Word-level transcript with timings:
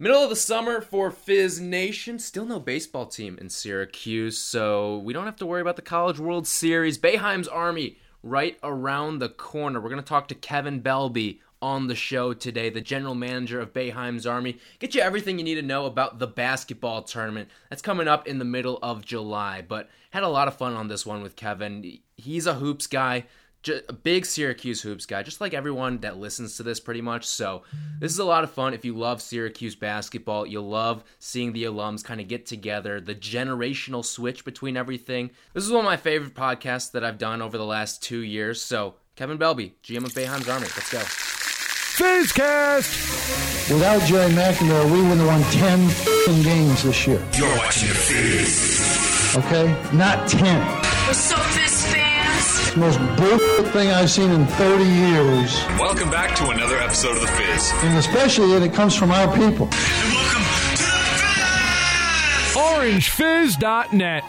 Middle 0.00 0.22
of 0.22 0.30
the 0.30 0.36
summer 0.36 0.80
for 0.80 1.10
Fizz 1.10 1.58
Nation. 1.58 2.20
Still 2.20 2.44
no 2.44 2.60
baseball 2.60 3.06
team 3.06 3.36
in 3.40 3.48
Syracuse, 3.48 4.38
so 4.38 4.98
we 4.98 5.12
don't 5.12 5.24
have 5.24 5.34
to 5.38 5.46
worry 5.46 5.60
about 5.60 5.74
the 5.74 5.82
College 5.82 6.20
World 6.20 6.46
Series. 6.46 6.96
Boeheim's 6.96 7.48
Army 7.48 7.98
right 8.22 8.56
around 8.62 9.18
the 9.18 9.28
corner. 9.28 9.80
We're 9.80 9.88
going 9.88 10.00
to 10.00 10.08
talk 10.08 10.28
to 10.28 10.36
Kevin 10.36 10.80
Belbey 10.82 11.40
on 11.60 11.88
the 11.88 11.96
show 11.96 12.32
today, 12.32 12.70
the 12.70 12.80
general 12.80 13.16
manager 13.16 13.58
of 13.58 13.72
Boeheim's 13.72 14.24
Army. 14.24 14.58
Get 14.78 14.94
you 14.94 15.00
everything 15.00 15.36
you 15.36 15.44
need 15.44 15.56
to 15.56 15.62
know 15.62 15.86
about 15.86 16.20
the 16.20 16.28
basketball 16.28 17.02
tournament 17.02 17.48
that's 17.68 17.82
coming 17.82 18.06
up 18.06 18.28
in 18.28 18.38
the 18.38 18.44
middle 18.44 18.78
of 18.80 19.04
July. 19.04 19.64
But 19.66 19.90
had 20.10 20.22
a 20.22 20.28
lot 20.28 20.46
of 20.46 20.56
fun 20.56 20.74
on 20.74 20.86
this 20.86 21.04
one 21.04 21.24
with 21.24 21.34
Kevin. 21.34 21.98
He's 22.16 22.46
a 22.46 22.54
hoops 22.54 22.86
guy 22.86 23.24
just 23.62 23.84
a 23.88 23.92
big 23.92 24.24
Syracuse 24.24 24.82
hoops 24.82 25.06
guy, 25.06 25.22
just 25.22 25.40
like 25.40 25.54
everyone 25.54 25.98
that 25.98 26.18
listens 26.18 26.56
to 26.56 26.62
this 26.62 26.80
pretty 26.80 27.00
much. 27.00 27.24
So 27.24 27.62
this 28.00 28.12
is 28.12 28.18
a 28.18 28.24
lot 28.24 28.44
of 28.44 28.50
fun. 28.50 28.74
If 28.74 28.84
you 28.84 28.94
love 28.96 29.20
Syracuse 29.20 29.74
basketball, 29.74 30.46
you'll 30.46 30.68
love 30.68 31.04
seeing 31.18 31.52
the 31.52 31.64
alums 31.64 32.04
kind 32.04 32.20
of 32.20 32.28
get 32.28 32.46
together, 32.46 33.00
the 33.00 33.14
generational 33.14 34.04
switch 34.04 34.44
between 34.44 34.76
everything. 34.76 35.30
This 35.54 35.64
is 35.64 35.70
one 35.70 35.80
of 35.80 35.86
my 35.86 35.96
favorite 35.96 36.34
podcasts 36.34 36.92
that 36.92 37.04
I've 37.04 37.18
done 37.18 37.42
over 37.42 37.58
the 37.58 37.64
last 37.64 38.02
two 38.02 38.20
years. 38.20 38.62
So 38.62 38.94
Kevin 39.16 39.38
Belbey, 39.38 39.72
GM 39.82 40.04
of 40.04 40.12
Boeheim's 40.12 40.48
Army, 40.48 40.66
let's 40.66 40.92
go. 40.92 41.00
Fizzcast! 41.98 43.72
Without 43.72 44.00
Gerry 44.02 44.30
McNamara, 44.32 44.84
we 44.84 45.02
would 45.02 45.18
have 45.18 45.26
won 45.26 45.42
10 45.50 46.42
games 46.44 46.84
this 46.84 47.06
year. 47.08 47.20
You're 47.36 47.56
watching 47.56 47.88
the 47.88 47.94
Fizz. 47.96 49.36
Okay? 49.36 49.66
Not 49.92 50.28
10. 50.28 50.60
We're 51.08 51.14
so 51.14 51.34
Fizz 51.36 51.67
fans. 51.67 51.67
Most 52.78 52.98
bullshit 53.16 53.66
thing 53.72 53.90
I've 53.90 54.08
seen 54.08 54.30
in 54.30 54.46
30 54.46 54.84
years. 54.84 55.56
Welcome 55.80 56.10
back 56.10 56.36
to 56.36 56.50
another 56.50 56.78
episode 56.78 57.16
of 57.16 57.22
the 57.22 57.26
Fizz. 57.26 57.72
And 57.82 57.98
especially 57.98 58.52
that 58.52 58.62
it 58.62 58.72
comes 58.72 58.94
from 58.94 59.10
our 59.10 59.26
people. 59.36 59.68
And 59.72 60.12
welcome 60.14 60.42
to 60.42 60.46
the 60.46 60.58
Fizz. 63.02 63.56
orangefizz.net. 63.56 64.22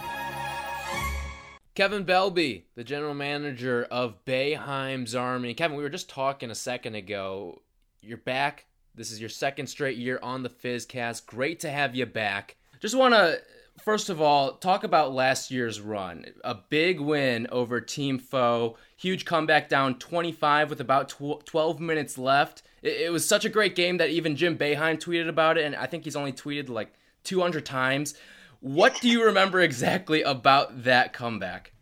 Kevin 1.76 2.04
Belbey, 2.04 2.64
the 2.74 2.84
general 2.84 3.14
manager 3.14 3.88
of 3.92 4.26
Boeheim's 4.26 5.14
Army. 5.14 5.54
Kevin, 5.54 5.78
we 5.78 5.84
were 5.84 5.90
just 5.90 6.10
talking 6.10 6.50
a 6.50 6.56
second 6.56 6.96
ago. 6.96 7.62
You're 8.02 8.18
back. 8.18 8.66
This 8.96 9.12
is 9.12 9.20
your 9.20 9.30
second 9.30 9.68
straight 9.68 9.98
year 9.98 10.20
on 10.24 10.42
the 10.42 10.50
Fizzcast. 10.50 11.28
Great 11.28 11.60
to 11.60 11.70
have 11.70 11.96
you 11.96 12.08
back. 12.08 12.58
Just 12.80 12.96
want 12.98 13.14
to, 13.14 13.40
first 13.82 14.10
of 14.10 14.22
all, 14.22 14.54
talk 14.54 14.84
about 14.84 15.14
last 15.14 15.52
year's 15.52 15.82
run. 15.82 16.26
A 16.44 16.56
big 16.56 17.00
win 17.00 17.48
over 17.52 17.82
Team 17.82 18.20
Foe. 18.20 18.78
Huge 18.98 19.26
comeback 19.26 19.70
down 19.70 19.96
25 19.96 20.70
with 20.70 20.82
about 20.82 21.10
tw- 21.10 21.46
12 21.46 21.80
minutes 21.80 22.18
left. 22.18 22.64
It-, 22.82 23.12
was 23.12 23.28
such 23.28 23.46
a 23.46 23.50
great 23.50 23.76
game 23.76 23.98
that 23.98 24.10
even 24.10 24.36
Jim 24.36 24.58
Boeheim 24.58 25.00
tweeted 25.00 25.28
about 25.28 25.58
it, 25.58 25.66
and 25.66 25.76
I 25.76 25.86
think 25.86 26.04
he's 26.04 26.16
only 26.16 26.34
tweeted 26.34 26.70
like 26.70 26.94
200 27.24 27.66
times. 27.66 28.14
What 28.62 29.00
do 29.02 29.10
you 29.10 29.26
remember 29.26 29.62
exactly 29.62 30.22
about 30.22 30.84
that 30.84 31.14
comeback? 31.14 31.74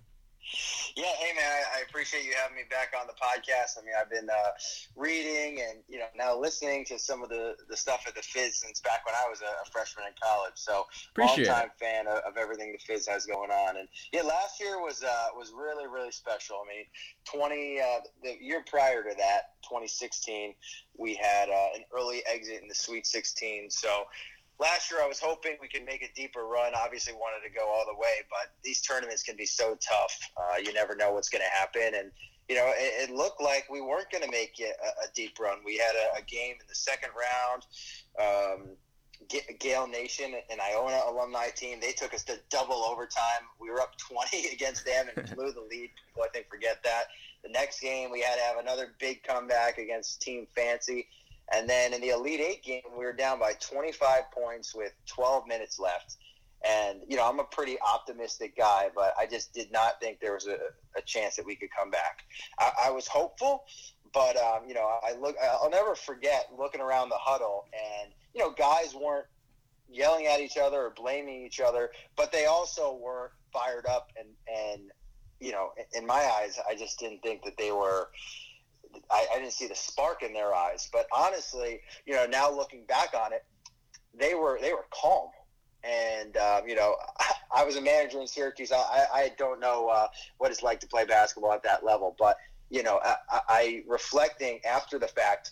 Yeah, 0.95 1.12
hey 1.20 1.34
man, 1.36 1.45
I, 1.45 1.80
I 1.80 1.81
appreciate 1.88 2.26
you 2.26 2.34
having 2.42 2.56
me 2.56 2.64
back 2.70 2.94
on 3.00 3.08
the 3.08 3.14
podcast. 3.14 3.78
I 3.78 3.86
mean, 3.86 3.94
I've 4.00 4.09
been 4.09 4.30
uh, 4.30 4.52
reading 4.95 5.62
and 5.62 5.80
you 5.88 6.00
know 6.00 6.06
now 6.17 6.39
listening 6.39 6.86
to 6.86 6.98
some 6.98 7.22
of 7.22 7.30
the, 7.30 7.56
the 7.70 7.78
stuff 7.78 8.04
at 8.08 8.16
the 8.16 8.22
Fizz 8.22 8.58
since 8.58 8.80
back 8.80 9.06
when 9.06 9.14
I 9.14 9.30
was 9.30 9.42
a, 9.42 9.45
a 9.45 9.72
freshman 9.72 10.06
in 10.08 10.14
college. 10.22 10.56
So, 10.56 10.86
Appreciate 11.12 11.48
long 11.48 11.62
time 11.62 11.70
fan 11.80 12.08
of, 12.08 12.20
of 12.20 12.38
everything 12.38 12.72
the 12.72 12.80
Fizz 12.80 13.08
has 13.08 13.26
going 13.26 13.52
on. 13.52 13.78
And 13.78 13.88
yeah, 14.14 14.23
last 14.23 14.59
year 14.59 14.81
was 14.81 15.04
uh, 15.04 15.28
was 15.36 15.52
really 15.56 15.88
really 15.88 16.12
special. 16.12 16.58
I 16.64 16.76
mean, 16.76 16.86
twenty 17.26 17.80
uh, 17.80 18.00
the 18.23 18.36
year 18.42 18.64
prior 18.67 19.04
to 19.04 19.16
that, 19.17 19.58
2016, 19.64 20.54
we 20.98 21.16
had 21.16 21.50
uh, 21.50 21.76
an 21.76 21.84
early 21.95 22.22
exit 22.26 22.61
in 22.61 22.67
the 22.67 22.76
Sweet 22.76 23.06
16. 23.06 23.70
So 23.70 24.06
last 24.60 24.92
year 24.92 25.02
I 25.02 25.08
was 25.08 25.20
hoping 25.20 25.54
we 25.62 25.68
could 25.68 25.86
make 25.86 26.02
a 26.02 26.12
deeper 26.16 26.46
run. 26.46 26.74
Obviously, 26.76 27.14
wanted 27.14 27.48
to 27.48 27.54
go 27.54 27.68
all 27.68 27.86
the 27.86 27.98
way, 28.00 28.26
but 28.30 28.54
these 28.64 28.82
tournaments 28.82 29.24
can 29.24 29.36
be 29.36 29.46
so 29.46 29.78
tough. 29.82 30.20
Uh, 30.38 30.58
you 30.64 30.74
never 30.74 30.96
know 30.96 31.14
what's 31.14 31.30
going 31.30 31.44
to 31.44 31.58
happen, 31.58 32.00
and 32.00 32.12
you 32.50 32.56
know 32.56 32.67
it, 32.76 33.10
it 33.10 33.16
looked 33.16 33.42
like 33.42 33.66
we 33.70 33.82
weren't 33.82 34.10
going 34.12 34.23
to 34.23 34.32
make 34.32 34.60
it 34.60 34.76
a, 34.84 35.06
a 35.06 35.08
deep 35.14 35.40
run. 35.40 35.60
We 35.66 35.78
had 35.78 35.96
a, 35.96 36.20
a 36.20 36.22
game 36.22 36.56
in 36.60 36.67
the 36.67 36.76
second 36.76 37.10
round. 37.16 37.66
Um, 38.20 38.70
Gael 39.60 39.88
Nation 39.88 40.36
and 40.50 40.60
Iona 40.62 41.02
alumni 41.08 41.48
team. 41.56 41.80
They 41.82 41.92
took 41.92 42.14
us 42.14 42.23
to 42.26 42.38
double 42.50 42.84
overtime. 42.84 43.50
We 43.60 43.70
were 43.70 43.82
up 43.82 43.98
20 44.32 44.50
against 44.54 44.86
them 44.86 45.08
and 45.16 45.26
blew 45.36 45.52
the 45.52 45.62
lead. 45.62 45.90
People, 46.08 46.23
I 46.23 46.30
think, 46.34 46.50
forget 46.50 46.84
that. 46.84 47.06
The 47.44 47.50
next 47.50 47.80
game, 47.80 48.12
we 48.12 48.22
had 48.22 48.36
to 48.36 48.42
have 48.42 48.58
another 48.58 48.94
big 49.00 49.23
comeback 49.23 49.78
against 49.78 50.22
Team 50.22 50.48
Fancy. 50.56 51.08
And 51.54 51.70
then 51.70 51.94
in 51.94 52.02
the 52.02 52.10
Elite 52.10 52.42
Eight 52.42 52.64
game, 52.64 52.82
we 52.98 53.06
were 53.06 53.14
down 53.14 53.40
by 53.40 53.54
25 53.54 54.32
points 54.32 54.76
with 54.76 54.92
12 55.08 55.48
minutes 55.48 55.80
left. 55.80 56.18
And, 56.68 57.02
you 57.08 57.16
know, 57.16 57.28
I'm 57.28 57.40
a 57.40 57.46
pretty 57.46 57.78
optimistic 57.82 58.58
guy, 58.58 58.90
but 58.94 59.14
I 59.18 59.28
just 59.28 59.54
did 59.54 59.72
not 59.72 60.02
think 60.02 60.20
there 60.20 60.34
was 60.34 60.48
a, 60.48 60.58
a 60.98 61.02
chance 61.06 61.36
that 61.36 61.46
we 61.46 61.56
could 61.56 61.70
come 61.78 61.92
back. 61.92 62.24
I, 62.60 62.72
I 62.86 62.92
was 62.92 63.08
hopeful, 63.08 63.64
but, 64.14 64.36
um, 64.38 64.68
you 64.68 64.74
know, 64.74 65.00
I 65.04 65.14
look, 65.20 65.36
I'll 65.42 65.70
never 65.70 65.96
forget 65.96 66.48
looking 66.58 66.82
around 66.82 67.10
the 67.10 67.18
huddle 67.20 67.66
and, 67.74 68.12
you 68.34 68.42
know, 68.42 68.52
guys 68.52 68.96
weren't 68.96 69.28
yelling 69.90 70.26
at 70.26 70.40
each 70.40 70.58
other 70.58 70.78
or 70.78 70.90
blaming 70.90 71.46
each 71.46 71.60
other, 71.60 71.92
but 72.16 72.32
they 72.32 72.46
also 72.46 72.96
weren't 72.96 73.32
fired 73.54 73.86
up. 73.86 74.10
And, 74.18 74.28
and, 74.48 74.92
you 75.40 75.52
know, 75.52 75.72
in 75.96 76.06
my 76.06 76.30
eyes, 76.40 76.60
I 76.68 76.76
just 76.76 77.00
didn't 77.00 77.22
think 77.22 77.44
that 77.44 77.58
they 77.58 77.72
were, 77.72 78.10
I, 79.11 79.27
I 79.33 79.39
didn't 79.39 79.53
see 79.53 79.67
the 79.67 79.75
spark 79.75 80.23
in 80.23 80.33
their 80.33 80.53
eyes. 80.53 80.89
But 80.92 81.08
honestly, 81.15 81.81
you 82.05 82.14
know, 82.14 82.25
now 82.25 82.52
looking 82.52 82.86
back 82.86 83.14
on 83.14 83.33
it, 83.33 83.45
they 84.14 84.36
were 84.36 84.59
they 84.61 84.73
were 84.73 84.86
calm. 84.92 85.30
And 85.83 86.36
um, 86.37 86.67
you 86.67 86.75
know, 86.75 86.95
I, 87.55 87.64
was 87.64 87.75
a 87.75 87.81
manager 87.81 88.20
in 88.20 88.27
Syracuse. 88.27 88.71
I, 88.71 89.05
I 89.14 89.31
don't 89.37 89.59
know 89.59 89.87
uh, 89.87 90.08
what 90.37 90.52
it's 90.52 90.64
like 90.64 90.80
to 90.81 90.87
play 90.87 91.05
basketball 91.05 91.53
at 91.53 91.64
that 91.64 91.86
level, 91.86 92.15
but 92.20 92.37
you 92.70 92.83
know, 92.83 92.99
I, 93.03 93.15
I 93.48 93.83
reflecting 93.87 94.59
after 94.65 94.99
the 94.99 95.08
fact, 95.08 95.52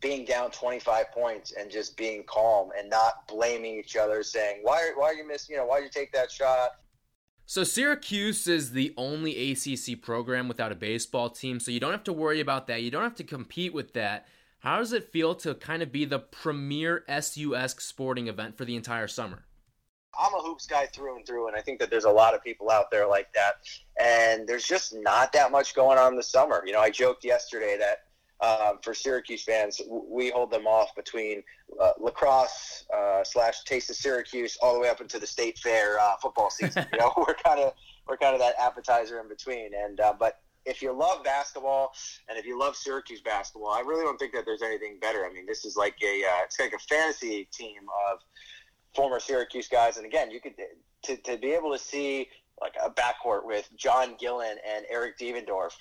being 0.00 0.24
down 0.24 0.50
25 0.50 1.12
points 1.12 1.52
and 1.52 1.70
just 1.70 1.96
being 1.96 2.24
calm 2.26 2.70
and 2.78 2.88
not 2.88 3.28
blaming 3.28 3.78
each 3.78 3.96
other, 3.96 4.22
saying 4.22 4.60
why 4.62 4.92
why 4.96 5.06
are 5.06 5.14
you 5.14 5.26
miss 5.26 5.48
you 5.48 5.56
know 5.56 5.66
why 5.66 5.80
did 5.80 5.84
you 5.84 6.00
take 6.00 6.12
that 6.12 6.30
shot? 6.30 6.70
So 7.46 7.62
Syracuse 7.62 8.46
is 8.46 8.72
the 8.72 8.94
only 8.96 9.52
ACC 9.52 10.00
program 10.00 10.48
without 10.48 10.72
a 10.72 10.76
baseball 10.76 11.28
team, 11.28 11.60
so 11.60 11.70
you 11.70 11.78
don't 11.78 11.92
have 11.92 12.04
to 12.04 12.12
worry 12.12 12.40
about 12.40 12.66
that. 12.68 12.82
You 12.82 12.90
don't 12.90 13.02
have 13.02 13.16
to 13.16 13.24
compete 13.24 13.74
with 13.74 13.92
that. 13.92 14.26
How 14.60 14.78
does 14.78 14.94
it 14.94 15.12
feel 15.12 15.34
to 15.36 15.54
kind 15.54 15.82
of 15.82 15.92
be 15.92 16.06
the 16.06 16.18
premier 16.18 17.04
SU-esque 17.06 17.82
sporting 17.82 18.28
event 18.28 18.56
for 18.56 18.64
the 18.64 18.76
entire 18.76 19.06
summer? 19.06 19.44
I'm 20.18 20.32
a 20.32 20.38
hoops 20.38 20.66
guy 20.66 20.86
through 20.86 21.16
and 21.16 21.26
through, 21.26 21.48
and 21.48 21.56
I 21.56 21.60
think 21.60 21.80
that 21.80 21.90
there's 21.90 22.04
a 22.04 22.10
lot 22.10 22.34
of 22.34 22.42
people 22.42 22.70
out 22.70 22.90
there 22.90 23.06
like 23.06 23.30
that. 23.34 23.56
And 24.00 24.48
there's 24.48 24.64
just 24.64 24.94
not 24.94 25.30
that 25.34 25.52
much 25.52 25.74
going 25.74 25.98
on 25.98 26.12
in 26.12 26.16
the 26.16 26.22
summer. 26.22 26.62
You 26.64 26.72
know, 26.72 26.80
I 26.80 26.88
joked 26.88 27.24
yesterday 27.24 27.76
that 27.78 28.04
um, 28.44 28.78
for 28.82 28.94
Syracuse 28.94 29.42
fans, 29.42 29.80
we 29.88 30.30
hold 30.30 30.50
them 30.50 30.66
off 30.66 30.94
between 30.94 31.42
uh, 31.80 31.92
lacrosse 31.98 32.84
uh, 32.94 33.24
slash 33.24 33.64
Taste 33.64 33.90
of 33.90 33.96
Syracuse 33.96 34.58
all 34.60 34.74
the 34.74 34.80
way 34.80 34.88
up 34.88 35.00
into 35.00 35.18
the 35.18 35.26
state 35.26 35.58
fair 35.58 35.98
uh, 35.98 36.16
football 36.20 36.50
season. 36.50 36.86
You 36.92 36.98
know, 36.98 37.12
we're 37.16 37.34
kind 37.34 37.60
of 37.60 37.72
we're 38.06 38.16
kind 38.16 38.34
of 38.34 38.40
that 38.40 38.54
appetizer 38.60 39.18
in 39.20 39.28
between. 39.28 39.70
And 39.74 40.00
uh, 40.00 40.14
but 40.18 40.40
if 40.66 40.82
you 40.82 40.92
love 40.92 41.24
basketball 41.24 41.92
and 42.28 42.38
if 42.38 42.44
you 42.44 42.58
love 42.58 42.76
Syracuse 42.76 43.20
basketball, 43.20 43.70
I 43.70 43.80
really 43.80 44.02
don't 44.02 44.18
think 44.18 44.32
that 44.34 44.44
there's 44.44 44.62
anything 44.62 44.98
better. 45.00 45.26
I 45.26 45.32
mean, 45.32 45.46
this 45.46 45.64
is 45.64 45.76
like 45.76 45.96
a 46.02 46.24
uh, 46.24 46.44
it's 46.44 46.58
like 46.60 46.74
a 46.74 46.78
fantasy 46.78 47.48
team 47.52 47.82
of 48.10 48.18
former 48.94 49.20
Syracuse 49.20 49.68
guys. 49.68 49.96
And 49.96 50.06
again, 50.06 50.30
you 50.30 50.40
could 50.40 50.54
to, 51.04 51.16
to 51.16 51.38
be 51.38 51.52
able 51.52 51.72
to 51.72 51.78
see 51.78 52.28
like 52.60 52.74
a 52.84 52.90
backcourt 52.90 53.44
with 53.44 53.68
John 53.76 54.16
Gillon 54.18 54.56
and 54.66 54.84
Eric 54.90 55.18
Devendorf, 55.18 55.72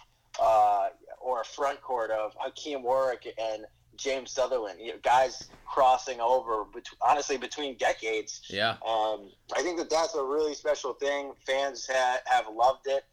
uh, 0.42 0.90
or 1.20 1.42
a 1.42 1.46
front 1.46 1.82
court 1.82 2.12
of 2.12 2.34
Hakim 2.38 2.84
Warrick 2.84 3.28
and 3.40 3.66
James 3.96 4.32
Southerland, 4.32 4.80
you 4.82 4.94
know, 4.94 5.00
guys 5.04 5.50
crossing 5.66 6.20
over, 6.20 6.66
bet- 6.66 6.88
honestly, 7.02 7.38
between 7.38 7.78
decades. 7.78 8.42
Yeah. 8.50 8.72
Um, 8.86 9.31
I 9.56 9.62
think 9.62 9.78
that 9.78 9.90
that's 9.90 10.16
a 10.16 10.24
really 10.24 10.54
special 10.54 10.94
thing. 10.94 11.34
Fans 11.46 11.88
ha- 11.92 12.19
have 12.25 12.46
loved 12.54 12.88
it, 12.88 13.04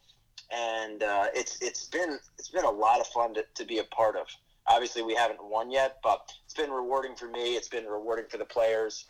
and 0.50 1.02
uh, 1.02 1.26
it's 1.34 1.60
it's 1.60 1.86
been 1.86 2.18
it's 2.38 2.48
been 2.48 2.64
a 2.64 2.70
lot 2.70 3.00
of 3.00 3.06
fun 3.08 3.34
to, 3.34 3.44
to 3.54 3.64
be 3.64 3.78
a 3.78 3.84
part 3.84 4.16
of. 4.16 4.26
Obviously, 4.66 5.02
we 5.02 5.14
haven't 5.14 5.42
won 5.42 5.70
yet, 5.70 5.98
but 6.02 6.32
it's 6.44 6.54
been 6.54 6.70
rewarding 6.70 7.16
for 7.16 7.28
me. 7.28 7.56
It's 7.56 7.68
been 7.68 7.86
rewarding 7.86 8.26
for 8.30 8.38
the 8.38 8.44
players. 8.44 9.06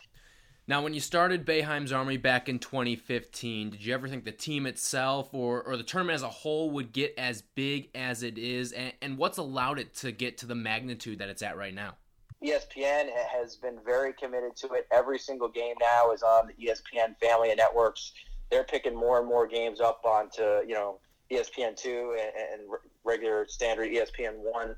Now, 0.71 0.81
when 0.81 0.93
you 0.93 1.01
started 1.01 1.45
Boeheim's 1.45 1.91
Army 1.91 2.15
back 2.15 2.47
in 2.47 2.57
2015, 2.57 3.71
did 3.71 3.85
you 3.85 3.93
ever 3.93 4.07
think 4.07 4.23
the 4.23 4.31
team 4.31 4.65
itself 4.65 5.33
or, 5.33 5.61
or 5.63 5.75
the 5.75 5.83
tournament 5.83 6.15
as 6.15 6.23
a 6.23 6.29
whole 6.29 6.71
would 6.71 6.93
get 6.93 7.13
as 7.17 7.41
big 7.41 7.89
as 7.93 8.23
it 8.23 8.37
is? 8.37 8.71
And, 8.71 8.93
and 9.01 9.17
what's 9.17 9.37
allowed 9.37 9.79
it 9.79 9.93
to 9.95 10.13
get 10.13 10.37
to 10.37 10.45
the 10.45 10.55
magnitude 10.55 11.19
that 11.19 11.27
it's 11.27 11.41
at 11.41 11.57
right 11.57 11.73
now? 11.73 11.95
ESPN 12.41 13.09
has 13.33 13.57
been 13.57 13.79
very 13.85 14.13
committed 14.13 14.55
to 14.55 14.71
it. 14.71 14.87
Every 14.93 15.19
single 15.19 15.49
game 15.49 15.75
now 15.81 16.13
is 16.13 16.23
on 16.23 16.47
the 16.47 16.53
ESPN 16.65 17.19
family 17.19 17.51
of 17.51 17.57
networks. 17.57 18.13
They're 18.49 18.63
picking 18.63 18.95
more 18.95 19.19
and 19.19 19.27
more 19.27 19.47
games 19.47 19.81
up 19.81 20.05
onto 20.05 20.65
you 20.65 20.73
know 20.73 20.99
ESPN 21.29 21.75
two 21.75 22.15
and, 22.17 22.61
and 22.61 22.69
regular 23.03 23.45
standard 23.49 23.91
ESPN 23.91 24.35
one. 24.37 24.77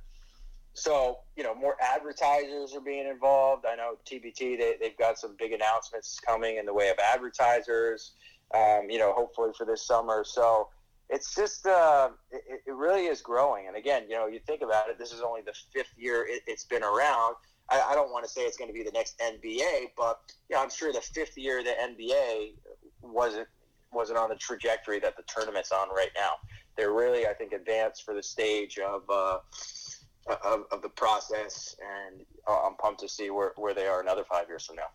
So 0.74 1.20
you 1.36 1.44
know, 1.44 1.56
more 1.56 1.75
advertisers 1.81 2.74
are 2.75 2.81
being 2.81 3.08
involved. 3.08 3.66
I 3.66 3.75
know 3.75 3.96
TBT 4.06 4.58
they, 4.58 4.75
they've 4.80 4.98
got 4.98 5.18
some 5.18 5.36
big 5.38 5.52
announcements 5.52 6.20
coming 6.20 6.58
in 6.58 6.66
the 6.66 6.74
way 6.74 6.90
of 6.90 6.98
advertisers. 7.00 8.12
Um, 8.54 8.90
you 8.90 9.00
know, 9.00 9.14
hopefully 9.14 9.50
for 9.58 9.66
this 9.66 9.86
summer. 9.86 10.24
So 10.24 10.70
it's 11.10 11.34
just 11.34 11.66
uh, 11.66 12.10
it, 12.31 12.62
it 12.68 12.74
really 12.74 13.06
is 13.06 13.22
growing. 13.22 13.68
And 13.68 13.75
again, 13.75 14.04
you 14.08 14.16
know, 14.16 14.28
you 14.28 14.40
think 14.40 14.62
about 14.62 14.90
it. 14.90 15.00
This 15.00 15.12
is 15.12 15.22
only 15.22 15.42
the 15.42 15.54
fifth 15.74 15.94
year 15.98 16.25
it, 16.28 16.44
has 16.48 16.64
been 16.66 16.84
around. 16.84 17.36
I, 17.69 17.81
I 17.90 17.96
don't 17.96 18.12
want 18.12 18.26
to 18.26 18.30
say 18.30 18.42
it's 18.42 18.58
going 18.58 18.69
to 18.69 18.74
be 18.74 18.84
the 18.84 18.92
next 18.92 19.19
NBA, 19.19 19.92
but 19.98 20.19
yeah, 20.50 20.60
I'm 20.60 20.69
sure 20.69 20.94
the 20.94 21.02
fifth 21.02 21.38
year 21.38 21.64
the 21.64 21.72
NBA 21.72 22.54
wasn't 23.02 23.48
wasn't 23.92 24.18
on 24.18 24.30
the 24.30 24.36
trajectory 24.36 25.00
that 25.00 25.16
the 25.18 25.24
tournament's 25.24 25.72
on 25.72 25.90
right 25.90 26.10
now. 26.16 26.34
They're 26.76 26.94
really, 26.94 27.28
I 27.28 27.34
think, 27.34 27.54
advanced 27.54 28.04
for 28.04 28.14
the 28.14 28.24
stage 28.24 28.80
of. 28.80 29.04
Uh, 29.10 29.38
of, 30.28 30.66
of 30.72 30.81
the 30.81 30.90
process, 30.90 31.75
and 31.81 32.25
I'm 32.48 32.75
pumped 32.75 33.02
to 33.02 33.10
see 33.10 33.30
where, 33.30 33.54
where 33.56 33.74
they 33.74 33.88
are 33.88 34.02
another 34.02 34.24
five 34.24 34.48
years 34.48 34.66
from 34.66 34.78
now. 34.78 34.90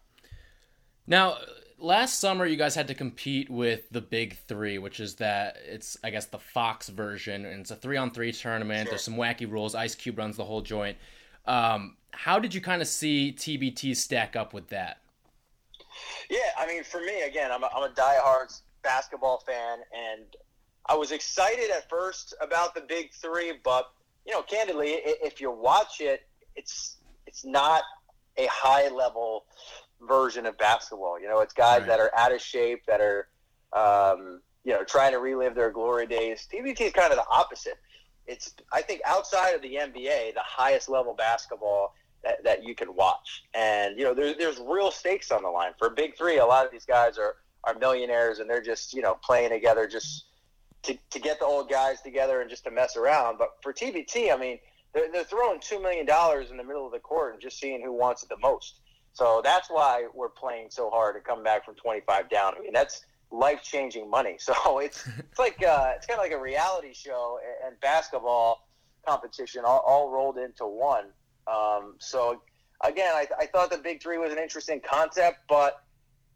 Now, 1.06 1.38
last 1.78 2.20
summer 2.20 2.44
you 2.44 2.56
guys 2.56 2.74
had 2.74 2.88
to 2.88 2.94
compete 2.94 3.48
with 3.48 3.88
the 3.90 4.00
Big 4.00 4.36
Three, 4.46 4.78
which 4.78 5.00
is 5.00 5.16
that 5.16 5.56
it's 5.66 5.96
I 6.04 6.10
guess 6.10 6.26
the 6.26 6.38
Fox 6.38 6.88
version, 6.88 7.46
and 7.46 7.60
it's 7.60 7.70
a 7.70 7.76
three 7.76 7.96
on 7.96 8.10
three 8.10 8.32
tournament. 8.32 8.86
Sure. 8.86 8.90
There's 8.90 9.02
some 9.02 9.16
wacky 9.16 9.50
rules. 9.50 9.74
Ice 9.74 9.94
Cube 9.94 10.18
runs 10.18 10.36
the 10.36 10.44
whole 10.44 10.60
joint. 10.60 10.98
Um, 11.46 11.96
how 12.10 12.38
did 12.38 12.54
you 12.54 12.60
kind 12.60 12.82
of 12.82 12.88
see 12.88 13.34
TBT 13.36 13.96
stack 13.96 14.36
up 14.36 14.52
with 14.52 14.68
that? 14.68 14.98
Yeah, 16.28 16.38
I 16.58 16.66
mean, 16.66 16.84
for 16.84 17.00
me, 17.00 17.22
again, 17.22 17.50
I'm 17.50 17.62
a, 17.62 17.70
I'm 17.74 17.90
a 17.90 17.94
diehard 17.94 18.60
basketball 18.82 19.42
fan, 19.46 19.78
and 19.92 20.24
I 20.86 20.94
was 20.94 21.12
excited 21.12 21.70
at 21.70 21.88
first 21.88 22.34
about 22.40 22.74
the 22.74 22.82
Big 22.82 23.12
Three, 23.12 23.54
but 23.64 23.90
you 24.28 24.34
know, 24.34 24.42
candidly, 24.42 24.90
if 24.90 25.40
you 25.40 25.50
watch 25.50 26.00
it, 26.00 26.20
it's 26.54 26.98
it's 27.26 27.46
not 27.46 27.82
a 28.36 28.46
high 28.46 28.88
level 28.88 29.46
version 30.06 30.44
of 30.44 30.56
basketball. 30.58 31.18
You 31.18 31.28
know, 31.28 31.40
it's 31.40 31.54
guys 31.54 31.80
right. 31.80 31.88
that 31.88 31.98
are 31.98 32.14
out 32.14 32.32
of 32.32 32.40
shape, 32.40 32.84
that 32.86 33.00
are, 33.00 33.28
um, 33.72 34.42
you 34.64 34.72
know, 34.74 34.84
trying 34.84 35.12
to 35.12 35.18
relive 35.18 35.54
their 35.54 35.70
glory 35.70 36.06
days. 36.06 36.46
TBT 36.52 36.80
is 36.82 36.92
kind 36.92 37.10
of 37.10 37.16
the 37.16 37.24
opposite. 37.30 37.78
It's, 38.26 38.54
I 38.70 38.82
think, 38.82 39.00
outside 39.06 39.52
of 39.52 39.62
the 39.62 39.76
NBA, 39.76 40.34
the 40.34 40.42
highest 40.44 40.90
level 40.90 41.14
basketball 41.14 41.94
that, 42.22 42.44
that 42.44 42.62
you 42.62 42.74
can 42.74 42.94
watch. 42.94 43.44
And, 43.54 43.98
you 43.98 44.04
know, 44.04 44.12
there's, 44.12 44.36
there's 44.36 44.58
real 44.58 44.90
stakes 44.90 45.30
on 45.30 45.42
the 45.42 45.48
line. 45.48 45.72
For 45.78 45.88
Big 45.88 46.18
Three, 46.18 46.36
a 46.36 46.44
lot 46.44 46.66
of 46.66 46.70
these 46.70 46.84
guys 46.84 47.16
are, 47.16 47.36
are 47.64 47.74
millionaires 47.78 48.40
and 48.40 48.48
they're 48.48 48.62
just, 48.62 48.92
you 48.92 49.00
know, 49.00 49.14
playing 49.22 49.50
together 49.50 49.86
just 49.86 50.26
to, 50.84 50.96
to 51.10 51.18
get 51.18 51.38
the 51.38 51.44
old 51.44 51.68
guys 51.68 52.00
together 52.00 52.40
and 52.40 52.50
just 52.50 52.64
to 52.64 52.70
mess 52.70 52.96
around. 52.96 53.38
But 53.38 53.50
for 53.62 53.72
TBT, 53.72 54.32
I 54.32 54.36
mean, 54.36 54.58
they're, 54.94 55.10
they're 55.12 55.24
throwing 55.24 55.60
$2 55.60 55.82
million 55.82 56.06
in 56.50 56.56
the 56.56 56.64
middle 56.64 56.86
of 56.86 56.92
the 56.92 56.98
court 56.98 57.34
and 57.34 57.42
just 57.42 57.58
seeing 57.58 57.82
who 57.82 57.92
wants 57.92 58.22
it 58.22 58.28
the 58.28 58.38
most. 58.38 58.80
So 59.12 59.40
that's 59.42 59.68
why 59.68 60.06
we're 60.14 60.28
playing 60.28 60.68
so 60.70 60.90
hard 60.90 61.16
and 61.16 61.24
coming 61.24 61.44
back 61.44 61.64
from 61.64 61.74
25 61.74 62.30
down. 62.30 62.54
I 62.56 62.60
mean, 62.60 62.72
that's 62.72 63.04
life 63.30 63.62
changing 63.62 64.08
money. 64.08 64.38
So 64.48 64.78
it's 64.78 65.06
it's 65.18 65.38
like 65.38 65.62
uh, 65.62 65.92
it's 65.96 66.06
kind 66.06 66.18
of 66.18 66.24
like 66.24 66.32
a 66.32 66.40
reality 66.40 66.94
show 66.94 67.38
and 67.66 67.78
basketball 67.80 68.68
competition 69.06 69.62
all, 69.64 69.82
all 69.86 70.10
rolled 70.10 70.38
into 70.38 70.66
one. 70.66 71.06
Um, 71.46 71.96
so 71.98 72.42
again, 72.84 73.12
I, 73.14 73.26
I 73.38 73.46
thought 73.46 73.70
the 73.70 73.78
Big 73.78 74.02
Three 74.02 74.18
was 74.18 74.32
an 74.32 74.38
interesting 74.38 74.80
concept, 74.80 75.38
but 75.48 75.82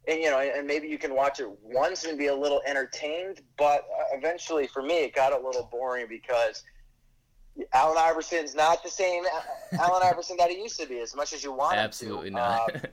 and, 0.09 0.21
you 0.21 0.31
know, 0.31 0.39
and 0.41 0.67
maybe 0.67 0.89
you 0.89 0.99
can 0.99 1.15
watch 1.15 1.39
it 1.41 1.49
once 1.63 2.05
and 2.05 2.19
be 2.19 2.27
a 2.27 2.35
little 2.35 2.61
entertained. 2.67 3.41
But 3.57 3.87
uh, 3.99 4.17
eventually, 4.17 4.67
for 4.67 4.83
me, 4.83 5.05
it 5.05 5.15
got 5.15 5.33
a 5.33 5.37
little 5.37 5.69
boring 5.71 6.07
because 6.09 6.65
Allen 7.73 7.99
Iverson's 7.99 8.55
not 8.55 8.83
the 8.83 8.91
same 8.91 9.25
Allen 9.79 10.03
Iverson 10.05 10.37
that 10.39 10.51
he 10.51 10.61
used 10.61 10.81
to 10.81 10.87
be, 10.87 10.99
as 11.01 11.15
much 11.15 11.33
as 11.33 11.45
you 11.45 11.53
want 11.53 11.77
Absolutely 11.77 12.29
him 12.29 12.35
to. 12.35 12.41
Absolutely 12.41 12.81
not. 12.81 12.85
Uh, 12.85 12.89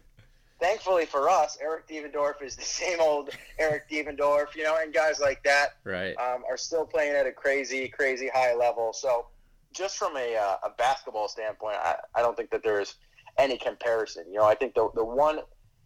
thankfully 0.59 1.05
for 1.05 1.29
us, 1.29 1.57
Eric 1.61 1.87
Devendorf 1.87 2.41
is 2.43 2.55
the 2.55 2.63
same 2.63 2.99
old 2.99 3.29
Eric 3.57 3.89
Devendorf, 3.89 4.55
you 4.55 4.63
know, 4.63 4.77
and 4.81 4.93
guys 4.93 5.19
like 5.19 5.41
that 5.43 5.77
right. 5.83 6.15
um, 6.17 6.43
are 6.49 6.57
still 6.57 6.85
playing 6.85 7.15
at 7.15 7.25
a 7.25 7.31
crazy, 7.31 7.87
crazy 7.87 8.29
high 8.33 8.53
level. 8.53 8.93
So, 8.93 9.27
just 9.71 9.97
from 9.97 10.17
a, 10.17 10.35
uh, 10.35 10.67
a 10.67 10.69
basketball 10.77 11.27
standpoint, 11.27 11.77
I, 11.77 11.95
I 12.15 12.21
don't 12.21 12.35
think 12.35 12.49
that 12.49 12.63
there's 12.63 12.95
any 13.37 13.57
comparison. 13.57 14.25
You 14.27 14.39
know, 14.39 14.45
I 14.45 14.55
think 14.55 14.73
the, 14.73 14.89
the 14.95 15.05
one 15.05 15.39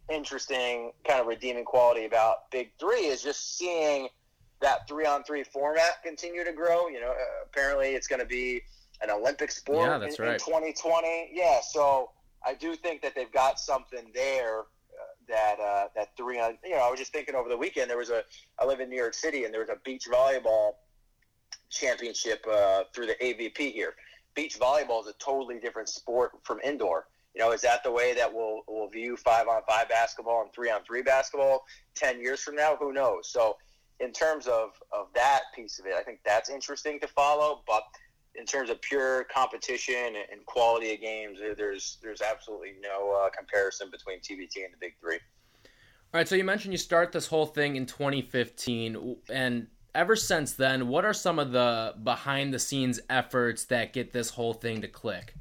interesting 0.09 0.91
kind 1.07 1.19
of 1.19 1.27
redeeming 1.27 1.65
quality 1.65 2.05
about 2.05 2.51
Big 2.51 2.71
Three 2.79 3.05
is 3.05 3.21
just 3.21 3.57
seeing– 3.57 4.07
that 4.63 4.87
three 4.87 5.05
on 5.05 5.23
three 5.23 5.43
format 5.43 6.01
continue 6.03 6.43
to 6.43 6.51
grow. 6.51 6.87
You 6.87 7.01
know, 7.01 7.11
uh, 7.11 7.45
apparently 7.45 7.89
it's 7.89 8.07
going 8.07 8.21
to 8.21 8.25
be 8.25 8.61
an 9.01 9.11
Olympic 9.11 9.51
sport 9.51 9.89
yeah, 9.89 9.97
that's 9.99 10.17
in, 10.17 10.25
right. 10.25 10.33
in 10.33 10.39
2020. 10.39 11.29
Yeah, 11.31 11.59
so 11.61 12.09
I 12.43 12.55
do 12.55 12.75
think 12.75 13.01
that 13.03 13.13
they've 13.13 13.31
got 13.31 13.59
something 13.59 14.09
there 14.15 14.61
uh, 14.61 14.63
that 15.27 15.59
uh, 15.59 15.87
that 15.95 16.17
three 16.17 16.39
on. 16.39 16.57
You 16.63 16.71
know, 16.71 16.87
I 16.87 16.89
was 16.89 16.99
just 16.99 17.13
thinking 17.13 17.35
over 17.35 17.49
the 17.49 17.57
weekend 17.57 17.89
there 17.89 17.97
was 17.97 18.09
a. 18.09 18.23
I 18.57 18.65
live 18.65 18.79
in 18.79 18.89
New 18.89 18.97
York 18.97 19.13
City 19.13 19.43
and 19.43 19.53
there 19.53 19.61
was 19.61 19.69
a 19.69 19.77
beach 19.85 20.07
volleyball 20.11 20.71
championship 21.69 22.45
uh, 22.51 22.83
through 22.95 23.07
the 23.07 23.15
AVP 23.21 23.73
here. 23.73 23.93
Beach 24.33 24.59
volleyball 24.59 25.01
is 25.01 25.07
a 25.07 25.13
totally 25.19 25.59
different 25.59 25.89
sport 25.89 26.31
from 26.43 26.59
indoor. 26.63 27.07
You 27.35 27.41
know, 27.41 27.51
is 27.51 27.61
that 27.61 27.83
the 27.83 27.91
way 27.91 28.13
that 28.13 28.31
we'll 28.31 28.61
we'll 28.67 28.89
view 28.89 29.17
five 29.17 29.47
on 29.47 29.61
five 29.67 29.89
basketball 29.89 30.41
and 30.43 30.53
three 30.53 30.69
on 30.69 30.83
three 30.83 31.01
basketball 31.01 31.65
ten 31.95 32.21
years 32.21 32.41
from 32.41 32.55
now? 32.55 32.75
Who 32.75 32.93
knows? 32.93 33.29
So 33.29 33.57
in 33.99 34.11
terms 34.11 34.47
of, 34.47 34.71
of 34.91 35.07
that 35.15 35.41
piece 35.55 35.79
of 35.79 35.85
it, 35.85 35.93
I 35.93 36.03
think 36.03 36.19
that's 36.25 36.49
interesting 36.49 36.99
to 36.99 37.07
follow. 37.07 37.63
But 37.65 37.83
in 38.35 38.45
terms 38.45 38.69
of 38.69 38.81
pure 38.81 39.25
competition 39.25 40.15
and 40.31 40.45
quality 40.45 40.93
of 40.93 41.01
games, 41.01 41.39
there's 41.57 41.97
there's 42.01 42.21
absolutely 42.21 42.73
no 42.81 43.11
uh, 43.11 43.29
comparison 43.29 43.89
between 43.91 44.19
TBT 44.19 44.65
and 44.65 44.73
the 44.73 44.77
Big 44.79 44.95
Three. 44.99 45.19
All 46.13 46.19
right, 46.19 46.27
so 46.27 46.35
you 46.35 46.43
mentioned 46.43 46.73
you 46.73 46.77
start 46.77 47.11
this 47.11 47.27
whole 47.27 47.47
thing 47.47 47.75
in 47.75 47.87
2015, 47.87 49.17
and 49.31 49.67
ever 49.95 50.15
since 50.15 50.53
then, 50.53 50.87
what 50.87 51.05
are 51.05 51.13
some 51.13 51.39
of 51.39 51.51
the 51.51 51.95
behind 52.03 52.53
the 52.53 52.59
scenes 52.59 52.99
efforts 53.09 53.65
that 53.65 53.93
get 53.93 54.13
this 54.13 54.29
whole 54.29 54.53
thing 54.53 54.81
to 54.81 54.87
click? 54.87 55.33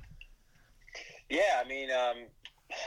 Yeah, 1.32 1.62
I 1.64 1.66
mean, 1.66 1.88
um, 1.90 2.26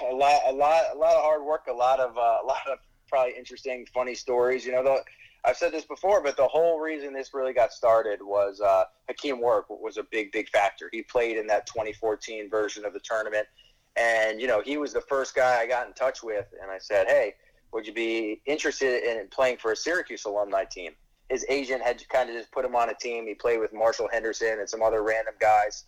a 0.08 0.14
lot, 0.14 0.40
a 0.46 0.54
lot, 0.54 0.84
a 0.94 0.98
lot 1.00 1.16
of 1.16 1.24
hard 1.24 1.44
work, 1.44 1.66
a 1.68 1.74
lot 1.74 2.00
of, 2.00 2.16
uh, 2.16 2.38
a 2.44 2.46
lot 2.46 2.62
of 2.72 2.78
probably 3.10 3.34
interesting, 3.36 3.88
funny 3.92 4.14
stories. 4.14 4.64
You 4.64 4.74
know, 4.74 4.84
the 4.84 5.04
I've 5.44 5.58
said 5.58 5.72
this 5.72 5.86
before, 5.86 6.22
but 6.22 6.38
the 6.38 6.48
whole 6.48 6.80
reason 6.80 7.12
this 7.12 7.34
really 7.34 7.54
got 7.54 7.74
started 7.74 8.20
was 8.22 8.62
uh, 8.62 8.84
Hakim 9.08 9.42
Warrick 9.42 9.66
was 9.72 9.98
a 9.98 10.04
big, 10.12 10.32
big 10.32 10.48
factor. 10.50 10.92
He 10.94 11.02
played 11.02 11.38
in 11.38 11.48
that 11.48 11.66
2014 11.66 12.48
version 12.48 12.86
of 12.86 12.94
the 12.94 13.00
tournament, 13.00 13.48
and 13.96 14.40
you 14.40 14.46
know 14.46 14.62
he 14.62 14.78
was 14.78 14.94
the 14.94 15.02
first 15.02 15.34
guy 15.34 15.60
I 15.60 15.66
got 15.66 15.88
in 15.88 15.94
touch 15.94 16.22
with, 16.22 16.46
and 16.62 16.70
I 16.70 16.78
said, 16.78 17.08
"Hey, 17.08 17.34
would 17.74 17.88
you 17.88 17.94
be 17.94 18.44
interested 18.46 19.04
in 19.10 19.28
playing 19.30 19.58
for 19.58 19.72
a 19.72 19.76
Syracuse 19.76 20.26
alumni 20.26 20.66
team?" 20.66 20.92
His 21.30 21.44
agent 21.50 21.82
had 21.82 22.08
kind 22.10 22.30
of 22.30 22.36
just 22.36 22.52
put 22.52 22.64
him 22.64 22.76
on 22.76 22.92
a 22.92 22.94
team. 22.94 23.26
He 23.26 23.34
played 23.34 23.60
with 23.60 23.74
Marshall 23.74 24.08
Henderson 24.12 24.60
and 24.60 24.70
some 24.70 24.84
other 24.84 25.02
random 25.02 25.34
guys, 25.40 25.86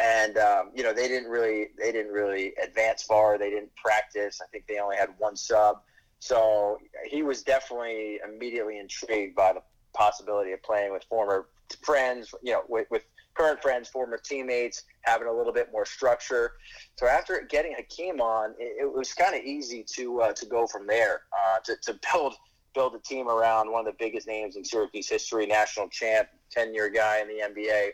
and 0.00 0.38
um, 0.38 0.70
you 0.74 0.82
know 0.82 0.92
they 0.92 1.06
didn't 1.06 1.30
really 1.30 1.68
they 1.78 1.92
didn't 1.92 2.12
really 2.12 2.54
advance 2.62 3.02
far. 3.02 3.38
They 3.38 3.50
didn't 3.50 3.74
practice. 3.76 4.40
I 4.42 4.48
think 4.50 4.66
they 4.66 4.78
only 4.78 4.96
had 4.96 5.10
one 5.18 5.36
sub 5.36 5.82
so 6.20 6.78
he 7.04 7.22
was 7.22 7.42
definitely 7.42 8.20
immediately 8.26 8.78
intrigued 8.78 9.34
by 9.34 9.54
the 9.54 9.62
possibility 9.94 10.52
of 10.52 10.62
playing 10.62 10.92
with 10.92 11.02
former 11.04 11.48
friends, 11.82 12.34
you 12.42 12.52
know, 12.52 12.62
with, 12.68 12.86
with 12.90 13.02
current 13.34 13.60
friends, 13.62 13.88
former 13.88 14.18
teammates, 14.18 14.84
having 15.00 15.28
a 15.28 15.32
little 15.32 15.52
bit 15.52 15.72
more 15.72 15.86
structure. 15.86 16.52
So 16.96 17.06
after 17.06 17.46
getting 17.48 17.74
Hakim 17.74 18.20
on, 18.20 18.54
it, 18.58 18.82
it 18.82 18.92
was 18.92 19.14
kind 19.14 19.34
of 19.34 19.42
easy 19.42 19.82
to 19.94 20.20
uh, 20.20 20.32
to 20.34 20.46
go 20.46 20.66
from 20.66 20.86
there 20.86 21.22
uh, 21.32 21.58
to, 21.64 21.76
to 21.84 21.98
build 22.12 22.34
build 22.74 22.94
a 22.94 22.98
team 22.98 23.28
around 23.28 23.72
one 23.72 23.86
of 23.86 23.92
the 23.92 23.96
biggest 23.98 24.28
names 24.28 24.56
in 24.56 24.64
Syracuse 24.64 25.08
history, 25.08 25.46
national 25.46 25.88
champ, 25.88 26.28
ten 26.50 26.74
year 26.74 26.90
guy 26.90 27.20
in 27.20 27.28
the 27.28 27.42
NBA. 27.42 27.90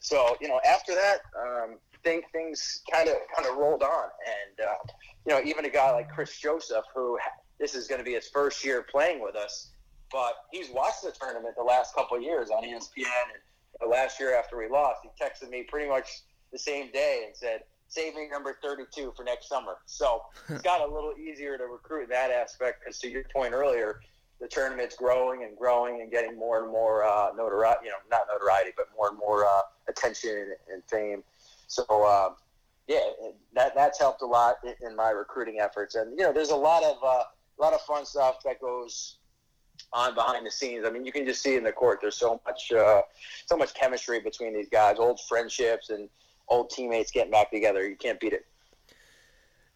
So 0.00 0.36
you 0.40 0.48
know, 0.48 0.60
after 0.66 0.94
that, 0.94 1.18
um, 1.38 1.78
think 2.04 2.24
things 2.32 2.82
kind 2.90 3.08
of 3.08 3.16
kind 3.36 3.48
of 3.48 3.56
rolled 3.56 3.82
on, 3.82 4.08
and 4.26 4.66
uh, 4.66 4.74
you 5.26 5.32
know, 5.34 5.40
even 5.44 5.64
a 5.64 5.70
guy 5.70 5.90
like 5.92 6.10
Kris 6.10 6.38
Joseph, 6.38 6.84
who 6.94 7.18
this 7.58 7.74
is 7.74 7.88
going 7.88 7.98
to 7.98 8.04
be 8.04 8.14
his 8.14 8.28
first 8.28 8.64
year 8.64 8.84
playing 8.90 9.22
with 9.22 9.36
us. 9.36 9.70
But 10.10 10.32
he's 10.52 10.70
watched 10.70 11.02
the 11.02 11.12
tournament 11.12 11.54
the 11.56 11.64
last 11.64 11.94
couple 11.94 12.16
of 12.16 12.22
years 12.22 12.50
on 12.50 12.64
ESPN. 12.64 13.04
And 13.80 13.90
last 13.90 14.18
year 14.18 14.34
after 14.34 14.56
we 14.56 14.68
lost, 14.68 15.00
he 15.02 15.10
texted 15.22 15.50
me 15.50 15.64
pretty 15.64 15.88
much 15.88 16.22
the 16.50 16.58
same 16.58 16.90
day 16.92 17.24
and 17.26 17.36
said, 17.36 17.64
"Save 17.88 18.14
me 18.14 18.28
number 18.28 18.56
32 18.62 19.12
for 19.16 19.24
next 19.24 19.48
summer." 19.48 19.76
So 19.86 20.22
it's 20.48 20.62
got 20.62 20.80
a 20.80 20.92
little 20.92 21.12
easier 21.18 21.58
to 21.58 21.64
recruit 21.64 22.04
in 22.04 22.10
that 22.10 22.30
aspect. 22.30 22.80
Because 22.80 22.98
to 23.00 23.08
your 23.08 23.24
point 23.34 23.52
earlier, 23.52 24.00
the 24.40 24.48
tournament's 24.48 24.96
growing 24.96 25.42
and 25.42 25.58
growing 25.58 26.00
and 26.00 26.10
getting 26.10 26.38
more 26.38 26.62
and 26.62 26.72
more 26.72 27.04
uh, 27.04 27.30
notoriety. 27.36 27.80
You 27.84 27.90
know, 27.90 27.96
not 28.10 28.22
notoriety, 28.32 28.70
but 28.76 28.86
more 28.96 29.10
and 29.10 29.18
more 29.18 29.44
uh, 29.44 29.60
attention 29.88 30.54
and 30.72 30.82
fame. 30.88 31.22
So. 31.66 31.84
Uh, 31.88 32.34
yeah, 32.88 33.00
that 33.54 33.74
that's 33.74 33.98
helped 33.98 34.22
a 34.22 34.26
lot 34.26 34.56
in, 34.64 34.96
my 34.96 35.10
recruiting 35.10 35.58
efforts, 35.60 35.94
and 35.94 36.18
you 36.18 36.24
know, 36.24 36.32
there's 36.32 36.48
a 36.48 36.56
lot 36.56 36.82
of 36.82 36.96
uh, 37.04 37.22
a 37.58 37.60
lot 37.60 37.74
of 37.74 37.82
fun 37.82 38.06
stuff 38.06 38.36
that 38.44 38.60
goes 38.62 39.18
on 39.92 40.14
behind 40.14 40.46
the 40.46 40.50
scenes. 40.50 40.84
I 40.86 40.90
mean, 40.90 41.04
you 41.04 41.12
can 41.12 41.24
just 41.24 41.42
see 41.42 41.56
in 41.56 41.64
the 41.64 41.72
court. 41.72 42.00
There's 42.00 42.16
so 42.16 42.40
much, 42.46 42.72
uh, 42.72 43.02
so 43.46 43.56
much 43.56 43.74
chemistry 43.74 44.20
between 44.20 44.54
these 44.54 44.68
guys, 44.68 44.96
old 44.98 45.20
friendships, 45.28 45.90
and 45.90 46.08
old 46.48 46.70
teammates 46.70 47.10
getting 47.10 47.30
back 47.30 47.50
together. 47.50 47.86
You 47.88 47.96
can't 47.96 48.18
beat 48.18 48.32
it. 48.32 48.46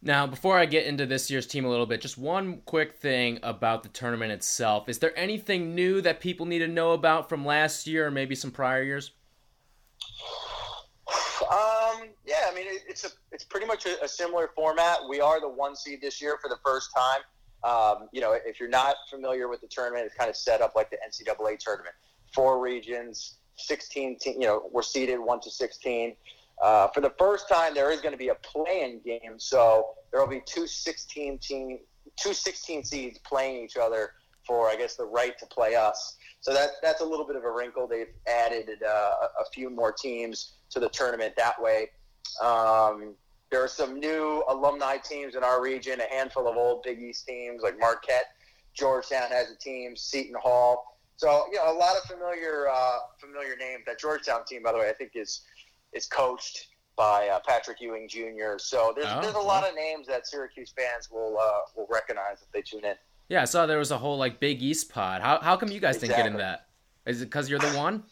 Now, 0.04 0.26
before 0.26 0.59
I 0.59 0.66
get 0.66 0.87
into 0.87 1.07
this 1.07 1.31
year's 1.31 1.47
team 1.47 1.64
a 1.64 1.69
little 1.69 1.87
bit, 1.87 2.00
just 2.00 2.19
one 2.19 2.62
quick 2.64 2.95
thing 2.95 3.38
about 3.45 3.85
the 3.85 3.88
tournament 3.88 4.33
itself. 4.33 4.88
Is 4.88 4.99
there 4.99 5.16
anything 5.16 5.76
new 5.76 6.00
that 6.00 6.19
people 6.19 6.45
need 6.45 6.59
to 6.59 6.66
know 6.66 6.92
about 6.92 7.28
from 7.28 7.45
last 7.45 7.87
year 7.87 8.09
or 8.09 8.11
maybe 8.11 8.35
some 8.35 8.50
prior 8.50 8.83
years? 8.83 9.12
Um, 11.43 12.09
yeah, 12.25 12.47
I 12.49 12.55
mean 12.55 12.67
it, 12.67 12.83
it's 12.88 13.05
a 13.05 13.09
it's 13.33 13.45
pretty 13.45 13.67
much 13.67 13.85
a, 13.87 14.02
a, 14.05 14.09
similar 14.09 14.50
format. 14.55 14.99
We 15.09 15.21
are 15.21 15.41
the 15.41 15.49
one 15.49 15.76
seed 15.76 16.00
this 16.00 16.23
year 16.23 16.38
for 16.41 16.49
the 16.49 16.57
first 16.64 16.91
time. 16.97 17.21
Um, 17.64 18.09
you 18.12 18.21
know, 18.21 18.33
if 18.33 18.59
you're 18.59 18.69
not 18.69 18.95
familiar 19.11 19.49
with 19.49 19.61
the 19.61 19.67
tournament, 19.67 20.07
it's 20.07 20.14
kind 20.14 20.31
of 20.31 20.37
set 20.37 20.61
up 20.61 20.75
like 20.75 20.91
the 20.91 20.97
NCAA 20.97 21.59
tournament. 21.59 21.95
Four 22.35 22.61
regions, 22.61 23.38
16 23.57 24.19
team, 24.19 24.35
you 24.41 24.47
know, 24.47 24.69
we're 24.73 24.83
seeded 24.83 25.19
1 25.21 25.41
to 25.41 25.50
16. 25.50 26.17
Uh, 26.61 26.88
for 26.88 27.00
the 27.00 27.12
first 27.19 27.49
time, 27.49 27.75
there 27.75 27.91
is 27.91 28.00
going 28.00 28.12
to 28.12 28.19
be 28.19 28.29
a 28.29 28.35
play-in 28.37 29.00
game, 29.05 29.38
so 29.38 29.91
there 30.11 30.21
will 30.21 30.29
be 30.29 30.43
two 30.47 30.67
16 30.67 31.38
team, 31.38 31.79
two 32.17 32.33
16 32.33 32.85
seeds 32.85 33.19
playing 33.19 33.64
each 33.64 33.76
other 33.76 34.12
for, 34.47 34.69
I 34.69 34.76
guess, 34.76 34.97
the 34.97 35.05
right 35.05 35.38
to 35.38 35.47
play 35.47 35.75
us. 35.75 36.17
So 36.43 36.53
that 36.53 36.71
that's 36.83 37.01
a 37.01 37.05
little 37.05 37.25
bit 37.25 37.37
of 37.37 37.45
a 37.45 37.51
wrinkle. 37.51 37.87
They've 37.87 38.13
added 38.29 38.69
uh, 38.85 39.13
a 39.41 39.45
few 39.55 39.71
more 39.71 39.93
teams 39.93 40.55
to 40.71 40.81
the 40.81 40.89
tournament 40.89 41.35
that 41.37 41.61
way. 41.61 41.91
Um, 42.43 43.15
there 43.51 43.63
are 43.63 43.69
some 43.69 44.01
new 44.01 44.43
alumni 44.49 44.97
teams 44.97 45.37
in 45.37 45.45
our 45.45 45.63
region, 45.63 46.01
a 46.01 46.15
handful 46.15 46.49
of 46.49 46.57
old 46.57 46.83
Big 46.83 47.01
East 47.01 47.27
teams 47.27 47.63
like 47.63 47.79
Marquette, 47.79 48.27
Georgetown 48.75 49.31
has 49.31 49.51
a 49.51 49.57
team, 49.57 49.95
Seton 49.95 50.35
Hall. 50.43 50.99
So 51.17 51.47
you 51.53 51.59
know 51.59 51.73
a 51.73 51.79
lot 51.79 51.95
of 51.97 52.03
familiar 52.05 52.69
uh, 52.69 52.99
familiar 53.21 53.55
names. 53.57 53.85
That 53.87 54.01
Georgetown 54.01 54.45
team, 54.45 54.65
by 54.65 54.73
the 54.73 54.79
way, 54.79 54.89
I 54.91 54.95
think 54.95 55.13
is 55.15 55.43
is 55.93 56.07
coached 56.07 56.69
by 56.97 57.29
uh, 57.29 57.39
Patrick 57.47 57.81
Ewing 57.81 58.09
Jr. 58.09 58.59
So 58.59 58.93
there's 58.97 59.09
Oh, 59.11 59.21
there's 59.23 59.35
a 59.35 59.39
lot 59.39 59.69
of 59.69 59.77
names 59.77 60.09
that 60.09 60.27
Syracuse 60.27 60.73
fans 60.77 61.09
will 61.09 61.39
uh, 61.39 61.61
will 61.77 61.87
recognize 61.89 62.39
if 62.43 62.51
they 62.51 62.63
tune 62.63 62.85
in. 62.85 62.97
Yeah, 63.33 63.41
I 63.41 63.45
saw 63.47 63.65
there 63.65 63.79
was 63.79 63.91
a 63.91 63.97
whole 63.97 64.19
like 64.19 64.41
Big 64.41 64.61
East 64.62 64.93
pod. 64.93 65.23
How 65.23 65.41
how 65.41 65.57
come 65.57 65.71
you 65.71 65.81
guys 65.81 65.97
didn't 65.97 66.17
get 66.17 66.27
in 66.27 66.35
Exactly. 66.35 66.43
that? 67.07 67.11
Is 67.11 67.23
it 67.23 67.25
because 67.27 67.49
you're 67.49 67.61
the 67.61 67.71
one? 67.79 68.03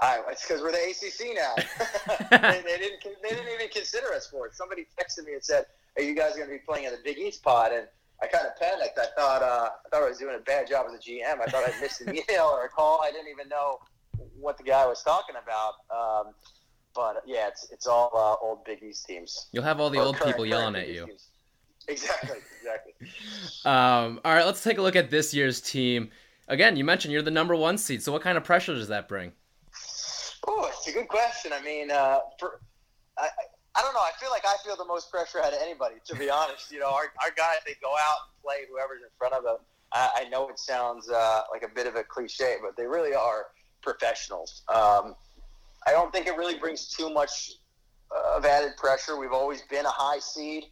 I, 0.00 0.22
it's 0.30 0.46
because 0.48 0.62
we're 0.62 0.72
the 0.72 0.78
ACC 0.78 1.36
now. 1.36 1.54
they, 2.30 2.62
they 2.62 2.78
didn't. 2.78 3.00
They 3.22 3.28
didn't 3.28 3.52
even 3.52 3.68
consider 3.68 4.06
us 4.14 4.26
for 4.28 4.46
it. 4.46 4.54
Somebody 4.54 4.86
texted 4.98 5.26
me 5.26 5.34
and 5.34 5.44
said, 5.44 5.66
"Are 5.98 6.02
you 6.02 6.14
guys 6.14 6.34
going 6.34 6.46
to 6.48 6.52
be 6.54 6.60
playing 6.66 6.86
in 6.86 6.92
the 6.92 6.98
Big 7.04 7.18
East 7.18 7.42
pod?" 7.42 7.72
And 7.72 7.86
I 8.22 8.26
kind 8.26 8.46
of 8.46 8.56
panicked. 8.58 8.98
I 8.98 9.04
thought 9.20 9.42
uh, 9.42 9.68
I 9.84 9.88
thought 9.90 10.02
I 10.02 10.08
was 10.08 10.16
doing 10.16 10.34
a 10.34 10.38
bad 10.42 10.66
job 10.66 10.86
as 10.88 10.94
a 10.94 10.98
GM. 10.98 11.42
I 11.42 11.50
thought 11.50 11.64
I'd 11.68 11.78
missed 11.82 12.00
an 12.00 12.08
email 12.16 12.44
or 12.46 12.64
a 12.64 12.68
call. 12.70 13.02
I 13.04 13.10
didn't 13.10 13.28
even 13.28 13.50
know 13.50 13.80
what 14.40 14.56
the 14.56 14.64
guy 14.64 14.86
was 14.86 15.02
talking 15.02 15.34
about. 15.36 15.74
Um, 15.94 16.32
but 16.94 17.22
yeah, 17.26 17.48
it's 17.48 17.68
it's 17.70 17.86
all 17.86 18.10
uh, 18.14 18.42
old 18.46 18.64
Big 18.64 18.82
East 18.82 19.04
teams. 19.04 19.48
You'll 19.52 19.64
have 19.64 19.78
all 19.78 19.90
the 19.90 19.98
Or 19.98 20.04
old 20.04 20.16
current- 20.16 20.32
people 20.36 20.46
yelling 20.46 20.74
at 20.76 20.88
you. 20.88 21.04
Teams. 21.04 21.26
Exactly. 21.88 22.38
Exactly. 22.60 22.92
Um, 23.64 24.20
all 24.24 24.34
right, 24.34 24.44
let's 24.44 24.62
take 24.62 24.78
a 24.78 24.82
look 24.82 24.96
at 24.96 25.10
this 25.10 25.32
year's 25.32 25.60
team. 25.60 26.10
Again, 26.48 26.76
you 26.76 26.84
mentioned 26.84 27.12
you're 27.12 27.22
the 27.22 27.30
number 27.30 27.54
one 27.56 27.78
seed, 27.78 28.02
so 28.02 28.12
what 28.12 28.22
kind 28.22 28.36
of 28.36 28.44
pressure 28.44 28.74
does 28.74 28.88
that 28.88 29.08
bring? 29.08 29.32
Oh, 30.46 30.70
it's 30.72 30.86
a 30.86 30.92
good 30.92 31.08
question. 31.08 31.52
I 31.54 31.62
mean, 31.62 31.90
uh, 31.90 32.18
for 32.38 32.60
I, 33.18 33.28
I- 33.74 33.82
don't 33.82 33.94
know. 33.94 34.00
I 34.00 34.10
feel 34.20 34.30
like 34.30 34.44
I 34.44 34.56
feel 34.64 34.76
the 34.76 34.84
most 34.84 35.10
pressure 35.10 35.38
out 35.38 35.52
of 35.52 35.58
anybody, 35.62 35.96
to 36.06 36.16
be 36.16 36.28
honest. 36.30 36.72
You 36.72 36.80
know, 36.80 36.88
our, 36.88 37.12
our 37.22 37.30
guys 37.36 37.58
they 37.64 37.74
go 37.80 37.90
out 37.98 38.16
and 38.34 38.42
play 38.42 38.56
whoever's 38.70 39.02
in 39.02 39.08
front 39.16 39.34
of 39.34 39.44
them. 39.44 39.56
I, 39.92 40.24
I 40.26 40.28
know 40.28 40.48
it 40.48 40.58
sounds 40.58 41.08
uh, 41.08 41.42
like 41.52 41.62
a 41.62 41.68
bit 41.72 41.86
of 41.86 41.94
a 41.94 42.02
cliche, 42.02 42.56
but 42.60 42.76
they 42.76 42.86
really 42.86 43.14
are 43.14 43.46
professionals. 43.82 44.62
Um, 44.68 45.14
I 45.86 45.92
don't 45.92 46.12
think 46.12 46.26
it 46.26 46.36
really 46.36 46.58
brings 46.58 46.88
too 46.88 47.08
much 47.08 47.52
uh, 48.14 48.36
of 48.36 48.44
added 48.44 48.72
pressure. 48.76 49.16
We've 49.16 49.32
always 49.32 49.62
been 49.62 49.86
a 49.86 49.90
high 49.90 50.18
seed. 50.18 50.64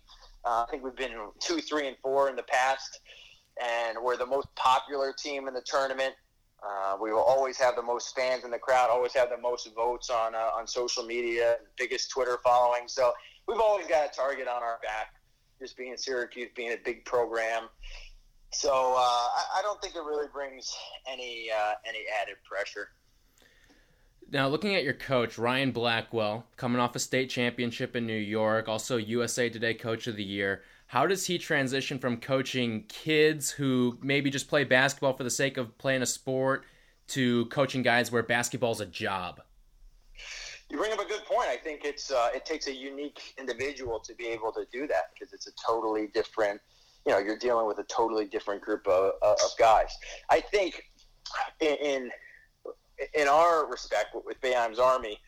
Uh, 0.47 0.65
I 0.67 0.71
think 0.71 0.85
we've 0.85 0.95
been 0.97 1.13
two, 1.41 1.59
three, 1.59 1.89
and 1.89 1.97
four 2.01 2.31
in 2.31 2.37
the 2.37 2.45
past, 2.45 3.01
and 3.61 3.99
we're 4.01 4.17
the 4.17 4.27
most 4.27 4.47
popular 4.55 5.13
team 5.13 5.49
in 5.49 5.55
the 5.55 5.63
tournament. 5.63 6.15
Uh, 6.63 6.97
we 7.01 7.13
will 7.13 7.23
always 7.23 7.59
have 7.59 7.75
the 7.75 7.83
most 7.83 8.15
fans 8.15 8.45
in 8.45 8.51
the 8.51 8.59
crowd, 8.59 8.89
always 8.89 9.13
have 9.13 9.29
the 9.29 9.39
most 9.39 9.69
votes 9.75 10.09
on 10.09 10.35
uh, 10.35 10.51
on 10.55 10.67
social 10.67 11.05
media, 11.05 11.57
biggest 11.77 12.11
Twitter 12.11 12.39
following. 12.45 12.83
So 12.87 13.13
we've 13.49 13.61
always 13.61 13.87
got 13.89 14.07
a 14.07 14.15
target 14.15 14.47
on 14.47 14.63
our 14.63 14.79
back, 14.83 15.15
just 15.61 15.77
being 15.77 15.97
Syracuse, 15.97 16.51
being 16.55 16.73
a 16.73 16.79
big 16.83 17.05
program. 17.05 17.65
So 18.53 18.71
uh, 18.71 18.99
I, 18.99 19.59
I 19.59 19.63
don't 19.63 19.83
think 19.83 19.97
it 19.97 20.05
really 20.05 20.29
brings 20.33 20.75
any 21.11 21.51
uh, 21.51 21.73
any 21.85 22.05
added 22.23 22.37
pressure. 22.45 22.91
Now, 24.33 24.49
looking 24.49 24.75
at 24.75 24.83
your 24.83 24.93
coach, 24.93 25.39
Ryan 25.39 25.71
Blackwell, 25.71 26.47
coming 26.57 26.81
off 26.81 26.97
a 26.97 26.99
state 26.99 27.31
championship 27.31 27.95
in 27.95 28.07
New 28.07 28.17
York, 28.17 28.69
also 28.69 28.97
USA 28.97 29.49
Today 29.49 29.73
Coach 29.73 30.09
of 30.09 30.17
the 30.17 30.25
Year, 30.25 30.63
how 30.89 31.07
does 31.07 31.27
he 31.27 31.39
transition 31.39 31.99
from 31.99 32.17
coaching 32.17 32.85
kids 32.89 33.51
who 33.51 33.99
maybe 34.03 34.29
just 34.29 34.49
play 34.49 34.65
basketball 34.65 35.13
for 35.13 35.23
the 35.23 35.31
sake 35.31 35.57
of 35.57 35.77
playing 35.79 36.03
a 36.03 36.07
sport 36.07 36.65
to 37.09 37.47
coaching 37.47 37.83
guys 37.83 38.11
where 38.11 38.23
basketball's 38.25 38.81
a 38.81 38.87
job? 38.87 39.41
You 40.71 40.77
bring 40.77 40.93
up 40.93 40.99
a 40.99 41.05
good 41.05 41.25
point. 41.25 41.49
I 41.49 41.57
think 41.57 41.85
it's 41.85 42.11
uh, 42.11 42.31
it 42.35 42.45
takes 42.45 42.67
a 42.67 42.75
unique 42.75 43.35
individual 43.39 44.01
to 44.01 44.15
be 44.15 44.27
able 44.27 44.51
to 44.53 44.67
do 44.73 44.89
that 44.89 45.11
because 45.15 45.33
it's 45.33 45.47
a 45.47 45.53
totally 45.65 46.09
different. 46.09 46.61
You 47.07 47.13
know, 47.13 47.19
you're 47.19 47.39
dealing 47.39 47.69
with 47.69 47.79
a 47.79 47.85
totally 47.85 48.25
different 48.25 48.63
group 48.63 48.89
of, 48.89 49.13
of 49.23 49.39
guys. 49.57 49.97
I 50.31 50.41
think 50.41 50.83
in 51.61 51.77
in, 51.77 52.11
in 53.15 53.29
our 53.29 53.67
respect 53.71 54.15
with 54.25 54.41
Boeheim's 54.41 54.79
Army, 54.79 55.19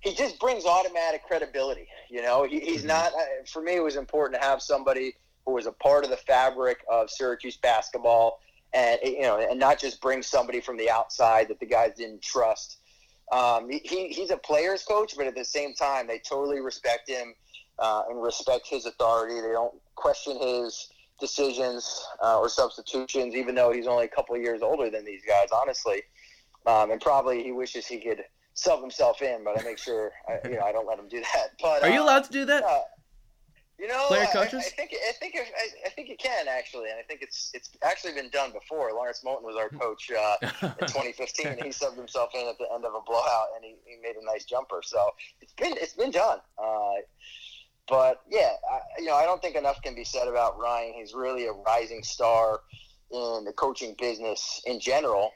he 0.00 0.14
just 0.14 0.38
brings 0.38 0.66
automatic 0.66 1.22
credibility. 1.26 1.86
You 2.10 2.22
know, 2.22 2.44
he, 2.44 2.60
he's 2.60 2.84
not. 2.84 3.12
uh, 3.14 3.18
For 3.50 3.62
me, 3.62 3.76
it 3.76 3.82
was 3.82 3.96
important 3.96 4.40
to 4.40 4.46
have 4.46 4.60
somebody 4.62 5.14
who 5.46 5.52
was 5.54 5.66
a 5.66 5.72
part 5.72 6.04
of 6.04 6.10
the 6.10 6.16
fabric 6.18 6.78
of 6.90 7.10
Syracuse 7.10 7.56
basketball, 7.56 8.38
and 8.74 8.98
you 9.02 9.22
know, 9.22 9.38
and 9.38 9.58
not 9.58 9.78
just 9.80 10.00
bring 10.00 10.22
somebody 10.22 10.60
from 10.60 10.76
the 10.76 10.90
outside 10.90 11.48
that 11.48 11.60
the 11.60 11.66
guys 11.66 11.92
didn't 11.96 12.22
trust. 12.22 12.78
Um, 13.32 13.70
he, 13.70 13.80
he- 13.84 14.08
he's 14.08 14.30
a 14.30 14.36
player's 14.36 14.84
coach, 14.84 15.14
but 15.16 15.26
at 15.26 15.34
the 15.34 15.44
same 15.44 15.74
time, 15.74 16.06
they 16.06 16.18
totally 16.18 16.60
respect 16.60 17.08
him 17.08 17.34
uh, 17.78 18.02
and 18.10 18.22
respect 18.22 18.66
his 18.68 18.84
authority. 18.86 19.40
They 19.40 19.52
don't 19.52 19.74
question 19.94 20.38
his 20.40 20.88
decisions 21.20 22.04
uh, 22.22 22.38
or 22.38 22.48
substitutions, 22.50 23.34
even 23.34 23.54
though 23.54 23.72
he's 23.72 23.86
only 23.86 24.04
a 24.04 24.08
couple 24.08 24.34
of 24.34 24.42
years 24.42 24.60
older 24.62 24.90
than 24.90 25.04
these 25.06 25.22
guys, 25.26 25.48
honestly. 25.52 26.02
Um, 26.66 26.90
and 26.90 27.00
probably 27.00 27.42
he 27.42 27.52
wishes 27.52 27.86
he 27.86 27.98
could 28.00 28.24
sub 28.54 28.80
himself 28.80 29.20
in, 29.22 29.44
but 29.44 29.58
I 29.60 29.64
make 29.64 29.78
sure 29.78 30.12
I, 30.28 30.48
you 30.48 30.56
know 30.56 30.62
I 30.62 30.72
don't 30.72 30.86
let 30.86 30.98
him 30.98 31.08
do 31.08 31.20
that. 31.20 31.48
But 31.60 31.82
Are 31.82 31.90
you 31.90 32.00
uh, 32.00 32.04
allowed 32.04 32.24
to 32.24 32.32
do 32.32 32.44
that? 32.46 32.62
uh, 32.64 32.80
you 33.78 33.88
know, 33.88 34.06
Player 34.06 34.22
I- 34.28 34.32
coaches? 34.32 34.64
I, 34.64 34.66
I 34.66 34.70
think 34.70 34.90
I 35.08 35.12
think 35.12 35.34
if, 35.34 35.48
I, 35.48 35.86
I 35.86 35.90
think 35.90 36.08
you 36.08 36.16
can 36.16 36.46
actually, 36.48 36.90
and 36.90 36.98
I 36.98 37.02
think 37.02 37.20
it's 37.22 37.50
it's 37.54 37.70
actually 37.82 38.12
been 38.14 38.30
done 38.30 38.52
before. 38.52 38.92
Lawrence 38.92 39.22
Moten 39.24 39.42
was 39.42 39.56
our 39.56 39.68
coach 39.68 40.10
uh, 40.10 40.36
in 40.80 40.86
2015. 40.86 41.46
and 41.48 41.62
he 41.62 41.68
subbed 41.70 41.96
himself 41.96 42.30
in 42.34 42.46
at 42.46 42.56
the 42.58 42.66
end 42.72 42.84
of 42.84 42.94
a 42.94 43.00
blowout, 43.04 43.48
and 43.56 43.64
he, 43.64 43.74
he 43.84 43.96
made 44.00 44.16
a 44.16 44.24
nice 44.24 44.44
jumper. 44.44 44.80
So 44.82 44.98
it's 45.40 45.52
been 45.54 45.74
it's 45.76 45.94
been 45.94 46.12
done. 46.12 46.38
Uh, 46.56 47.02
but 47.88 48.22
yeah, 48.30 48.52
I, 48.72 48.78
you 49.00 49.06
know, 49.06 49.14
I 49.16 49.24
don't 49.24 49.42
think 49.42 49.56
enough 49.56 49.82
can 49.82 49.94
be 49.94 50.04
said 50.04 50.28
about 50.28 50.58
Ryan. 50.58 50.94
He's 50.94 51.12
really 51.12 51.46
a 51.46 51.52
rising 51.52 52.02
star 52.02 52.60
in 53.10 53.44
the 53.44 53.52
coaching 53.54 53.94
business 54.00 54.62
in 54.66 54.80
general, 54.80 55.30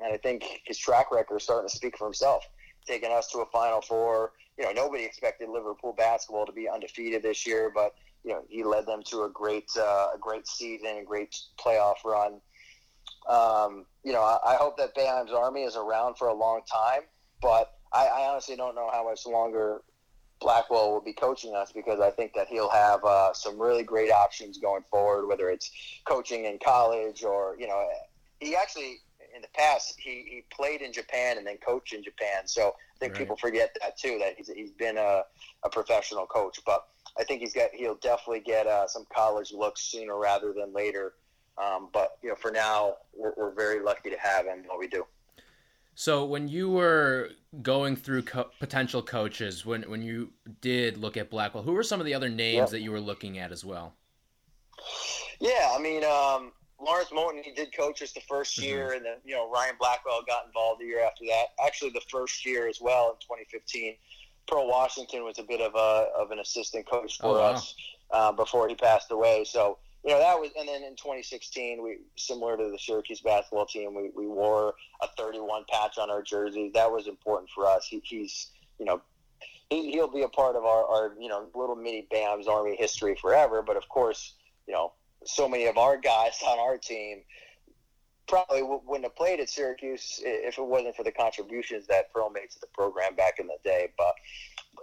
and 0.00 0.12
I 0.12 0.16
think 0.16 0.62
his 0.64 0.78
track 0.78 1.10
record 1.10 1.36
is 1.36 1.42
starting 1.42 1.68
to 1.68 1.76
speak 1.76 1.96
for 1.96 2.04
himself. 2.04 2.44
Taking 2.86 3.10
us 3.10 3.30
to 3.32 3.38
a 3.38 3.46
Final 3.46 3.80
Four. 3.80 4.32
You 4.58 4.64
know, 4.64 4.72
nobody 4.72 5.04
expected 5.04 5.48
Liverpool 5.48 5.94
basketball 5.96 6.46
to 6.46 6.52
be 6.52 6.68
undefeated 6.68 7.22
this 7.22 7.46
year, 7.46 7.70
but 7.74 7.94
you 8.24 8.32
know, 8.32 8.42
he 8.48 8.64
led 8.64 8.86
them 8.86 9.02
to 9.04 9.22
a 9.22 9.30
great, 9.30 9.70
uh, 9.78 10.08
a 10.14 10.18
great 10.20 10.46
season, 10.46 10.98
a 11.00 11.04
great 11.04 11.36
playoff 11.58 12.04
run. 12.04 12.40
Um, 13.28 13.84
you 14.02 14.12
know, 14.12 14.22
I, 14.22 14.54
I 14.54 14.56
hope 14.56 14.76
that 14.78 14.94
Boeheim's 14.94 15.32
Army 15.32 15.62
is 15.62 15.76
around 15.76 16.16
for 16.16 16.28
a 16.28 16.34
long 16.34 16.62
time, 16.70 17.02
but 17.40 17.74
I, 17.92 18.06
I 18.06 18.28
honestly 18.28 18.56
don't 18.56 18.74
know 18.74 18.90
how 18.92 19.04
much 19.04 19.26
longer 19.26 19.82
Blackwell 20.40 20.92
will 20.92 21.00
be 21.00 21.12
coaching 21.12 21.54
us 21.54 21.72
because 21.72 22.00
I 22.00 22.10
think 22.10 22.32
that 22.34 22.48
he'll 22.48 22.70
have 22.70 23.04
uh, 23.04 23.32
some 23.32 23.60
really 23.60 23.82
great 23.82 24.10
options 24.10 24.58
going 24.58 24.82
forward, 24.90 25.26
whether 25.26 25.50
it's 25.50 25.70
coaching 26.04 26.44
in 26.44 26.58
college 26.64 27.24
or 27.24 27.56
you 27.58 27.66
know, 27.66 27.86
he 28.40 28.54
actually 28.54 28.98
in 29.38 29.42
the 29.42 29.48
past 29.54 29.94
he, 29.98 30.24
he 30.28 30.44
played 30.54 30.82
in 30.82 30.92
Japan 30.92 31.38
and 31.38 31.46
then 31.46 31.56
coached 31.58 31.92
in 31.94 32.02
Japan. 32.02 32.46
So 32.46 32.68
I 32.68 32.98
think 32.98 33.12
Right. 33.12 33.20
people 33.20 33.36
forget 33.36 33.74
that 33.80 33.96
too 33.96 34.18
that 34.20 34.34
he's, 34.36 34.48
he's 34.48 34.72
been 34.72 34.96
a, 34.98 35.22
a 35.64 35.70
professional 35.70 36.26
coach, 36.26 36.58
but 36.66 36.84
I 37.18 37.24
think 37.24 37.40
he's 37.40 37.54
got 37.54 37.70
he'll 37.72 37.94
definitely 37.96 38.40
get 38.40 38.66
uh, 38.66 38.86
some 38.88 39.04
college 39.14 39.52
looks 39.52 39.82
sooner 39.82 40.16
rather 40.18 40.52
than 40.52 40.72
later. 40.74 41.14
Um, 41.56 41.88
but 41.92 42.18
you 42.22 42.28
know, 42.28 42.36
for 42.36 42.50
now, 42.50 42.94
we're, 43.16 43.32
we're 43.36 43.54
very 43.54 43.80
lucky 43.82 44.10
to 44.10 44.18
have 44.18 44.46
him. 44.46 44.64
What 44.66 44.78
we 44.78 44.88
do. 44.88 45.04
So 45.94 46.24
when 46.24 46.48
you 46.48 46.70
were 46.70 47.30
going 47.62 47.96
through 47.96 48.22
co- 48.22 48.50
potential 48.60 49.02
coaches, 49.02 49.64
when 49.66 49.82
when 49.84 50.02
you 50.02 50.32
did 50.60 50.96
look 50.96 51.16
at 51.16 51.30
Blackwell, 51.30 51.64
who 51.64 51.72
were 51.72 51.82
some 51.82 52.00
of 52.00 52.06
the 52.06 52.14
other 52.14 52.28
names 52.28 52.70
Yep. 52.70 52.70
that 52.70 52.80
you 52.80 52.92
were 52.92 53.00
looking 53.00 53.38
at 53.38 53.50
as 53.52 53.64
well? 53.64 53.94
Yeah, 55.40 55.72
I 55.74 55.78
mean, 55.80 56.04
um, 56.04 56.52
Lawrence 56.80 57.10
Moten, 57.10 57.42
he 57.42 57.52
did 57.52 57.76
coach 57.76 58.02
us 58.02 58.12
the 58.12 58.20
1st 58.20 58.62
year, 58.62 58.92
and 58.92 59.04
then, 59.04 59.16
you 59.24 59.34
know, 59.34 59.50
Ryan 59.50 59.74
Blackwell 59.80 60.22
got 60.26 60.46
involved 60.46 60.80
the 60.80 60.84
year 60.86 61.04
after 61.04 61.24
that. 61.26 61.46
Actually, 61.64 61.90
the 61.90 62.02
first 62.10 62.46
year 62.46 62.68
as 62.68 62.80
well 62.80 63.10
in 63.10 63.16
2015. 63.16 63.96
Pearl 64.46 64.66
Washington 64.68 65.24
was 65.24 65.38
a 65.38 65.42
bit 65.42 65.60
of 65.60 65.74
a 65.74 66.08
of 66.18 66.30
an 66.30 66.38
assistant 66.38 66.88
coach 66.88 67.18
for 67.18 67.26
Oh, 67.26 67.32
wow. 67.34 67.50
us 67.52 67.74
uh, 68.12 68.32
before 68.32 68.66
he 68.68 68.74
passed 68.74 69.10
away. 69.10 69.44
So 69.44 69.76
you 70.04 70.10
know 70.10 70.18
that 70.20 70.40
was, 70.40 70.50
and 70.58 70.66
then 70.66 70.82
in 70.84 70.96
2016, 70.96 71.82
we 71.82 71.98
similar 72.16 72.56
to 72.56 72.70
the 72.70 72.78
Syracuse 72.78 73.20
basketball 73.20 73.66
team, 73.66 73.94
we, 73.94 74.10
we 74.16 74.26
wore 74.26 74.72
a 75.02 75.08
31 75.18 75.64
patch 75.70 75.98
on 75.98 76.10
our 76.10 76.22
jerseys. 76.22 76.72
That 76.72 76.90
was 76.90 77.08
important 77.08 77.50
for 77.54 77.66
us. 77.66 77.86
He, 77.90 78.00
he's 78.04 78.50
you 78.78 78.86
know 78.86 79.02
he, 79.68 79.90
he'll 79.90 80.08
be 80.10 80.22
a 80.22 80.28
part 80.28 80.56
of 80.56 80.64
our, 80.64 80.86
our 80.86 81.12
you 81.20 81.28
know 81.28 81.48
little 81.54 81.76
mini 81.76 82.06
Bams 82.10 82.48
Army 82.48 82.74
history 82.74 83.16
forever. 83.20 83.60
But 83.60 83.76
of 83.76 83.86
course, 83.90 84.32
you 84.66 84.72
know 84.72 84.92
so 85.24 85.48
many 85.48 85.66
of 85.66 85.78
our 85.78 85.96
guys 85.96 86.38
on 86.46 86.58
our 86.58 86.78
team 86.78 87.22
probably 88.28 88.62
wouldn't 88.62 89.04
have 89.04 89.16
played 89.16 89.40
at 89.40 89.48
Syracuse 89.48 90.20
if 90.22 90.58
it 90.58 90.64
wasn't 90.64 90.94
for 90.94 91.02
the 91.02 91.10
contributions 91.10 91.86
that 91.86 92.12
Pearl 92.12 92.30
made 92.30 92.50
to 92.50 92.60
the 92.60 92.66
program 92.68 93.14
back 93.14 93.38
in 93.38 93.46
the 93.46 93.56
day. 93.64 93.88
But 93.96 94.14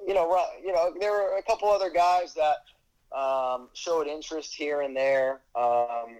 you 0.06 0.14
know, 0.14 0.40
you 0.64 0.74
know, 0.74 0.94
there 1.00 1.12
were 1.12 1.38
a 1.38 1.44
couple 1.44 1.70
other 1.70 1.90
guys 1.90 2.34
that 2.34 3.18
um, 3.18 3.70
showed 3.74 4.08
interest 4.08 4.54
here 4.54 4.82
and 4.82 4.96
there. 4.96 5.42
Um, 5.56 6.18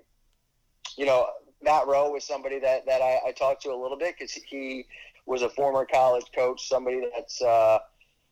you 0.98 1.06
know, 1.06 1.28
Matt 1.62 1.88
Roe 1.88 2.12
was 2.12 2.24
somebody 2.24 2.60
that 2.60 2.86
that 2.86 3.02
I, 3.02 3.20
I 3.28 3.32
talked 3.32 3.64
to 3.64 3.72
a 3.72 3.76
little 3.76 3.98
bit 3.98 4.16
because 4.18 4.34
he 4.34 4.86
was 5.26 5.42
a 5.42 5.50
former 5.50 5.86
college 5.86 6.26
coach, 6.34 6.68
somebody 6.68 7.02
that's 7.16 7.42
uh, 7.42 7.80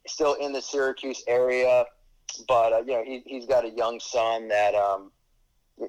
still 0.07 0.35
in 0.35 0.53
the 0.53 0.61
Syracuse 0.61 1.23
area. 1.27 1.85
But 2.47 2.73
uh, 2.73 2.79
you 2.79 2.93
know, 2.93 3.03
he, 3.03 3.23
he's 3.25 3.45
got 3.45 3.65
a 3.65 3.69
young 3.69 3.99
son 3.99 4.47
that 4.49 4.75
um, 4.75 5.11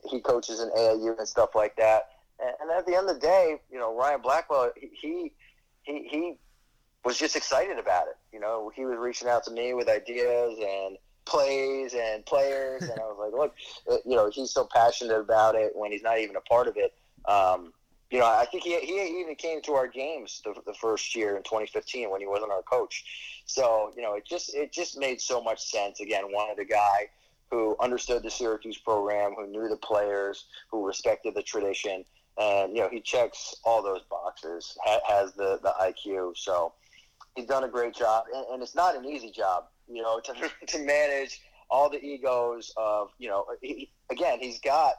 he 0.09 0.21
coaches 0.21 0.61
in 0.61 0.71
AAU 0.71 1.19
and 1.19 1.29
stuff 1.29 1.51
like 1.55 1.77
that. 1.77 2.09
And, 2.41 2.71
at 2.71 2.87
the 2.87 2.97
end 2.97 3.09
of 3.09 3.15
the 3.15 3.21
day, 3.21 3.57
you 3.71 3.79
know, 3.79 3.97
Ryan 3.97 4.21
Blackwell, 4.21 4.73
he 4.77 5.33
he 5.83 6.09
he 6.09 6.35
was 7.05 7.19
just 7.19 7.37
excited 7.37 7.79
about 7.79 8.09
it. 8.09 8.17
You 8.33 8.41
know, 8.41 8.73
he 8.75 8.85
was 8.85 8.99
reaching 8.99 9.29
out 9.29 9.45
to 9.45 9.51
me 9.51 9.75
with 9.75 9.89
ideas 9.89 10.59
and 10.59 10.97
plays 11.27 11.95
and 11.95 12.25
players, 12.27 12.83
and 12.83 12.99
I 12.99 13.05
was 13.05 13.17
like, 13.19 13.33
look, 13.33 14.03
you 14.05 14.17
know, 14.17 14.31
he's 14.31 14.51
so 14.51 14.67
passionate 14.73 15.19
about 15.19 15.55
it 15.55 15.73
when 15.75 15.93
he's 15.93 16.03
not 16.03 16.19
even 16.19 16.37
a 16.37 16.41
part 16.41 16.67
of 16.67 16.77
it. 16.77 16.93
Um, 17.27 17.73
you 18.11 18.19
know, 18.19 18.27
I 18.27 18.47
think 18.47 18.63
he, 18.63 18.79
he 18.81 19.21
even 19.21 19.35
came 19.35 19.61
to 19.63 19.73
our 19.75 19.89
games 19.89 20.41
the, 20.45 20.55
the 20.67 20.75
first 20.75 21.17
year 21.17 21.37
in 21.37 21.43
2015 21.43 22.11
when 22.11 22.21
he 22.21 22.27
wasn't 22.27 22.53
our 22.53 22.63
coach. 22.63 23.43
So 23.47 23.93
you 23.97 24.03
know, 24.03 24.15
it 24.15 24.25
just 24.27 24.55
it 24.55 24.73
just 24.73 24.99
made 24.99 25.21
so 25.21 25.43
much 25.43 25.61
sense. 25.61 26.01
Again, 26.01 26.25
wanted 26.27 26.61
a 26.61 26.65
guy 26.65 27.09
who 27.51 27.77
understood 27.81 28.23
the 28.23 28.31
Syracuse 28.31 28.79
program, 28.79 29.35
who 29.37 29.47
knew 29.47 29.69
the 29.69 29.77
players, 29.77 30.47
who 30.71 30.87
respected 30.87 31.35
the 31.35 31.43
tradition, 31.43 32.05
and 32.39 32.75
you 32.77 32.83
know, 32.83 32.89
he 32.89 33.01
checks 33.01 33.55
all 33.65 33.83
those 33.83 34.03
boxes. 34.11 34.77
Ha- 34.85 35.01
has 35.07 35.33
the 35.35 35.59
the 35.63 35.73
IQ, 35.81 36.37
so 36.37 36.73
he's 37.37 37.47
done 37.47 37.65
a 37.65 37.69
great 37.69 37.95
job, 37.95 38.25
and, 38.35 38.45
and 38.53 38.63
it's 38.63 38.75
not 38.75 38.97
an 38.97 39.05
easy 39.05 39.31
job. 39.31 39.65
You 39.89 40.03
know, 40.03 40.21
to 40.25 40.35
to 40.67 40.79
manage 40.85 41.41
all 41.71 41.89
the 41.91 42.03
egos 42.03 42.73
of 42.77 43.11
you 43.19 43.29
know, 43.29 43.45
he, 43.63 43.91
again, 44.11 44.39
he's 44.41 44.61
got. 44.61 44.95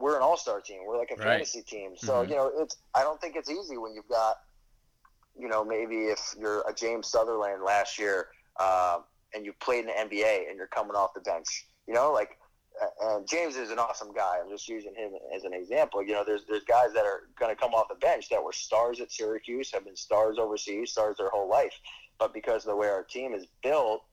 We're 0.00 0.14
an 0.14 0.22
all-star 0.22 0.60
team. 0.60 0.82
We're 0.86 0.96
like 0.96 1.10
a 1.10 1.16
Right. 1.16 1.24
fantasy 1.24 1.62
team. 1.62 1.96
So 1.96 2.12
Mhm. 2.24 2.28
you 2.30 2.36
know, 2.36 2.52
it's. 2.58 2.76
I 2.94 3.02
don't 3.02 3.20
think 3.20 3.34
it's 3.34 3.50
easy 3.50 3.76
when 3.76 3.94
you've 3.94 4.08
got 4.08 4.36
you 5.36 5.46
know, 5.48 5.64
maybe 5.64 6.06
if 6.06 6.34
you're 6.36 6.64
a 6.68 6.74
James 6.74 7.06
Southerland 7.08 7.62
last 7.62 7.96
year 7.98 8.26
uh, 8.58 8.98
and 9.34 9.44
you 9.44 9.52
played 9.60 9.84
in 9.84 9.86
the 9.86 10.16
NBA 10.16 10.48
and 10.48 10.56
you're 10.56 10.68
coming 10.68 10.96
off 10.96 11.14
the 11.14 11.20
bench, 11.20 11.66
you 11.86 11.94
know, 11.94 12.12
like, 12.12 12.38
uh, 12.80 13.16
and 13.16 13.28
James 13.28 13.56
is 13.56 13.70
an 13.70 13.78
awesome 13.78 14.12
guy. 14.12 14.36
I'm 14.42 14.50
just 14.50 14.68
using 14.68 14.94
him 14.94 15.12
as 15.34 15.44
an 15.44 15.52
example. 15.52 16.02
You 16.02 16.12
know, 16.12 16.24
there's 16.24 16.44
there's 16.48 16.64
guys 16.64 16.92
that 16.94 17.04
are 17.04 17.22
going 17.38 17.54
to 17.54 17.60
come 17.60 17.74
off 17.74 17.88
the 17.88 17.96
bench 17.96 18.28
that 18.28 18.42
were 18.42 18.52
stars 18.52 19.00
at 19.00 19.10
Syracuse, 19.10 19.72
have 19.72 19.84
been 19.84 19.96
stars 19.96 20.38
overseas, 20.38 20.92
stars 20.92 21.16
their 21.18 21.30
whole 21.30 21.48
life, 21.48 21.72
but 22.18 22.32
because 22.32 22.64
of 22.64 22.70
the 22.70 22.76
way 22.76 22.88
our 22.88 23.02
team 23.02 23.34
is 23.34 23.46
built, 23.62 24.04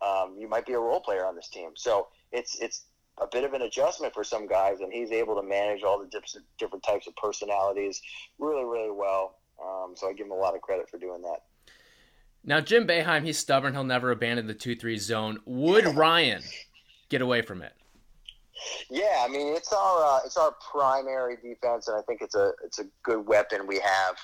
um, 0.00 0.36
you 0.38 0.48
might 0.48 0.66
be 0.66 0.72
a 0.72 0.78
role 0.78 1.00
player 1.00 1.26
on 1.26 1.36
this 1.36 1.48
team. 1.48 1.70
So 1.74 2.08
it's 2.32 2.58
it's 2.60 2.84
a 3.18 3.26
bit 3.30 3.44
of 3.44 3.52
an 3.52 3.62
adjustment 3.62 4.12
for 4.12 4.24
some 4.24 4.46
guys, 4.46 4.80
and 4.80 4.92
he's 4.92 5.12
able 5.12 5.36
to 5.36 5.42
manage 5.42 5.82
all 5.82 5.98
the 5.98 6.06
different 6.06 6.46
different 6.58 6.84
types 6.84 7.06
of 7.06 7.14
personalities 7.16 8.00
really, 8.38 8.64
really 8.64 8.90
well. 8.90 9.38
Um, 9.62 9.94
so 9.96 10.08
I 10.08 10.12
give 10.12 10.26
him 10.26 10.32
a 10.32 10.36
lot 10.36 10.54
of 10.54 10.62
credit 10.62 10.88
for 10.88 10.98
doing 10.98 11.22
that. 11.22 11.40
Now, 12.44 12.60
Jim 12.60 12.86
Boeheim, 12.86 13.24
he's 13.24 13.38
stubborn. 13.38 13.72
He'll 13.72 13.84
never 13.84 14.10
abandon 14.10 14.46
the 14.46 14.54
2 14.54 14.76
3 14.76 14.98
zone. 14.98 15.40
Would 15.46 15.86
Ryan 15.86 16.42
get 17.08 17.22
away 17.22 17.42
from 17.42 17.62
it? 17.62 17.72
Yeah, 18.90 19.24
I 19.24 19.28
mean 19.28 19.54
it's 19.54 19.72
our 19.72 20.04
uh, 20.04 20.20
it's 20.24 20.36
our 20.36 20.54
primary 20.70 21.36
defense, 21.36 21.88
and 21.88 21.96
I 21.96 22.02
think 22.02 22.22
it's 22.22 22.34
a 22.34 22.52
it's 22.64 22.78
a 22.78 22.84
good 23.02 23.26
weapon 23.26 23.66
we 23.66 23.80
have. 23.80 24.16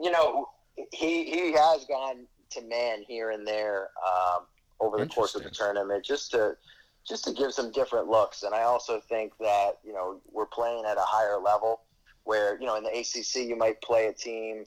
You 0.00 0.10
know, 0.10 0.48
he 0.92 1.24
he 1.24 1.52
has 1.52 1.84
gone 1.84 2.26
to 2.50 2.62
man 2.62 3.02
here 3.06 3.30
and 3.30 3.46
there 3.46 3.90
um, 4.04 4.46
over 4.80 4.98
the 4.98 5.06
course 5.06 5.34
of 5.34 5.42
the 5.42 5.50
tournament 5.50 6.04
just 6.04 6.30
to 6.32 6.56
just 7.06 7.24
to 7.24 7.32
give 7.32 7.54
some 7.54 7.70
different 7.70 8.08
looks. 8.08 8.42
And 8.42 8.54
I 8.54 8.62
also 8.62 9.00
think 9.08 9.32
that 9.38 9.78
you 9.84 9.92
know 9.92 10.20
we're 10.30 10.46
playing 10.46 10.84
at 10.84 10.96
a 10.96 11.04
higher 11.04 11.38
level 11.38 11.82
where 12.24 12.58
you 12.60 12.66
know 12.66 12.76
in 12.76 12.82
the 12.82 12.90
ACC 12.90 13.48
you 13.48 13.56
might 13.56 13.80
play 13.80 14.06
a 14.06 14.12
team. 14.12 14.64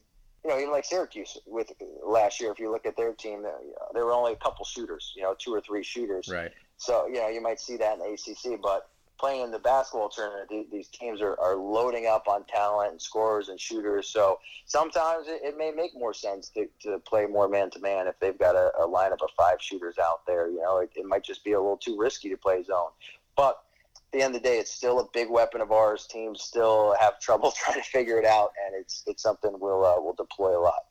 You 0.49 0.55
know, 0.55 0.62
even 0.62 0.71
like 0.71 0.85
Syracuse 0.85 1.38
with 1.45 1.71
last 2.03 2.41
year, 2.41 2.51
if 2.51 2.57
you 2.57 2.71
look 2.71 2.88
at 2.88 2.97
their 2.97 3.13
team, 3.13 3.43
there, 3.43 3.53
there 3.93 4.03
were 4.03 4.13
only 4.13 4.33
a 4.33 4.35
couple 4.35 4.65
shooters, 4.65 5.13
you 5.15 5.21
know, 5.21 5.35
two 5.38 5.53
or 5.53 5.62
three 5.62 5.83
shooters. 5.83 6.27
Right. 6.27 6.49
So, 6.77 7.05
you 7.05 7.19
know, 7.19 7.27
you 7.27 7.39
might 7.39 7.59
see 7.59 7.77
that 7.77 7.93
in 7.93 7.99
the 7.99 8.13
ACC, 8.13 8.59
but 8.59 8.89
playing 9.19 9.43
in 9.43 9.51
the 9.51 9.59
basketball 9.59 10.09
tournament, 10.09 10.49
these 10.71 10.88
teams 10.88 11.21
are, 11.21 11.39
are 11.39 11.55
loading 11.55 12.07
up 12.07 12.27
on 12.27 12.45
talent 12.45 12.93
and 12.93 12.99
scorers 12.99 13.49
and 13.49 13.59
shooters. 13.59 14.09
So 14.09 14.39
sometimes 14.65 15.27
it, 15.27 15.41
it 15.43 15.55
may 15.55 15.69
make 15.69 15.93
more 15.93 16.15
sense 16.15 16.49
to, 16.55 16.67
to 16.81 16.97
play 16.97 17.27
more 17.27 17.47
man 17.47 17.69
to 17.69 17.79
man 17.79 18.07
if 18.07 18.19
they've 18.19 18.39
got 18.39 18.55
a, 18.55 18.71
a 18.79 18.88
lineup 18.88 19.21
of 19.21 19.29
five 19.38 19.62
shooters 19.62 19.99
out 20.01 20.25
there. 20.25 20.49
You 20.49 20.62
know, 20.62 20.79
it, 20.79 20.89
it 20.95 21.05
might 21.05 21.23
just 21.23 21.43
be 21.43 21.51
a 21.51 21.59
little 21.59 21.77
too 21.77 21.95
risky 21.95 22.27
to 22.29 22.38
play 22.38 22.63
zone. 22.63 22.89
But 23.35 23.62
the 24.11 24.21
end 24.21 24.35
of 24.35 24.41
the 24.41 24.47
day, 24.47 24.57
it's 24.57 24.71
still 24.71 24.99
a 24.99 25.05
big 25.13 25.29
weapon 25.29 25.61
of 25.61 25.71
ours. 25.71 26.07
Teams 26.07 26.41
still 26.41 26.95
have 26.99 27.19
trouble 27.21 27.51
trying 27.51 27.81
to 27.81 27.89
figure 27.89 28.17
it 28.17 28.25
out, 28.25 28.51
and 28.65 28.75
it's 28.79 29.03
it's 29.07 29.23
something 29.23 29.51
we'll 29.59 29.85
uh, 29.85 29.95
we'll 29.97 30.15
deploy 30.15 30.59
a 30.59 30.61
lot. 30.61 30.85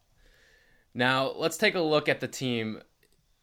Now, 0.94 1.32
let's 1.36 1.56
take 1.56 1.74
a 1.74 1.80
look 1.80 2.08
at 2.08 2.20
the 2.20 2.28
team, 2.28 2.80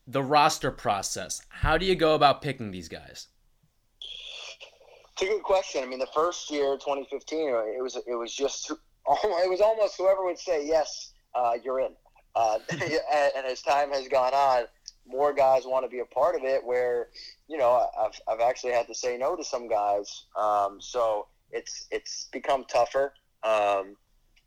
the 0.07 0.23
roster 0.23 0.71
process. 0.71 1.41
How 1.49 1.77
do 1.77 1.85
you 1.85 1.95
go 1.95 2.15
about 2.15 2.41
picking 2.41 2.71
these 2.71 2.89
guys? 2.89 3.27
It's 5.13 5.21
a 5.21 5.25
good 5.25 5.43
question. 5.43 5.81
I 5.81 5.85
mean, 5.85 5.99
the 5.99 6.09
first 6.13 6.51
year, 6.51 6.75
2015, 6.75 7.39
it 7.39 7.81
was 7.81 7.95
it 7.95 8.15
was 8.15 8.33
just 8.33 8.69
it 9.07 9.49
was 9.49 9.61
almost 9.61 9.95
whoever 9.97 10.25
would 10.25 10.39
say 10.39 10.65
yes, 10.67 11.13
uh, 11.33 11.53
you're 11.63 11.79
in. 11.79 11.91
Uh, 12.35 12.59
and, 12.69 12.81
and 13.37 13.45
as 13.45 13.61
time 13.61 13.91
has 13.91 14.07
gone 14.07 14.33
on, 14.33 14.65
more 15.07 15.33
guys 15.33 15.63
want 15.65 15.85
to 15.85 15.89
be 15.89 15.99
a 15.99 16.05
part 16.05 16.35
of 16.35 16.43
it. 16.43 16.63
Where 16.63 17.09
you 17.47 17.57
know, 17.57 17.87
I've 17.99 18.19
I've 18.27 18.41
actually 18.41 18.73
had 18.73 18.87
to 18.87 18.95
say 18.95 19.17
no 19.17 19.35
to 19.35 19.43
some 19.43 19.67
guys. 19.67 20.25
Um, 20.37 20.77
so 20.79 21.27
it's 21.51 21.87
it's 21.91 22.27
become 22.31 22.65
tougher. 22.65 23.13
Um, 23.43 23.95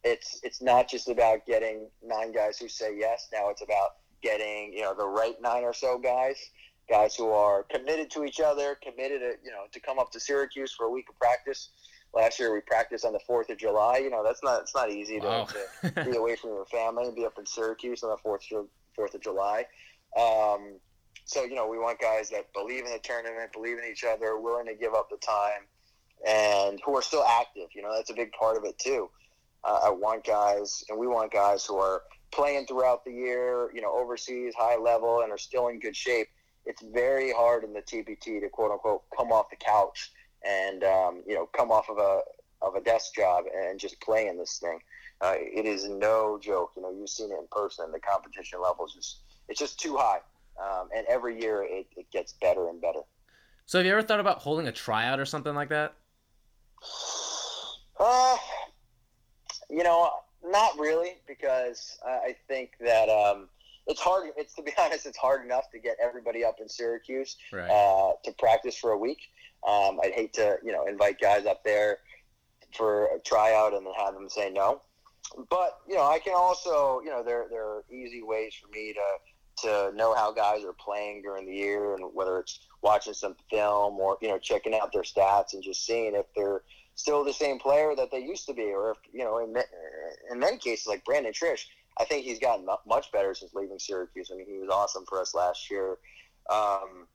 it's 0.05 0.41
it's 0.43 0.61
not 0.63 0.89
just 0.89 1.09
about 1.09 1.47
getting 1.47 1.89
nine 2.05 2.33
guys 2.33 2.59
who 2.59 2.69
say 2.69 2.97
yes. 2.99 3.29
Now 3.33 3.49
it's 3.51 3.63
about 3.63 3.91
getting 4.23 4.73
you 4.73 4.83
know 4.83 4.95
the 4.95 5.07
right 5.07 5.35
nine 5.41 5.63
or 5.65 5.73
so 5.73 5.99
guys 5.99 6.37
guys 6.91 7.15
who 7.15 7.29
are 7.29 7.65
committed 7.65 8.11
to 8.11 8.25
each 8.25 8.41
other, 8.41 8.79
committed 8.83 9.21
to 9.21 9.33
you 9.45 9.51
know 9.51 9.65
to 9.73 9.79
come 9.81 9.99
up 9.99 10.11
to 10.11 10.19
Syracuse 10.19 10.73
for 10.73 10.87
a 10.87 10.91
week 10.91 11.07
of 11.09 11.19
practice. 11.19 11.69
Last 12.15 12.41
year 12.41 12.55
we 12.55 12.61
practiced 12.63 13.05
on 13.05 13.13
the 13.13 13.21
Fourth 13.27 13.51
of 13.51 13.59
July. 13.59 13.99
You 13.99 14.09
know 14.11 14.25
that's 14.25 14.43
not 14.43 14.63
it's 14.63 14.75
not 14.75 14.91
easy 14.91 15.21
to, 15.21 15.27
Wow. 15.27 15.45
to 15.83 16.05
be 16.11 16.17
away 16.17 16.35
from 16.37 16.51
your 16.51 16.65
family 16.67 17.05
and 17.07 17.15
be 17.15 17.27
up 17.27 17.39
in 17.39 17.45
Syracuse 17.45 18.03
on 18.03 18.09
the 18.11 18.17
Fourth 18.17 18.43
Fourth 18.97 19.15
of 19.15 19.21
July. 19.21 19.67
Um, 20.17 20.79
so 21.25 21.45
you 21.45 21.55
know 21.55 21.69
we 21.69 21.79
want 21.79 22.01
guys 22.01 22.31
that 22.31 22.53
believe 22.53 22.85
in 22.85 22.93
the 22.93 23.01
tournament, 23.03 23.53
believe 23.53 23.79
in 23.79 23.85
each 23.91 24.05
other, 24.05 24.39
willing 24.39 24.67
to 24.67 24.75
give 24.75 24.95
up 24.95 25.09
the 25.11 25.19
time, 25.19 25.67
and 26.27 26.81
who 26.85 26.97
are 26.97 27.03
still 27.03 27.25
active. 27.25 27.69
You 27.75 27.83
know 27.83 27.95
that's 27.95 28.11
a 28.11 28.15
big 28.15 28.33
part 28.33 28.57
of 28.57 28.65
it 28.65 28.79
too. 28.79 29.11
Uh, 29.65 29.81
I 29.85 29.91
want 29.91 30.25
guys, 30.25 30.85
and 30.89 30.99
we 30.99 31.07
want 31.07 31.33
guys 31.33 31.65
who 31.65 31.77
are 31.77 32.03
playing 32.31 32.67
throughout 32.67 33.05
the 33.05 33.13
year. 33.13 33.71
You 33.75 33.83
know 33.83 33.93
overseas, 33.93 34.55
high 34.57 34.79
level, 34.79 35.21
and 35.21 35.33
are 35.33 35.39
still 35.39 35.69
in 35.69 35.81
good 35.81 35.97
shape 35.97 36.29
it's 36.69 36.83
very 36.83 37.33
hard 37.33 37.65
in 37.65 37.73
the 37.73 37.81
TBT 37.81 38.41
to 38.41 38.49
quote 38.51 38.71
unquote 38.71 39.03
come 39.17 39.33
off 39.33 39.49
the 39.51 39.57
couch 39.57 40.13
and 40.47 40.85
um, 40.85 41.23
you 41.27 41.35
know 41.35 41.47
come 41.47 41.71
off 41.73 41.89
of 41.89 41.99
a 41.99 42.21
of 42.61 42.75
a 42.75 42.81
desk 42.81 43.15
job 43.15 43.45
and 43.57 43.81
just 43.81 44.01
play 44.01 44.29
in 44.29 44.37
this 44.37 44.59
thing. 44.59 44.79
Uh, 45.21 45.35
it 45.37 45.65
is 45.65 45.89
no 45.89 46.39
joke. 46.41 46.73
You 46.77 46.83
know, 46.83 46.91
you've 46.91 47.09
seen 47.09 47.31
it 47.31 47.39
in 47.39 47.47
person. 47.51 47.91
The 47.91 48.01
competition 48.01 48.61
levels 48.63 48.95
is 48.97 49.17
it's 49.49 49.59
just 49.59 49.79
too 49.81 49.97
high, 49.97 50.19
um, 50.63 50.89
and 50.95 51.07
every 51.09 51.41
year 51.41 51.63
it, 51.63 51.87
it 51.97 52.11
gets 52.13 52.35
better 52.41 52.69
and 52.69 52.81
better. 52.81 53.01
So, 53.67 53.79
have 53.79 53.87
you 53.87 53.93
ever 53.93 54.03
thought 54.03 54.21
about 54.21 54.39
holding 54.39 54.67
a 54.69 54.73
tryout 54.73 55.21
or 55.21 55.27
something 55.27 55.55
like 55.55 55.69
that? 55.71 55.95
Uh, 58.01 58.37
you 59.69 59.83
know, 59.83 60.09
not 60.45 60.79
really, 60.79 61.15
because 61.27 61.99
I 62.07 62.37
think 62.47 62.71
that 62.81 63.09
um, 63.09 63.49
it's 63.89 64.01
hard. 64.01 64.31
It's 64.37 64.55
to 64.55 64.63
be 64.63 64.73
honest, 64.79 65.05
it's 65.05 65.19
hard 65.19 65.45
enough 65.45 65.71
to 65.73 65.81
get 65.81 65.97
everybody 66.01 66.45
up 66.45 66.59
in 66.61 66.69
Syracuse 66.69 67.37
Right. 67.53 67.69
uh, 67.69 68.13
to 68.25 68.33
practice 68.39 68.77
for 68.79 68.93
a 68.93 68.99
week. 68.99 69.19
Um, 69.67 69.99
I'd 70.05 70.13
hate 70.13 70.33
to, 70.35 70.59
you 70.65 70.71
know, 70.71 70.87
invite 70.87 71.21
guys 71.21 71.45
up 71.45 71.65
there 71.65 71.99
for 72.77 73.07
a 73.07 73.19
tryout 73.25 73.75
and 73.75 73.85
then 73.85 73.95
have 73.99 74.15
them 74.15 74.29
say 74.29 74.51
no. 74.51 74.83
But 75.51 75.79
you 75.89 75.97
know, 75.97 76.05
I 76.05 76.21
can 76.21 76.35
also, 76.37 77.01
you 77.05 77.11
know, 77.11 77.25
there 77.25 77.47
there 77.51 77.65
are 77.65 77.85
easy 77.91 78.23
ways 78.23 78.55
for 78.63 78.69
me 78.71 78.93
to 78.93 79.01
to 79.63 79.93
know 79.95 80.15
how 80.15 80.33
guys 80.33 80.65
are 80.65 80.73
playing 80.73 81.23
during 81.23 81.47
the 81.47 81.55
year, 81.55 81.95
and 81.95 82.05
whether 82.15 82.39
it's 82.39 82.61
watching 82.83 83.15
some 83.15 83.35
film 83.51 83.99
or 83.99 84.17
you 84.21 84.29
know 84.29 84.39
checking 84.39 84.75
out 84.75 84.93
their 84.93 85.03
stats 85.03 85.55
and 85.55 85.63
just 85.63 85.85
seeing 85.85 86.15
if 86.15 86.27
they're 86.37 86.63
still 86.95 87.25
the 87.25 87.33
same 87.33 87.59
player 87.59 87.95
that 87.95 88.11
they 88.11 88.19
used 88.19 88.47
to 88.47 88.55
be, 88.55 88.73
or 88.73 88.93
if 88.93 88.99
you 89.13 89.25
know 89.25 89.39
in, 89.39 89.55
in 90.31 90.39
many 90.39 90.59
cases 90.59 90.87
like 90.87 91.05
Brandon 91.05 91.33
Triche, 91.33 91.67
I 91.99 92.05
think 92.05 92.25
he's 92.25 92.39
gotten 92.39 92.67
much 92.87 93.11
better 93.13 93.35
since 93.35 93.55
leaving 93.55 93.79
Syracuse. 93.79 94.31
I 94.33 94.37
mean, 94.37 94.47
he 94.47 94.59
was 94.59 94.71
awesome 94.71 95.05
for 95.09 95.21
us 95.21 95.35
last 95.35 95.71
year. 95.71 95.99
Um, 96.51 97.07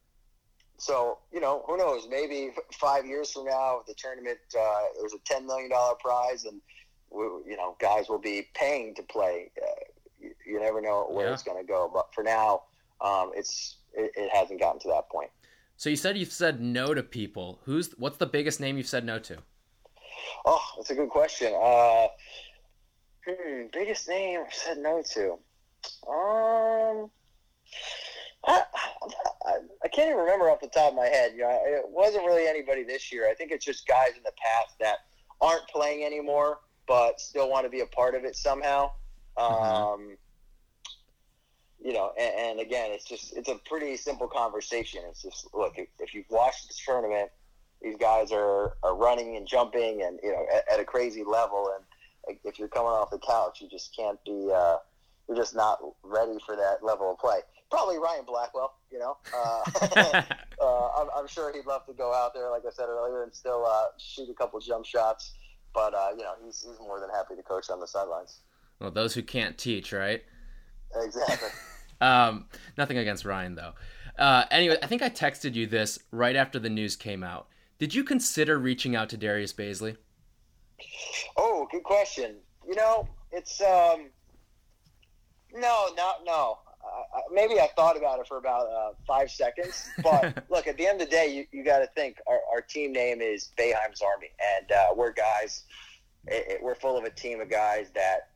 so 0.77 1.19
you 1.31 1.39
know, 1.39 1.63
who 1.67 1.77
knows? 1.77 2.07
Maybe 2.09 2.51
five 2.73 3.05
years 3.05 3.31
from 3.31 3.45
now, 3.45 3.81
the 3.87 3.93
tournament 3.93 4.39
uh, 4.59 4.81
there's 4.99 5.13
a 5.13 5.19
ten 5.25 5.45
million 5.45 5.69
dollar 5.69 5.95
prize, 5.95 6.45
and 6.45 6.61
we, 7.09 7.23
you 7.49 7.57
know, 7.57 7.75
guys 7.79 8.09
will 8.09 8.19
be 8.19 8.47
paying 8.53 8.95
to 8.95 9.03
play. 9.03 9.51
Uh, 9.61 9.83
you, 10.45 10.59
never 10.59 10.81
know 10.81 11.07
where 11.09 11.27
Yeah. 11.27 11.33
it's 11.33 11.43
going 11.43 11.57
to 11.57 11.67
go, 11.67 11.89
but 11.93 12.13
for 12.13 12.23
now, 12.23 12.63
um, 13.01 13.31
it's 13.35 13.77
it, 13.93 14.11
it 14.15 14.29
hasn't 14.33 14.59
gotten 14.59 14.79
to 14.81 14.87
that 14.89 15.09
point. 15.09 15.29
So 15.77 15.89
you 15.89 15.95
said 15.95 16.17
you've 16.17 16.31
said 16.31 16.61
no 16.61 16.93
to 16.93 17.03
people. 17.03 17.59
Who's 17.65 17.91
what's 17.97 18.17
the 18.17 18.25
biggest 18.25 18.59
name 18.59 18.77
you've 18.77 18.87
said 18.87 19.05
no 19.05 19.19
to? 19.19 19.37
Oh, 20.45 20.61
that's 20.77 20.89
a 20.89 20.95
good 20.95 21.09
question. 21.09 21.53
Uh, 21.55 22.07
hmm, 23.27 23.65
biggest 23.71 24.07
name 24.07 24.41
I've 24.45 24.53
said 24.53 24.77
no 24.77 25.01
to. 25.13 25.31
Um, 26.09 27.09
I, 28.45 28.61
I, 29.45 29.53
I 29.83 29.87
can't 29.87 30.09
even 30.09 30.17
remember 30.17 30.49
off 30.49 30.59
the 30.61 30.67
top 30.67 30.91
of 30.91 30.95
my 30.95 31.07
head. 31.07 31.33
You 31.33 31.41
know, 31.41 31.59
it 31.65 31.83
wasn't 31.89 32.25
really 32.25 32.47
anybody 32.47 32.83
this 32.83 33.11
year. 33.11 33.29
I 33.29 33.33
think 33.33 33.51
it's 33.51 33.65
just 33.65 33.87
guys 33.87 34.11
in 34.17 34.23
the 34.23 34.33
past 34.41 34.75
that 34.79 34.97
aren't 35.41 35.67
playing 35.67 36.03
anymore, 36.05 36.59
but 36.87 37.19
still 37.19 37.49
want 37.49 37.65
to 37.65 37.69
be 37.69 37.81
a 37.81 37.85
part 37.85 38.15
of 38.15 38.23
it 38.25 38.35
somehow. 38.35 38.91
Um, 39.37 40.17
you 41.83 41.91
know, 41.91 42.13
and, 42.17 42.33
and 42.35 42.59
again, 42.59 42.91
it's 42.91 43.03
just 43.03 43.35
it's 43.35 43.49
a 43.49 43.55
pretty 43.65 43.97
simple 43.97 44.27
conversation. 44.27 45.01
It's 45.09 45.21
just 45.21 45.47
look 45.53 45.73
if, 45.77 45.89
if 45.99 46.13
you've 46.13 46.29
watched 46.29 46.67
this 46.67 46.81
tournament, 46.83 47.29
these 47.81 47.97
guys 47.97 48.31
are, 48.31 48.77
are 48.83 48.95
running 48.95 49.35
and 49.35 49.45
jumping 49.45 50.01
and 50.01 50.17
you 50.23 50.31
know 50.31 50.45
at, 50.55 50.75
at 50.75 50.79
a 50.79 50.85
crazy 50.85 51.23
level, 51.25 51.73
and 51.75 52.37
if 52.45 52.57
you're 52.57 52.69
coming 52.69 52.91
off 52.91 53.11
the 53.11 53.19
couch, 53.19 53.59
you 53.61 53.67
just 53.69 53.95
can't 53.95 54.17
be. 54.25 54.49
Uh, 54.53 54.77
you're 55.27 55.37
just 55.37 55.55
not 55.55 55.79
ready 56.03 56.37
for 56.45 56.55
that 56.55 56.83
level 56.83 57.11
of 57.11 57.17
play. 57.17 57.39
Probably 57.71 57.97
Ryan 57.97 58.25
Blackwell, 58.25 58.75
you 58.91 58.99
know. 58.99 59.15
Uh, 59.33 59.61
uh, 60.61 60.89
I'm, 60.97 61.07
I'm 61.15 61.27
sure 61.27 61.53
he'd 61.53 61.65
love 61.65 61.85
to 61.85 61.93
go 61.93 62.13
out 62.13 62.33
there, 62.33 62.49
like 62.49 62.63
I 62.67 62.71
said 62.71 62.87
earlier, 62.89 63.23
and 63.23 63.33
still 63.33 63.65
uh, 63.65 63.85
shoot 63.97 64.29
a 64.29 64.33
couple 64.33 64.59
jump 64.59 64.85
shots. 64.85 65.31
But 65.73 65.93
uh, 65.93 66.09
you 66.17 66.23
know, 66.23 66.33
he's, 66.45 66.65
he's 66.67 66.77
more 66.79 66.99
than 66.99 67.09
happy 67.09 67.35
to 67.35 67.41
coach 67.41 67.69
on 67.69 67.79
the 67.79 67.87
sidelines. 67.87 68.41
well, 68.79 68.91
those 68.91 69.13
who 69.13 69.23
can't 69.23 69.57
teach, 69.57 69.93
right? 69.93 70.23
Exactly. 70.95 71.49
Um, 72.03 72.45
nothing 72.77 72.97
against 72.97 73.23
Ryan 73.23 73.55
though. 73.55 73.73
Uh, 74.17 74.43
anyway, 74.51 74.77
I 74.83 74.87
think 74.87 75.01
I 75.01 75.09
texted 75.09 75.55
you 75.55 75.65
this 75.65 75.99
right 76.11 76.35
after 76.35 76.59
the 76.59 76.69
news 76.69 76.95
came 76.95 77.23
out. 77.23 77.47
Did 77.79 77.95
you 77.95 78.03
consider 78.03 78.59
reaching 78.59 78.95
out 78.95 79.09
to 79.09 79.17
Darius 79.17 79.53
Bazley? 79.53 79.95
Oh, 81.37 81.67
good 81.71 81.83
question. 81.83 82.35
You 82.67 82.75
know, 82.75 83.07
it's 83.31 83.61
um, 83.61 84.09
no, 85.53 85.87
not 85.95 86.25
no. 86.25 86.59
Uh, 86.83 87.19
maybe 87.31 87.59
I 87.59 87.69
thought 87.75 87.95
about 87.95 88.19
it 88.19 88.27
for 88.27 88.37
about 88.37 88.67
uh, 88.67 88.91
five 89.07 89.31
seconds, 89.31 89.89
but 90.03 90.43
look, 90.49 90.67
at 90.67 90.77
the 90.77 90.85
end 90.85 91.01
of 91.01 91.09
the 91.09 91.11
day, 91.11 91.33
you, 91.33 91.45
you 91.57 91.63
got 91.63 91.79
to 91.79 91.87
think 91.95 92.17
our, 92.27 92.39
our 92.51 92.61
team 92.61 92.91
name 92.91 93.21
is 93.21 93.51
Boeheim's 93.57 94.01
Army, 94.01 94.27
and 94.59 94.71
uh, 94.71 94.87
we're 94.95 95.13
guys. 95.13 95.63
It, 96.27 96.45
it, 96.47 96.63
we're 96.63 96.75
full 96.75 96.97
of 96.97 97.05
a 97.05 97.09
team 97.09 97.41
of 97.41 97.49
guys 97.49 97.87
that 97.95 98.32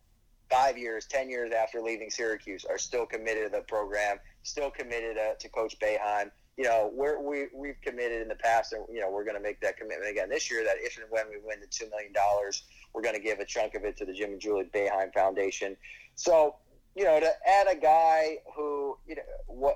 five 0.50 0.78
years, 0.78 1.06
ten 1.06 1.30
years 1.30 1.52
after 1.52 1.82
leaving 1.82 2.10
Syracuse 2.10 2.66
are 2.66 2.78
still 2.78 3.06
committed 3.06 3.52
to 3.52 3.58
the 3.58 3.64
program, 3.64 4.18
still 4.44 4.70
committed 4.70 5.18
uh, 5.18 5.36
to 5.40 5.50
Coach 5.50 5.78
Boeheim. 5.80 6.32
You 6.58 6.64
know, 6.64 6.92
we're, 6.94 7.22
we 7.22 7.48
we've 7.54 7.80
committed 7.82 8.22
in 8.22 8.28
the 8.28 8.36
past, 8.36 8.74
and 8.74 8.84
you 8.92 9.00
know 9.00 9.12
we're 9.12 9.24
going 9.24 9.38
to 9.38 9.44
make 9.44 9.62
that 9.62 9.78
commitment 9.78 10.10
again 10.10 10.30
this 10.30 10.50
year. 10.50 10.64
That 10.64 10.78
if 10.80 10.98
and 10.98 11.06
when 11.10 11.30
we 11.30 11.36
win 11.44 11.60
the 11.60 11.68
two 11.68 11.90
million 11.90 12.14
dollars, 12.14 12.64
we're 12.94 13.04
going 13.04 13.16
to 13.16 13.22
give 13.22 13.40
a 13.40 13.46
chunk 13.46 13.76
of 13.76 13.84
it 13.84 13.98
to 13.98 14.06
the 14.06 14.14
Jim 14.14 14.32
and 14.32 14.42
Julie 14.42 14.66
Boeheim 14.74 15.14
Foundation. 15.14 15.78
So 16.16 16.56
you 16.96 17.04
know, 17.04 17.20
to 17.20 17.32
add 17.48 17.68
a 17.70 17.76
guy 17.76 18.38
who 18.56 18.98
you 19.08 19.16
know 19.16 19.22
what 19.46 19.76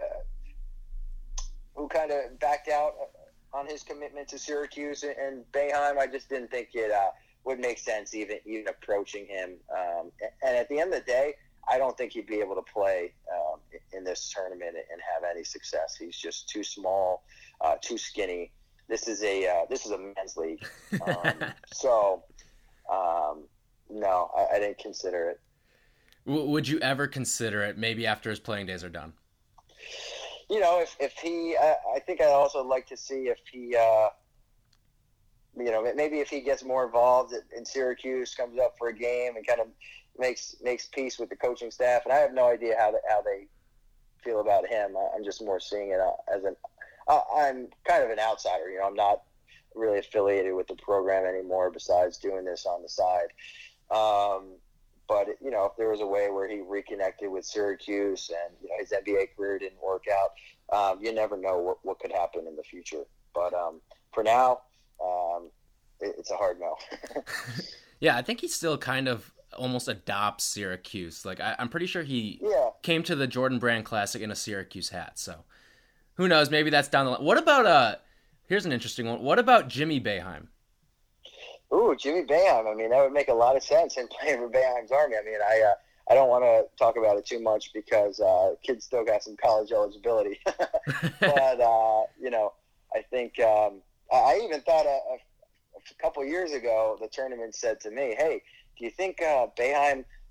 who 1.75 1.87
kind 1.87 2.11
of 2.11 2.39
backed 2.39 2.69
out 2.69 2.93
on 3.53 3.67
his 3.67 3.83
commitment 3.83 4.27
to 4.29 4.39
Syracuse 4.39 5.03
and 5.03 5.43
Boeheim, 5.51 5.97
I 5.97 6.07
just 6.07 6.29
didn't 6.29 6.49
think 6.49 6.69
it 6.73 6.91
uh, 6.91 7.11
would 7.43 7.59
make 7.59 7.79
sense 7.79 8.13
even 8.13 8.37
even 8.45 8.67
approaching 8.67 9.25
him. 9.25 9.57
Um, 9.75 10.11
and 10.43 10.55
at 10.55 10.69
the 10.69 10.79
end 10.79 10.93
of 10.93 10.99
the 10.99 11.05
day, 11.05 11.33
I 11.69 11.77
don't 11.77 11.97
think 11.97 12.13
he'd 12.13 12.27
be 12.27 12.39
able 12.39 12.55
to 12.55 12.61
play 12.61 13.13
um, 13.31 13.59
in 13.93 14.03
this 14.03 14.31
tournament 14.33 14.75
and 14.75 15.01
have 15.13 15.29
any 15.29 15.43
success. 15.43 15.95
He's 15.99 16.17
just 16.17 16.49
too 16.49 16.63
small, 16.63 17.23
uh, 17.61 17.75
too 17.81 17.97
skinny. 17.97 18.51
This 18.87 19.07
is 19.07 19.23
a 19.23 19.47
uh, 19.47 19.65
this 19.69 19.85
is 19.85 19.91
a 19.91 19.97
men's 19.97 20.35
league, 20.35 20.63
um, 21.07 21.33
so 21.73 22.23
um, 22.91 23.43
no, 23.89 24.29
I, 24.35 24.55
I 24.55 24.59
didn't 24.59 24.79
consider 24.79 25.29
it. 25.29 25.39
W- 26.27 26.47
would 26.49 26.67
you 26.67 26.79
ever 26.79 27.07
consider 27.07 27.63
it? 27.63 27.77
Maybe 27.77 28.05
after 28.05 28.29
his 28.29 28.39
playing 28.39 28.65
days 28.65 28.83
are 28.83 28.89
done. 28.89 29.13
You 30.49 30.59
know, 30.59 30.81
if 30.81 30.95
if 30.99 31.13
he, 31.13 31.55
I, 31.57 31.75
I 31.95 31.99
think 31.99 32.21
I'd 32.21 32.31
also 32.31 32.63
like 32.63 32.85
to 32.87 32.97
see 32.97 33.27
if 33.27 33.39
he. 33.51 33.75
You 35.57 35.71
know, 35.71 35.93
maybe 35.95 36.19
if 36.19 36.29
he 36.29 36.41
gets 36.41 36.63
more 36.63 36.85
involved 36.85 37.33
in 37.55 37.65
Syracuse, 37.65 38.33
comes 38.33 38.57
up 38.57 38.75
for 38.77 38.87
a 38.87 38.93
game, 38.93 39.35
and 39.35 39.45
kind 39.45 39.59
of 39.59 39.67
makes 40.17 40.55
makes 40.61 40.87
peace 40.87 41.19
with 41.19 41.29
the 41.29 41.35
coaching 41.35 41.71
staff. 41.71 42.03
And 42.05 42.13
I 42.13 42.17
have 42.17 42.33
no 42.33 42.47
idea 42.47 42.75
how 42.77 42.93
how 43.09 43.21
they 43.21 43.47
feel 44.23 44.39
about 44.39 44.67
him. 44.67 44.95
I'm 45.15 45.23
just 45.23 45.43
more 45.43 45.59
seeing 45.59 45.91
it 45.91 45.99
uh, 45.99 46.35
as 46.35 46.43
an. 46.43 46.55
I'm 47.09 47.67
kind 47.83 48.03
of 48.03 48.09
an 48.09 48.19
outsider. 48.19 48.69
You 48.69 48.79
know, 48.79 48.87
I'm 48.87 48.95
not 48.95 49.23
really 49.75 49.99
affiliated 49.99 50.53
with 50.53 50.67
the 50.67 50.75
program 50.75 51.25
anymore. 51.25 51.69
Besides 51.69 52.17
doing 52.17 52.45
this 52.45 52.65
on 52.65 52.81
the 52.81 52.89
side, 52.89 53.33
um, 53.89 54.55
but 55.07 55.27
you 55.41 55.51
know, 55.51 55.65
if 55.65 55.75
there 55.77 55.89
was 55.89 55.99
a 55.99 56.07
way 56.07 56.29
where 56.29 56.47
he 56.47 56.61
reconnected 56.61 57.29
with 57.29 57.45
Syracuse 57.45 58.29
and 58.29 58.55
you 58.61 58.69
know 58.69 58.75
his 58.79 58.91
NBA 58.91 59.35
career 59.35 59.59
didn't 59.59 59.83
work 59.83 60.05
out, 60.09 60.29
um, 60.71 61.03
you 61.03 61.13
never 61.13 61.35
know 61.35 61.59
what, 61.59 61.77
what 61.83 61.99
could 61.99 62.13
happen 62.13 62.47
in 62.47 62.55
the 62.55 62.63
future. 62.63 63.03
But 63.33 63.53
um, 63.53 63.81
for 64.13 64.23
now, 64.23 64.61
um, 65.03 65.49
it, 65.99 66.15
it's 66.17 66.31
a 66.31 66.35
hard 66.35 66.59
no. 66.59 66.75
Yeah, 68.01 68.17
I 68.17 68.23
think 68.23 68.41
he 68.41 68.47
still 68.47 68.77
kind 68.79 69.07
of 69.07 69.31
almost 69.57 69.87
adopts 69.87 70.43
Syracuse. 70.43 71.23
Like 71.23 71.39
I, 71.39 71.55
I'm 71.59 71.69
pretty 71.69 71.85
sure 71.85 72.03
he 72.03 72.39
yeah. 72.41 72.69
came 72.81 73.03
to 73.03 73.15
the 73.15 73.27
Jordan 73.27 73.59
Brand 73.59 73.85
Classic 73.85 74.21
in 74.21 74.31
a 74.31 74.35
Syracuse 74.35 74.89
hat. 74.89 75.19
So 75.19 75.35
who 76.15 76.27
knows? 76.27 76.49
Maybe 76.49 76.69
that's 76.69 76.87
down 76.87 77.05
the 77.05 77.11
line. 77.11 77.23
What 77.23 77.37
about 77.37 77.65
uh? 77.65 77.95
Here's 78.47 78.65
an 78.65 78.73
interesting 78.73 79.07
one. 79.07 79.21
What 79.21 79.39
about 79.39 79.69
Jimmy 79.69 80.01
Boeheim? 80.01 80.47
Ooh, 81.73 81.95
Jimmy 81.97 82.23
Boeheim. 82.23 82.69
I 82.69 82.75
mean, 82.75 82.89
that 82.89 83.01
would 83.01 83.13
make 83.13 83.29
a 83.29 83.33
lot 83.33 83.55
of 83.55 83.63
sense 83.63 83.97
in 83.97 84.07
playing 84.07 84.39
for 84.39 84.49
Boeheim's 84.49 84.91
Army. 84.91 85.15
I 85.15 85.23
mean, 85.23 85.39
I 85.47 85.61
uh, 85.61 85.73
I 86.09 86.15
don't 86.15 86.27
want 86.27 86.43
to 86.43 86.65
talk 86.77 86.97
about 86.97 87.17
it 87.17 87.25
too 87.25 87.39
much 87.39 87.71
because 87.73 88.19
uh, 88.19 88.55
kids 88.63 88.83
still 88.83 89.05
got 89.05 89.23
some 89.23 89.37
college 89.37 89.71
eligibility. 89.71 90.39
but 91.19 91.61
uh, 91.61 92.03
you 92.19 92.31
know, 92.31 92.53
I 92.93 93.03
think 93.09 93.39
um, 93.39 93.81
I 94.11 94.15
I 94.15 94.41
even 94.43 94.61
thought 94.61 94.85
a, 94.85 94.89
a, 94.89 95.17
a 95.77 96.01
couple 96.01 96.23
years 96.25 96.51
ago 96.53 96.97
the 97.01 97.07
tournament 97.07 97.55
said 97.55 97.79
to 97.81 97.91
me, 97.91 98.15
"Hey, 98.17 98.41
do 98.77 98.85
you 98.85 98.91
think 98.91 99.21
uh, 99.21 99.47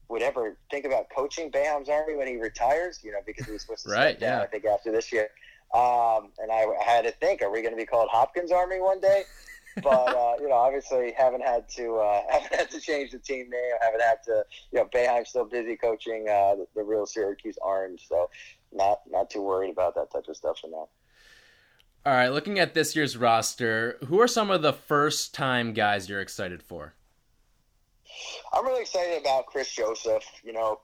would 0.09 0.23
ever 0.23 0.59
think 0.71 0.85
about 0.85 1.07
coaching 1.15 1.51
Boeheim's 1.51 1.89
Army 1.89 2.17
when 2.17 2.27
he 2.27 2.37
retires? 2.37 3.01
You 3.03 3.13
know, 3.13 3.21
because 3.27 3.47
he 3.47 3.53
was 3.53 3.63
supposed 3.63 3.85
to 3.85 3.91
Right, 3.91 4.17
step 4.17 4.21
down. 4.21 4.39
yeah. 4.39 4.43
I 4.45 4.47
think 4.47 4.65
after 4.65 4.93
this 4.93 5.13
year." 5.13 5.29
Um, 5.73 6.33
and 6.39 6.51
I, 6.51 6.65
I 6.65 6.83
had 6.85 7.05
to 7.05 7.13
think, 7.13 7.43
are 7.43 7.51
we 7.51 7.63
going 7.63 7.73
to 7.73 7.77
be 7.77 7.87
called 7.87 8.09
Hopkins 8.11 8.51
Army 8.51 8.81
one 8.81 9.01
day? 9.01 9.23
but 9.85 9.89
uh, 10.17 10.35
you 10.41 10.49
know, 10.49 10.57
obviously 10.57 11.13
haven't 11.17 11.43
had 11.43 11.69
to 11.77 11.95
uh, 11.97 12.23
haven't 12.31 12.55
had 12.55 12.71
to 12.73 12.81
change 12.81 13.13
the 13.13 13.21
team 13.21 13.49
name. 13.49 13.73
Haven't 13.81 14.03
had 14.03 14.19
to, 14.25 14.45
you 14.73 14.81
know, 14.81 14.87
Boeheim's 14.87 15.29
still 15.29 15.45
busy 15.45 15.77
coaching 15.77 16.27
uh, 16.29 16.57
the, 16.57 16.67
the 16.75 16.83
real 16.83 17.07
Syracuse 17.07 17.57
Orange, 17.63 18.07
so 18.09 18.29
not 18.73 19.01
not 19.09 19.31
too 19.31 19.43
worried 19.43 19.71
about 19.71 19.95
that 19.95 20.11
type 20.13 20.25
of 20.29 20.37
stuff 20.37 20.59
for 20.59 20.69
now. 20.69 20.89
All 22.07 22.15
right, 22.15 22.31
looking 22.31 22.59
at 22.59 22.73
this 22.73 22.97
year's 22.97 23.15
roster, 23.15 23.99
who 24.07 24.23
are 24.23 24.29
some 24.29 24.51
of 24.51 24.63
the 24.63 24.73
first 24.73 25.35
time 25.35 25.75
guys 25.75 26.09
you're 26.09 26.23
excited 26.23 26.63
for? 26.63 26.95
I'm 28.55 28.65
really 28.65 28.81
excited 28.81 29.21
about 29.21 29.45
Kris 29.45 29.71
Joseph. 29.71 30.25
You 30.43 30.55
know, 30.55 30.81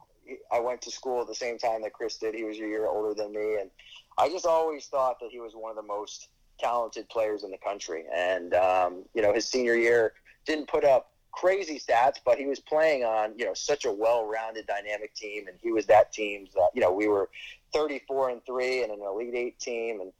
I 0.52 0.60
went 0.60 0.82
to 0.82 0.90
school 0.90 1.22
at 1.22 1.26
the 1.26 1.34
same 1.34 1.56
time 1.56 1.80
that 1.82 1.94
Chris 1.94 2.18
did. 2.18 2.34
He 2.34 2.44
was 2.44 2.58
a 2.58 2.60
year 2.60 2.86
older 2.86 3.14
than 3.14 3.32
me, 3.32 3.56
and 3.58 3.70
I 4.18 4.28
just 4.28 4.44
always 4.44 4.86
thought 4.88 5.18
that 5.20 5.30
he 5.30 5.40
was 5.40 5.54
one 5.54 5.70
of 5.70 5.76
the 5.76 5.88
most 5.88 6.28
talented 6.58 7.08
players 7.08 7.44
in 7.44 7.50
the 7.50 7.58
country. 7.58 8.04
And 8.14 8.52
um, 8.52 9.04
you 9.14 9.22
know, 9.22 9.32
his 9.32 9.48
senior 9.48 9.74
year 9.74 10.12
didn't 10.44 10.68
put 10.68 10.84
up 10.84 11.12
crazy 11.32 11.78
stats, 11.78 12.16
but 12.26 12.36
he 12.36 12.44
was 12.44 12.60
playing 12.60 13.04
on 13.04 13.38
you 13.38 13.46
know 13.46 13.54
such 13.54 13.86
a 13.86 13.90
well-rounded, 13.90 14.66
dynamic 14.66 15.14
team, 15.14 15.48
and 15.48 15.56
he 15.62 15.72
was 15.72 15.86
that 15.86 16.12
team's. 16.12 16.50
Uh, 16.54 16.66
you 16.74 16.82
know, 16.82 16.92
we 16.92 17.08
were 17.08 17.30
34 17.72 18.28
and 18.28 18.44
three 18.44 18.82
and 18.82 18.92
an 18.92 19.00
Elite 19.00 19.34
Eight 19.34 19.58
team, 19.58 20.02
and 20.02 20.12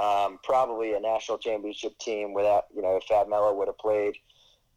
um, 0.00 0.38
probably 0.42 0.94
a 0.94 1.00
national 1.00 1.38
championship 1.38 1.98
team 1.98 2.34
without 2.34 2.64
you 2.74 2.82
know 2.82 2.96
if 2.96 3.04
Fab 3.04 3.28
Melo 3.28 3.54
would 3.54 3.68
have 3.68 3.78
played. 3.78 4.14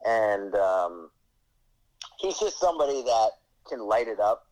And 0.05 0.53
um, 0.55 1.09
he's 2.19 2.37
just 2.37 2.59
somebody 2.59 3.01
that 3.03 3.29
can 3.67 3.79
light 3.79 4.07
it 4.07 4.19
up 4.19 4.47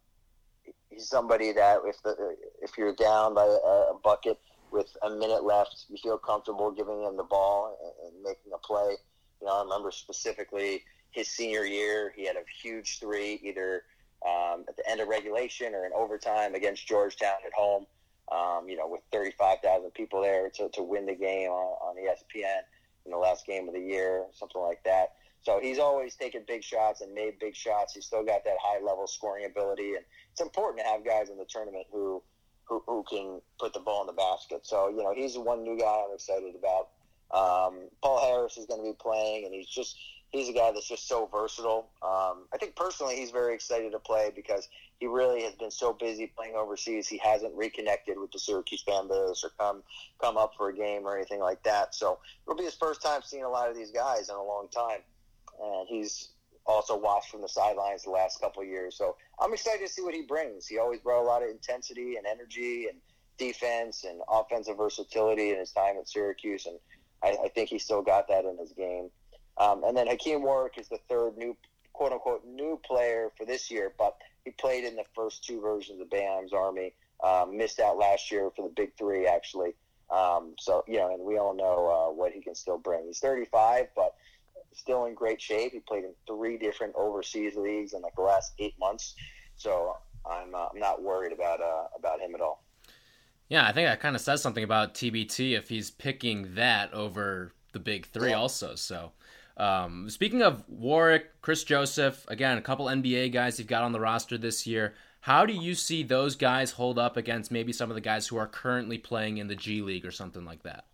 he's 0.93 1.08
somebody 1.08 1.52
that 1.52 1.80
if 1.86 2.02
the 2.04 2.36
if 2.62 2.78
you're 2.78 2.95
down 2.95 3.34
by 3.34 3.43
a, 3.43 3.93
bucket 4.04 4.39
with 4.71 4.95
a 5.04 5.10
minute 5.10 5.43
left, 5.43 5.86
you 5.89 5.97
feel 6.02 6.17
comfortable 6.17 6.71
giving 6.71 7.04
him 7.04 7.15
the 7.15 7.23
ball 7.23 7.78
and, 7.82 8.15
and 8.15 8.23
making 8.23 8.52
a 8.54 8.58
play. 8.58 8.95
You 9.39 9.47
know, 9.47 9.60
I 9.60 9.63
remember 9.63 9.91
specifically 9.91 10.84
his 11.12 11.28
senior 11.28 11.63
year, 11.63 12.13
he 12.15 12.26
had 12.26 12.36
a 12.36 12.43
huge 12.62 12.99
three, 12.99 13.39
either 13.43 13.84
um, 14.26 14.65
at 14.67 14.76
the 14.76 14.89
end 14.89 14.99
of 14.99 15.08
regulation 15.08 15.76
or 15.76 15.86
in 15.86 15.91
overtime 15.93 16.56
against 16.56 16.88
Georgetown 16.88 17.36
at 17.45 17.54
home. 17.54 17.86
Um, 18.31 18.69
you 18.69 18.77
know, 18.77 18.88
with 18.88 19.01
35,000 19.12 19.91
people 19.91 20.21
there 20.21 20.49
to, 20.49 20.69
to 20.69 20.81
win 20.81 21.05
the 21.05 21.15
game 21.15 21.49
on, 21.49 21.75
on 21.81 21.95
ESPN 21.97 22.62
in 23.05 23.12
the 23.12 23.17
last 23.17 23.45
game 23.45 23.67
of 23.67 23.73
the 23.73 23.81
year, 23.81 24.25
something 24.33 24.62
like 24.62 24.81
that. 24.86 25.15
So 25.43 25.59
he's 25.62 25.77
always 25.77 26.15
taken 26.15 26.43
big 26.47 26.63
shots 26.63 27.01
and 27.01 27.13
made 27.13 27.38
big 27.38 27.55
shots. 27.55 27.93
He's 27.93 28.05
still 28.05 28.23
got 28.23 28.45
that 28.45 28.55
high 28.62 28.81
level 28.81 29.07
scoring 29.07 29.45
ability, 29.45 29.95
and 29.95 30.05
it's 30.31 30.41
important 30.41 30.86
to 30.86 30.89
have 30.89 31.05
guys 31.05 31.29
in 31.29 31.38
the 31.38 31.45
tournament 31.45 31.86
who 31.91 32.23
who, 32.65 32.81
who 32.88 33.03
can 33.09 33.41
put 33.59 33.73
the 33.73 33.81
ball 33.81 34.01
in 34.01 34.07
the 34.07 34.13
basket. 34.13 34.65
So 34.65 34.88
you 34.88 35.03
know 35.03 35.13
he's 35.13 35.38
one 35.38 35.63
new 35.63 35.77
guy 35.77 36.03
I'm 36.07 36.13
excited 36.13 36.55
about. 36.55 36.89
Um, 37.33 37.89
Paul 38.01 38.21
Harris 38.21 38.57
is 38.57 38.67
going 38.67 38.79
to 38.79 38.89
be 38.89 38.95
playing, 38.97 39.45
and 39.45 39.53
he's 39.53 39.67
just 39.67 39.97
he's 40.31 40.47
a 40.47 40.53
guy 40.53 40.71
that's 40.71 40.88
just 40.88 41.09
so 41.09 41.25
versatile. 41.25 41.89
Um, 42.01 42.45
I 42.53 42.57
think 42.57 42.77
personally 42.77 43.17
he's 43.17 43.31
very 43.31 43.53
excited 43.53 43.91
to 43.91 43.99
play 43.99 44.31
because 44.33 44.69
he 45.03 45.07
really 45.07 45.43
has 45.43 45.53
been 45.55 45.69
so 45.69 45.91
busy 45.91 46.27
playing 46.27 46.55
overseas. 46.55 47.09
He 47.09 47.17
hasn't 47.17 47.53
reconnected 47.55 48.17
with 48.17 48.31
the 48.31 48.39
Syracuse 48.39 48.83
fan 48.83 49.09
or 49.11 49.33
come 49.59 49.83
come 50.21 50.37
up 50.37 50.53
for 50.55 50.69
a 50.69 50.73
game 50.73 51.05
or 51.05 51.17
anything 51.17 51.41
like 51.41 51.61
that. 51.63 51.93
So 51.93 52.19
it'll 52.45 52.57
be 52.57 52.63
his 52.63 52.73
first 52.73 53.01
time 53.01 53.19
seeing 53.21 53.43
a 53.43 53.49
lot 53.49 53.69
of 53.69 53.75
these 53.75 53.91
guys 53.91 54.29
in 54.29 54.35
a 54.35 54.43
long 54.43 54.69
time 54.73 54.99
and 55.61 55.87
he's 55.89 56.29
also 56.65 56.97
watched 56.97 57.29
from 57.29 57.41
the 57.41 57.49
sidelines 57.49 58.03
the 58.03 58.11
last 58.11 58.39
couple 58.39 58.63
years. 58.63 58.95
So 58.95 59.17
I'm 59.41 59.53
excited 59.53 59.85
to 59.85 59.91
see 59.91 60.01
what 60.01 60.13
he 60.13 60.21
brings. 60.21 60.67
He 60.67 60.77
always 60.77 61.01
brought 61.01 61.21
a 61.21 61.27
lot 61.27 61.43
of 61.43 61.49
intensity 61.49 62.15
and 62.15 62.25
energy 62.25 62.87
and 62.89 62.99
defense 63.37 64.05
and 64.05 64.21
offensive 64.31 64.77
versatility 64.77 65.51
in 65.51 65.57
his 65.57 65.71
time 65.71 65.97
at 65.97 66.07
Syracuse, 66.07 66.65
and 66.65 66.79
I, 67.21 67.45
I 67.45 67.49
think 67.49 67.69
he 67.69 67.79
still 67.79 68.01
got 68.01 68.29
that 68.29 68.45
in 68.45 68.57
his 68.57 68.71
game. 68.71 69.09
Um, 69.57 69.83
and 69.83 69.97
then 69.97 70.07
Hakim 70.07 70.41
Warrick 70.41 70.77
is 70.77 70.87
the 70.87 70.99
third 71.09 71.37
new, 71.37 71.57
quote 71.91 72.13
unquote, 72.13 72.45
new 72.45 72.79
player 72.85 73.31
for 73.37 73.45
this 73.45 73.69
year, 73.69 73.93
but 73.97 74.15
played 74.63 74.86
in 74.86 74.95
the 74.95 75.04
first 75.13 75.43
two 75.43 75.60
versions 75.60 75.99
of 75.99 76.08
Boeheim's 76.08 76.54
Army. 76.54 76.93
Um, 77.21 77.58
missed 77.58 77.80
out 77.80 77.97
last 77.97 78.32
year 78.32 78.49
for 78.56 78.67
the 78.67 78.73
Big 78.73 78.97
Three, 78.97 79.28
actually. 79.28 79.76
Um, 80.10 80.56
so 80.58 80.84
you 80.88 80.97
know, 80.97 81.13
and 81.13 81.23
we 81.23 81.38
all 81.38 81.54
know 81.54 81.88
uh, 81.88 82.13
what 82.13 82.32
he 82.32 82.41
can 82.41 82.56
still 82.56 82.78
bring. 82.78 83.06
He's 83.06 83.19
35, 83.19 83.88
but 83.95 84.15
still 84.73 85.06
in 85.06 85.15
great 85.15 85.41
shape. 85.41 85.73
He 85.73 85.80
played 85.80 86.06
in 86.06 86.13
three 86.28 86.58
different 86.58 86.93
overseas 86.95 87.56
leagues 87.56 87.93
in 87.93 88.02
like 88.02 88.15
the 88.15 88.21
last 88.21 88.54
eight 88.60 88.78
months, 88.80 89.15
so 89.58 89.97
I'm 90.26 90.56
uh, 90.56 90.67
I'm 90.73 90.80
not 90.80 91.02
worried 91.04 91.34
about 91.34 91.62
uh, 91.62 91.88
about 91.97 92.21
him 92.21 92.34
at 92.36 92.41
all. 92.41 92.63
Yeah, 93.49 93.67
I 93.67 93.73
think 93.73 93.88
that 93.88 93.99
kind 93.99 94.15
of 94.15 94.21
says 94.21 94.41
something 94.41 94.63
about 94.63 94.93
TBT 94.93 95.58
if 95.58 95.69
he's 95.69 95.91
picking 95.91 96.56
that 96.56 96.93
over 96.93 97.52
the 97.73 97.80
big 97.80 98.08
three, 98.08 98.30
yeah. 98.30 98.38
also. 98.38 98.76
So, 98.76 99.12
um, 99.57 100.09
speaking 100.09 100.41
of 100.41 100.63
Warrick, 100.67 101.41
Kris 101.41 101.63
Joseph, 101.63 102.25
again, 102.27 102.57
a 102.57 102.61
couple 102.61 102.87
NBA 102.87 103.31
guys 103.31 103.59
you've 103.59 103.67
got 103.67 103.83
on 103.83 103.91
the 103.91 103.99
roster 103.99 104.37
this 104.37 104.65
year. 104.65 104.93
How 105.21 105.45
do 105.45 105.53
you 105.53 105.75
see 105.75 106.03
those 106.03 106.35
guys 106.35 106.71
hold 106.71 106.99
up 106.99 107.15
against 107.15 107.51
maybe 107.51 107.71
some 107.71 107.89
of 107.89 107.95
the 107.95 108.01
guys 108.01 108.27
who 108.27 108.37
are 108.37 108.47
currently 108.47 108.97
playing 108.97 109.37
in 109.37 109.47
the 109.47 109.55
G 109.55 109.81
League 109.81 110.05
or 110.05 110.11
something 110.11 110.43
like 110.43 110.63
that? 110.63 110.85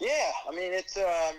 Yeah, 0.00 0.30
I 0.48 0.54
mean 0.54 0.72
it's 0.72 0.96
um, 0.96 1.34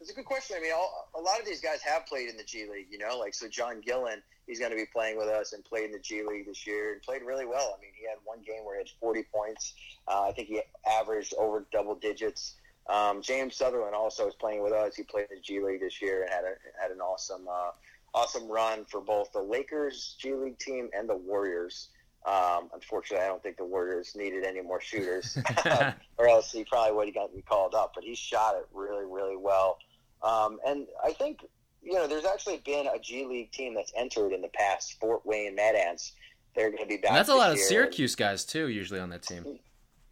it's 0.00 0.10
a 0.10 0.14
good 0.14 0.24
question. 0.24 0.56
I 0.58 0.62
mean, 0.62 0.72
all, 0.74 1.10
a 1.14 1.20
lot 1.20 1.38
of 1.38 1.46
these 1.46 1.60
guys 1.60 1.82
have 1.82 2.06
played 2.06 2.28
in 2.28 2.36
the 2.36 2.44
G 2.44 2.66
League, 2.70 2.86
you 2.90 2.98
know, 2.98 3.18
like 3.18 3.34
so 3.34 3.48
John 3.48 3.80
Gillon, 3.80 4.22
he's 4.46 4.58
going 4.58 4.70
to 4.70 4.76
be 4.76 4.86
playing 4.92 5.18
with 5.18 5.28
us 5.28 5.52
and 5.52 5.64
played 5.64 5.84
in 5.84 5.92
the 5.92 5.98
G 5.98 6.22
League 6.26 6.46
this 6.46 6.66
year 6.66 6.94
and 6.94 7.02
played 7.02 7.22
really 7.22 7.46
well. 7.46 7.76
I 7.76 7.80
mean, 7.80 7.92
he 7.94 8.08
had 8.08 8.16
one 8.24 8.38
game 8.38 8.64
where 8.64 8.76
he 8.76 8.80
had 8.80 8.88
40 8.98 9.24
points. 9.32 9.74
Uh, 10.08 10.28
I 10.28 10.32
think 10.32 10.48
he 10.48 10.62
averaged 10.90 11.34
over 11.38 11.66
double 11.70 11.94
digits. 11.94 12.56
Um, 12.88 13.22
James 13.22 13.56
Southerland 13.56 13.94
also 13.94 14.26
is 14.26 14.34
playing 14.34 14.62
with 14.62 14.72
us. 14.72 14.96
He 14.96 15.02
played 15.02 15.26
in 15.30 15.36
the 15.36 15.42
G 15.42 15.60
League 15.60 15.80
this 15.80 16.00
year 16.02 16.22
and 16.22 16.30
had 16.30 16.44
a, 16.44 16.54
had 16.80 16.90
an 16.90 17.00
awesome 17.00 17.46
uh, 17.48 17.70
awesome 18.14 18.48
run 18.48 18.84
for 18.84 19.00
both 19.00 19.32
the 19.32 19.42
Lakers 19.42 20.16
G 20.18 20.34
League 20.34 20.58
team 20.58 20.90
and 20.96 21.08
the 21.08 21.16
Warriors. 21.16 21.90
Um, 22.26 22.68
unfortunately, 22.74 23.24
I 23.24 23.28
don't 23.28 23.42
think 23.42 23.56
the 23.56 23.64
Warriors 23.64 24.14
needed 24.14 24.44
any 24.44 24.60
more 24.60 24.80
shooters, 24.80 25.38
or 26.18 26.28
else 26.28 26.52
he 26.52 26.64
probably 26.64 26.94
would 26.94 27.06
have 27.06 27.14
gotten 27.14 27.42
called 27.42 27.74
up. 27.74 27.92
But 27.94 28.04
he 28.04 28.14
shot 28.14 28.56
it 28.56 28.66
really, 28.74 29.06
really 29.06 29.36
well. 29.36 29.78
Um, 30.22 30.58
and 30.66 30.86
I 31.02 31.12
think 31.12 31.46
you 31.82 31.94
know 31.94 32.06
there's 32.06 32.26
actually 32.26 32.58
been 32.58 32.86
a 32.88 32.98
G 32.98 33.24
League 33.24 33.52
team 33.52 33.74
that's 33.74 33.92
entered 33.96 34.32
in 34.32 34.42
the 34.42 34.48
past. 34.48 34.98
Fort 35.00 35.24
Wayne 35.24 35.54
Mad 35.54 35.76
Ants. 35.76 36.12
They're 36.54 36.70
going 36.70 36.82
to 36.82 36.88
be 36.88 36.96
back. 36.96 37.12
And 37.12 37.16
that's 37.16 37.28
a 37.28 37.34
lot 37.34 37.52
of. 37.52 37.58
Syracuse 37.58 38.16
guys 38.16 38.44
too, 38.44 38.68
usually 38.68 38.98
on 38.98 39.10
that 39.10 39.22
team. 39.22 39.60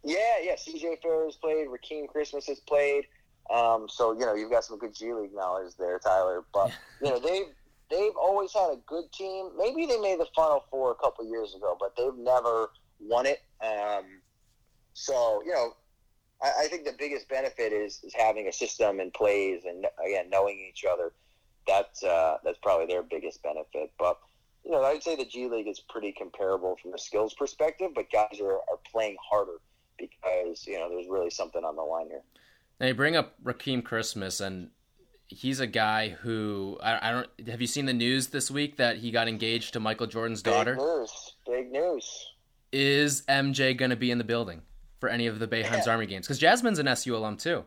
Yeah, 0.03 0.17
yeah. 0.41 0.55
CJ 0.55 1.01
Ferris 1.01 1.35
played. 1.35 1.67
Rakeem 1.67 2.07
Christmas 2.07 2.47
has 2.47 2.59
played. 2.59 3.05
Um, 3.49 3.87
so 3.89 4.13
you 4.13 4.25
know 4.25 4.35
you've 4.35 4.51
got 4.51 4.63
some 4.63 4.77
good 4.77 4.93
G 4.93 5.13
League 5.13 5.33
knowledge 5.33 5.73
there, 5.77 5.99
Tyler. 5.99 6.43
But 6.53 6.71
you 7.01 7.09
know 7.09 7.19
they've 7.19 7.47
they've 7.89 8.15
always 8.19 8.53
had 8.53 8.69
a 8.69 8.77
good 8.85 9.11
team. 9.11 9.49
Maybe 9.57 9.85
they 9.85 9.99
made 9.99 10.19
the 10.19 10.27
Final 10.35 10.63
Four 10.69 10.91
a 10.91 10.95
couple 10.95 11.25
years 11.25 11.55
ago, 11.55 11.75
but 11.79 11.95
they've 11.95 12.15
never 12.17 12.69
won 12.99 13.25
it. 13.25 13.41
Um, 13.61 14.21
so 14.93 15.41
you 15.45 15.53
know 15.53 15.73
I, 16.41 16.63
I 16.63 16.67
think 16.67 16.85
the 16.85 16.95
biggest 16.97 17.27
benefit 17.27 17.73
is, 17.73 17.99
is 18.03 18.13
having 18.13 18.47
a 18.47 18.53
system 18.53 18.99
and 18.99 19.13
plays 19.13 19.63
and 19.65 19.85
again 20.05 20.29
knowing 20.29 20.59
each 20.69 20.85
other. 20.89 21.11
That's 21.67 22.03
uh, 22.03 22.37
that's 22.43 22.57
probably 22.61 22.87
their 22.87 23.03
biggest 23.03 23.43
benefit. 23.43 23.91
But 23.97 24.17
you 24.63 24.71
know, 24.71 24.83
I'd 24.83 25.03
say 25.03 25.15
the 25.15 25.25
G 25.25 25.47
League 25.47 25.67
is 25.67 25.79
pretty 25.79 26.11
comparable 26.11 26.77
from 26.81 26.93
a 26.93 26.97
skills 26.97 27.33
perspective, 27.33 27.91
but 27.95 28.11
guys 28.11 28.39
are, 28.41 28.53
are 28.53 28.79
playing 28.91 29.17
harder 29.29 29.57
because 29.99 30.65
you 30.65 30.79
know 30.79 30.89
there's 30.89 31.07
really 31.07 31.29
something 31.29 31.63
on 31.63 31.75
the 31.75 31.81
line 31.81 32.07
here. 32.07 32.21
Now 32.79 32.87
you 32.87 32.93
bring 32.93 33.15
up 33.15 33.35
Rakeem 33.43 33.83
Christmas, 33.83 34.39
and 34.39 34.69
he's 35.27 35.59
a 35.59 35.67
guy 35.67 36.09
who 36.09 36.77
I, 36.81 37.09
I, 37.09 37.11
don't. 37.11 37.49
Have 37.49 37.61
you 37.61 37.67
seen 37.67 37.85
the 37.85 37.93
news 37.93 38.27
this 38.27 38.49
week 38.49 38.77
that 38.77 38.97
he 38.97 39.11
got 39.11 39.27
engaged 39.27 39.73
to 39.73 39.79
Michael 39.79 40.07
Jordan's 40.07 40.41
daughter? 40.41 40.75
Big 40.75 40.83
news! 40.83 41.33
Big 41.45 41.71
news! 41.71 42.25
Is 42.71 43.23
MJ 43.23 43.75
going 43.75 43.89
to 43.89 43.97
be 43.97 44.11
in 44.11 44.17
the 44.17 44.23
building? 44.23 44.61
for 44.99 45.09
any 45.09 45.27
of 45.27 45.39
the 45.39 45.47
Boeheim's 45.47 45.85
yeah. 45.85 45.91
Army 45.91 46.05
games? 46.05 46.27
Because 46.27 46.39
Jasmine's 46.39 46.79
an 46.79 46.87
SU 46.87 47.15
alum 47.15 47.37
too. 47.37 47.63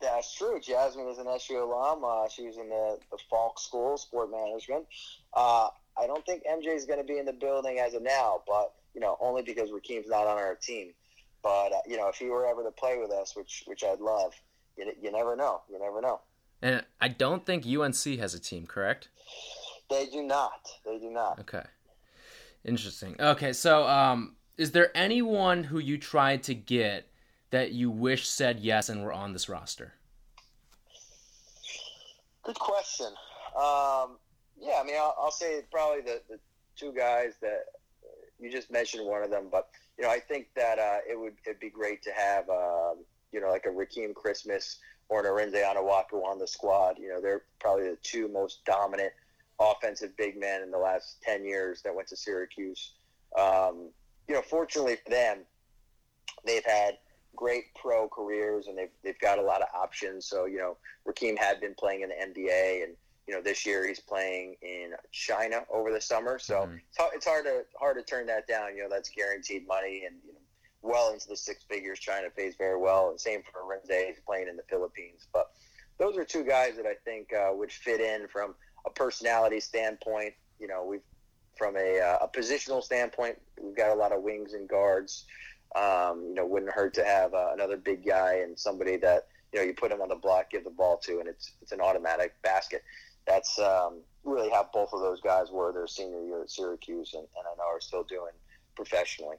That's 0.00 0.34
true. 0.34 0.60
Jasmine 0.60 1.08
is 1.08 1.18
an 1.18 1.28
SU 1.28 1.62
alum. 1.62 2.04
Uh, 2.04 2.28
she 2.28 2.46
was 2.46 2.58
in 2.58 2.68
the, 2.68 2.98
the 3.10 3.18
Falk 3.30 3.58
School, 3.58 3.96
Sport 3.96 4.30
Management. 4.30 4.84
Uh, 5.32 5.68
I 5.98 6.06
don't 6.06 6.24
think 6.26 6.42
MJ 6.44 6.74
is 6.74 6.84
going 6.84 6.98
to 6.98 7.04
be 7.04 7.18
in 7.18 7.24
the 7.24 7.32
building 7.32 7.78
as 7.78 7.94
of 7.94 8.02
now, 8.02 8.42
but 8.46 8.74
you 8.94 9.00
know, 9.00 9.16
only 9.20 9.42
because 9.42 9.70
Rakeem's 9.70 10.08
not 10.08 10.26
on 10.26 10.36
our 10.36 10.54
team. 10.54 10.92
But 11.44 11.72
uh, 11.72 11.80
you 11.86 11.98
know, 11.98 12.08
if 12.08 12.16
he 12.16 12.30
were 12.30 12.46
ever 12.46 12.64
to 12.64 12.70
play 12.72 12.98
with 12.98 13.12
us, 13.12 13.36
which 13.36 13.62
which 13.66 13.84
I'd 13.84 14.00
love, 14.00 14.32
you, 14.76 14.90
you 15.00 15.12
never 15.12 15.36
know. 15.36 15.60
You 15.70 15.78
never 15.78 16.00
know. 16.00 16.20
And 16.62 16.82
I 17.00 17.08
don't 17.08 17.44
think 17.44 17.66
UNC 17.66 18.18
has 18.18 18.32
a 18.32 18.40
team, 18.40 18.66
correct? 18.66 19.08
They 19.90 20.06
do 20.06 20.22
not. 20.22 20.66
They 20.86 20.98
do 20.98 21.10
not. 21.10 21.38
Okay. 21.40 21.62
Interesting. 22.64 23.14
Okay, 23.20 23.52
so 23.52 23.86
um, 23.86 24.36
is 24.56 24.72
there 24.72 24.90
anyone 24.96 25.64
who 25.64 25.78
you 25.78 25.98
tried 25.98 26.42
to 26.44 26.54
get 26.54 27.10
that 27.50 27.72
you 27.72 27.90
wish 27.90 28.26
said 28.26 28.60
yes 28.60 28.88
and 28.88 29.04
were 29.04 29.12
on 29.12 29.34
this 29.34 29.48
roster? 29.48 29.92
Good 32.42 32.58
question. 32.58 33.08
Um, 33.54 34.16
yeah, 34.58 34.80
I 34.80 34.84
mean, 34.84 34.96
I'll, 34.96 35.14
I'll, 35.18 35.30
say 35.30 35.60
probably 35.70 36.00
the, 36.00 36.22
the 36.28 36.38
two 36.76 36.92
guys 36.92 37.34
that 37.42 37.64
you 38.38 38.50
just 38.50 38.70
mentioned 38.70 39.06
one 39.06 39.22
of 39.22 39.30
them, 39.30 39.48
but 39.50 39.68
you 39.98 40.04
know, 40.04 40.10
I 40.10 40.18
think 40.18 40.48
that 40.56 40.78
uh, 40.78 40.98
it 41.08 41.18
would 41.18 41.34
it'd 41.46 41.60
be 41.60 41.70
great 41.70 42.02
to 42.02 42.10
have 42.12 42.48
um, 42.48 43.04
you 43.32 43.40
know 43.40 43.50
like 43.50 43.66
a 43.66 43.70
Rakeem 43.70 44.14
Christmas 44.14 44.78
or 45.08 45.20
an 45.20 45.26
Arinze 45.26 45.62
Onuaku 45.62 46.24
on 46.24 46.38
the 46.38 46.46
squad. 46.46 46.98
You 46.98 47.10
know, 47.10 47.20
they're 47.20 47.42
probably 47.60 47.90
the 47.90 47.98
two 48.02 48.28
most 48.28 48.64
dominant 48.64 49.12
offensive 49.60 50.16
big 50.16 50.38
men 50.38 50.62
in 50.62 50.70
the 50.70 50.78
last 50.78 51.22
ten 51.22 51.44
years 51.44 51.82
that 51.82 51.94
went 51.94 52.08
to 52.08 52.16
Syracuse. 52.16 52.92
Um, 53.38 53.90
you 54.28 54.34
know, 54.34 54.42
fortunately 54.42 54.96
for 55.04 55.10
them, 55.10 55.38
they've 56.44 56.64
had 56.64 56.98
great 57.36 57.74
pro 57.74 58.08
careers 58.08 58.66
and 58.66 58.78
they've, 58.78 58.90
they've 59.02 59.18
got 59.18 59.38
a 59.38 59.42
lot 59.42 59.60
of 59.60 59.68
options. 59.74 60.26
So, 60.26 60.46
you 60.46 60.58
know, 60.58 60.76
Rakeem 61.06 61.36
had 61.38 61.60
been 61.60 61.74
playing 61.74 62.02
in 62.02 62.08
the 62.08 62.14
NBA 62.14 62.84
and, 62.84 62.94
you 63.26 63.34
know, 63.34 63.40
this 63.40 63.64
year 63.64 63.86
he's 63.86 64.00
playing 64.00 64.56
in 64.62 64.92
China 65.12 65.64
over 65.72 65.92
the 65.92 66.00
summer. 66.00 66.38
So 66.38 66.60
mm-hmm. 66.60 66.76
it's, 66.76 66.98
hard, 66.98 67.12
it's 67.14 67.26
hard 67.26 67.44
to, 67.44 67.64
hard 67.78 67.96
to 67.96 68.02
turn 68.02 68.26
that 68.26 68.46
down. 68.46 68.76
You 68.76 68.84
know, 68.84 68.88
that's 68.90 69.08
guaranteed 69.08 69.66
money 69.66 70.04
and, 70.06 70.16
you 70.26 70.32
know, 70.32 70.38
well 70.82 71.12
into 71.12 71.28
the 71.28 71.36
six 71.36 71.64
figures. 71.64 71.98
China 71.98 72.28
pays 72.28 72.54
very 72.56 72.78
well. 72.78 73.10
And 73.10 73.18
same 73.18 73.40
for 73.42 73.62
Renze, 73.62 74.06
he's 74.06 74.20
playing 74.26 74.48
in 74.48 74.56
the 74.56 74.62
Philippines. 74.68 75.26
But 75.32 75.50
those 75.98 76.16
are 76.18 76.24
two 76.24 76.44
guys 76.44 76.76
that 76.76 76.86
I 76.86 76.94
think 77.04 77.32
uh, 77.32 77.50
would 77.54 77.72
fit 77.72 78.00
in 78.00 78.28
from 78.28 78.54
a 78.86 78.90
personality 78.90 79.60
standpoint. 79.60 80.34
You 80.60 80.68
know, 80.68 80.84
we've 80.84 81.00
from 81.56 81.76
a, 81.76 82.00
uh, 82.00 82.18
a 82.22 82.28
positional 82.28 82.82
standpoint, 82.82 83.40
we've 83.62 83.76
got 83.76 83.90
a 83.90 83.94
lot 83.94 84.12
of 84.12 84.22
wings 84.22 84.54
and 84.54 84.68
guards. 84.68 85.24
Um, 85.76 86.26
you 86.28 86.34
know, 86.34 86.46
wouldn't 86.46 86.70
hurt 86.70 86.94
to 86.94 87.04
have 87.04 87.34
uh, 87.34 87.50
another 87.52 87.76
big 87.76 88.06
guy 88.06 88.42
and 88.44 88.56
somebody 88.56 88.96
that 88.98 89.26
you 89.52 89.58
know 89.58 89.66
you 89.66 89.74
put 89.74 89.90
him 89.90 90.00
on 90.00 90.08
the 90.08 90.14
block, 90.14 90.50
give 90.50 90.62
the 90.62 90.70
ball 90.70 90.98
to, 90.98 91.18
and 91.18 91.28
it's 91.28 91.52
it's 91.62 91.72
an 91.72 91.80
automatic 91.80 92.34
basket. 92.42 92.82
That's 93.26 93.58
um, 93.58 94.00
really 94.24 94.50
how 94.50 94.68
both 94.72 94.92
of 94.92 95.00
those 95.00 95.20
guys 95.20 95.50
were 95.50 95.72
their 95.72 95.86
senior 95.86 96.22
year 96.24 96.42
at 96.42 96.50
Syracuse, 96.50 97.14
and, 97.14 97.22
and 97.22 97.46
I 97.46 97.56
know 97.56 97.64
are 97.64 97.80
still 97.80 98.04
doing 98.04 98.32
professionally. 98.74 99.36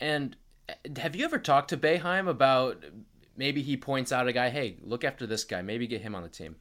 And 0.00 0.36
uh, 0.68 0.74
have 0.98 1.14
you 1.14 1.24
ever 1.24 1.38
talked 1.38 1.70
to 1.70 1.76
Boeheim 1.76 2.28
about 2.28 2.84
maybe 3.36 3.62
he 3.62 3.76
points 3.76 4.12
out 4.12 4.28
a 4.28 4.32
guy, 4.32 4.50
hey, 4.50 4.76
look 4.82 5.04
after 5.04 5.26
this 5.26 5.44
guy, 5.44 5.62
maybe 5.62 5.86
get 5.86 6.02
him 6.02 6.14
on 6.14 6.22
the 6.22 6.28
team? 6.28 6.56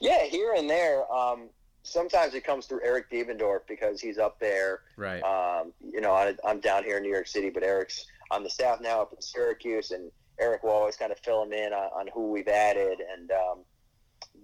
Yeah, 0.00 0.24
here 0.24 0.54
and 0.56 0.68
there. 0.68 1.10
Um, 1.12 1.48
sometimes 1.82 2.34
it 2.34 2.44
comes 2.44 2.66
through 2.66 2.80
Eric 2.84 3.10
Devendorf 3.10 3.60
because 3.66 4.00
he's 4.00 4.18
up 4.18 4.38
there. 4.38 4.80
Right. 4.96 5.22
Um, 5.22 5.72
you 5.80 6.00
know, 6.00 6.12
I, 6.12 6.34
I'm 6.44 6.60
down 6.60 6.84
here 6.84 6.98
in 6.98 7.02
New 7.02 7.12
York 7.12 7.26
City, 7.26 7.50
but 7.50 7.62
Eric's 7.62 8.06
on 8.30 8.42
the 8.42 8.50
staff 8.50 8.80
now 8.80 9.00
up 9.00 9.12
in 9.12 9.22
Syracuse, 9.22 9.90
and 9.90 10.10
Eric 10.38 10.62
will 10.62 10.70
always 10.70 10.96
kind 10.96 11.10
of 11.10 11.18
fill 11.18 11.42
him 11.42 11.52
in 11.52 11.72
on, 11.72 11.90
on 11.98 12.08
who 12.12 12.30
we've 12.30 12.48
added, 12.48 12.98
and 13.00 13.30
um, 13.30 13.58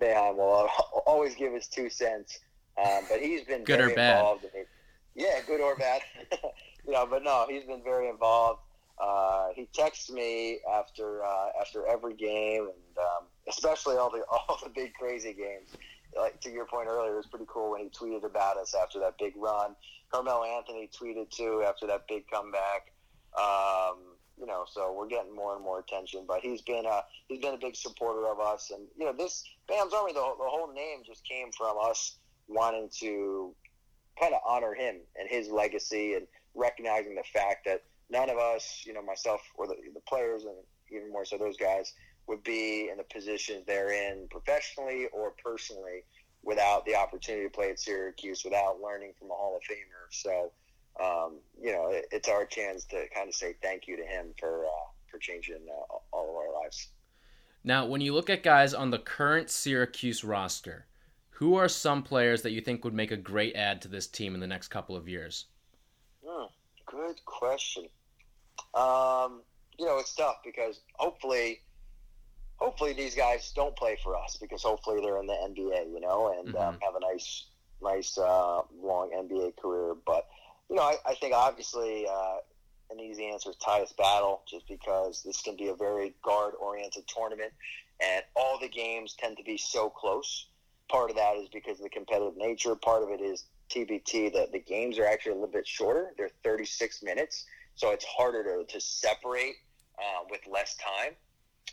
Boeheim 0.00 0.36
will 0.36 0.68
always 1.06 1.34
give 1.34 1.52
his 1.52 1.68
two 1.68 1.88
cents. 1.90 2.40
Um, 2.82 3.04
but 3.08 3.20
he's 3.20 3.42
been 3.44 3.64
Good 3.64 3.80
or 3.80 3.84
very 3.84 3.94
bad? 3.94 4.18
involved. 4.18 4.44
In 4.44 4.60
it. 4.60 4.68
Yeah, 5.14 5.40
good 5.46 5.60
or 5.60 5.76
bad. 5.76 6.02
you 6.86 6.92
know, 6.92 7.06
but 7.08 7.22
no, 7.22 7.46
he's 7.48 7.64
been 7.64 7.82
very 7.84 8.08
involved. 8.08 8.60
Uh, 9.00 9.48
he 9.54 9.68
texts 9.72 10.10
me 10.10 10.60
after 10.72 11.24
uh, 11.24 11.48
after 11.60 11.86
every 11.86 12.14
game, 12.14 12.62
and 12.62 12.98
um, 12.98 13.24
especially 13.48 13.96
all 13.96 14.10
the 14.10 14.24
all 14.30 14.58
the 14.62 14.70
big 14.70 14.94
crazy 14.94 15.32
games. 15.32 15.70
Like 16.16 16.40
to 16.42 16.50
your 16.50 16.66
point 16.66 16.86
earlier, 16.88 17.12
it 17.14 17.16
was 17.16 17.26
pretty 17.26 17.46
cool 17.48 17.72
when 17.72 17.80
he 17.80 17.88
tweeted 17.88 18.24
about 18.24 18.56
us 18.56 18.74
after 18.80 19.00
that 19.00 19.18
big 19.18 19.34
run. 19.36 19.74
Carmelo 20.12 20.44
Anthony 20.44 20.88
tweeted 20.88 21.30
too 21.30 21.64
after 21.66 21.86
that 21.88 22.06
big 22.08 22.28
comeback. 22.30 22.92
Um, 23.36 24.13
you 24.38 24.46
know, 24.46 24.64
so 24.70 24.92
we're 24.92 25.08
getting 25.08 25.34
more 25.34 25.54
and 25.54 25.64
more 25.64 25.78
attention. 25.78 26.24
But 26.26 26.40
he's 26.40 26.62
been 26.62 26.86
a 26.86 27.02
he's 27.28 27.40
been 27.40 27.54
a 27.54 27.58
big 27.58 27.76
supporter 27.76 28.26
of 28.28 28.40
us, 28.40 28.70
and 28.70 28.86
you 28.98 29.04
know, 29.04 29.12
this 29.12 29.44
Boeheim's 29.68 29.94
Army, 29.94 30.12
the, 30.12 30.20
the 30.20 30.48
whole 30.48 30.72
name 30.72 31.02
just 31.06 31.24
came 31.24 31.50
from 31.52 31.76
us 31.80 32.18
wanting 32.48 32.90
to 33.00 33.54
kind 34.20 34.34
of 34.34 34.40
honor 34.46 34.74
him 34.74 34.96
and 35.18 35.28
his 35.28 35.48
legacy, 35.48 36.14
and 36.14 36.26
recognizing 36.54 37.14
the 37.14 37.24
fact 37.32 37.64
that 37.66 37.82
none 38.10 38.30
of 38.30 38.38
us, 38.38 38.84
you 38.86 38.92
know, 38.92 39.02
myself 39.02 39.40
or 39.56 39.66
the, 39.66 39.76
the 39.92 40.00
players, 40.00 40.44
and 40.44 40.54
even 40.90 41.10
more 41.10 41.24
so 41.24 41.38
those 41.38 41.56
guys, 41.56 41.94
would 42.26 42.42
be 42.42 42.88
in 42.90 42.96
the 42.96 43.04
positions 43.04 43.64
they're 43.66 43.92
in 43.92 44.26
professionally 44.30 45.06
or 45.12 45.34
personally 45.42 46.04
without 46.42 46.84
the 46.84 46.94
opportunity 46.94 47.44
to 47.44 47.50
play 47.50 47.70
at 47.70 47.80
Syracuse, 47.80 48.44
without 48.44 48.80
learning 48.82 49.12
from 49.18 49.30
a 49.30 49.34
Hall 49.34 49.56
of 49.56 49.62
Famer. 49.62 50.06
So, 50.10 50.52
um, 51.00 51.38
you 51.60 51.72
know, 51.72 51.88
it, 51.90 52.06
it's 52.12 52.28
our 52.28 52.44
chance 52.44 52.84
to 52.86 53.04
kind 53.14 53.28
of 53.28 53.34
say 53.34 53.54
thank 53.62 53.86
you 53.88 53.96
to 53.96 54.04
him 54.04 54.34
for 54.38 54.64
uh, 54.64 54.90
for 55.10 55.18
changing 55.18 55.66
uh, 55.68 55.96
all 56.12 56.30
of 56.30 56.36
our 56.36 56.62
lives. 56.62 56.88
Now, 57.62 57.86
when 57.86 58.00
you 58.00 58.12
look 58.12 58.28
at 58.28 58.42
guys 58.42 58.74
on 58.74 58.90
the 58.90 58.98
current 58.98 59.50
Syracuse 59.50 60.22
roster, 60.22 60.86
who 61.30 61.56
are 61.56 61.68
some 61.68 62.02
players 62.02 62.42
that 62.42 62.52
you 62.52 62.60
think 62.60 62.84
would 62.84 62.94
make 62.94 63.10
a 63.10 63.16
great 63.16 63.56
add 63.56 63.80
to 63.82 63.88
this 63.88 64.06
team 64.06 64.34
in 64.34 64.40
the 64.40 64.46
next 64.46 64.68
couple 64.68 64.94
of 64.94 65.08
years? 65.08 65.46
Hmm, 66.24 66.46
good 66.86 67.24
question. 67.24 67.86
Um, 68.74 69.42
you 69.78 69.86
know, 69.86 69.98
it's 69.98 70.14
tough 70.14 70.36
because 70.44 70.80
hopefully, 70.94 71.62
hopefully 72.56 72.92
these 72.92 73.14
guys 73.14 73.52
don't 73.56 73.74
play 73.76 73.96
for 74.02 74.16
us 74.16 74.36
because 74.40 74.62
hopefully 74.62 75.00
they're 75.02 75.18
in 75.18 75.26
the 75.26 75.32
NBA, 75.32 75.92
you 75.92 76.00
know, 76.00 76.34
and 76.38 76.54
um, 76.54 76.78
have 76.82 76.94
a 76.96 77.00
nice, 77.00 77.46
nice 77.82 78.18
uh, 78.18 78.60
long 78.80 79.10
NBA 79.10 79.56
career. 79.56 79.94
But 80.06 80.26
you 80.68 80.76
know, 80.76 80.82
I, 80.82 80.96
I 81.06 81.14
think 81.14 81.34
obviously 81.34 82.06
uh, 82.08 82.36
an 82.90 83.00
easy 83.00 83.26
answer 83.26 83.50
is 83.50 83.56
Tyus 83.56 83.96
Battle, 83.96 84.42
just 84.48 84.66
because 84.68 85.22
this 85.22 85.40
can 85.40 85.56
be 85.56 85.68
a 85.68 85.74
very 85.74 86.14
guard-oriented 86.22 87.04
tournament, 87.06 87.52
and 88.02 88.24
all 88.36 88.58
the 88.58 88.68
games 88.68 89.14
tend 89.18 89.36
to 89.36 89.44
be 89.44 89.56
so 89.56 89.88
close. 89.88 90.48
Part 90.88 91.10
of 91.10 91.16
that 91.16 91.36
is 91.36 91.48
because 91.48 91.78
of 91.78 91.84
the 91.84 91.90
competitive 91.90 92.36
nature. 92.36 92.74
Part 92.74 93.02
of 93.02 93.10
it 93.10 93.20
is 93.20 93.46
TBT 93.70 94.32
that 94.34 94.52
the 94.52 94.58
games 94.58 94.98
are 94.98 95.06
actually 95.06 95.32
a 95.32 95.36
little 95.36 95.52
bit 95.52 95.66
shorter. 95.66 96.12
They're 96.16 96.30
36 96.42 97.02
minutes, 97.02 97.46
so 97.74 97.90
it's 97.90 98.04
harder 98.04 98.42
to, 98.44 98.64
to 98.72 98.80
separate 98.80 99.54
uh, 99.98 100.24
with 100.30 100.40
less 100.50 100.76
time, 100.76 101.12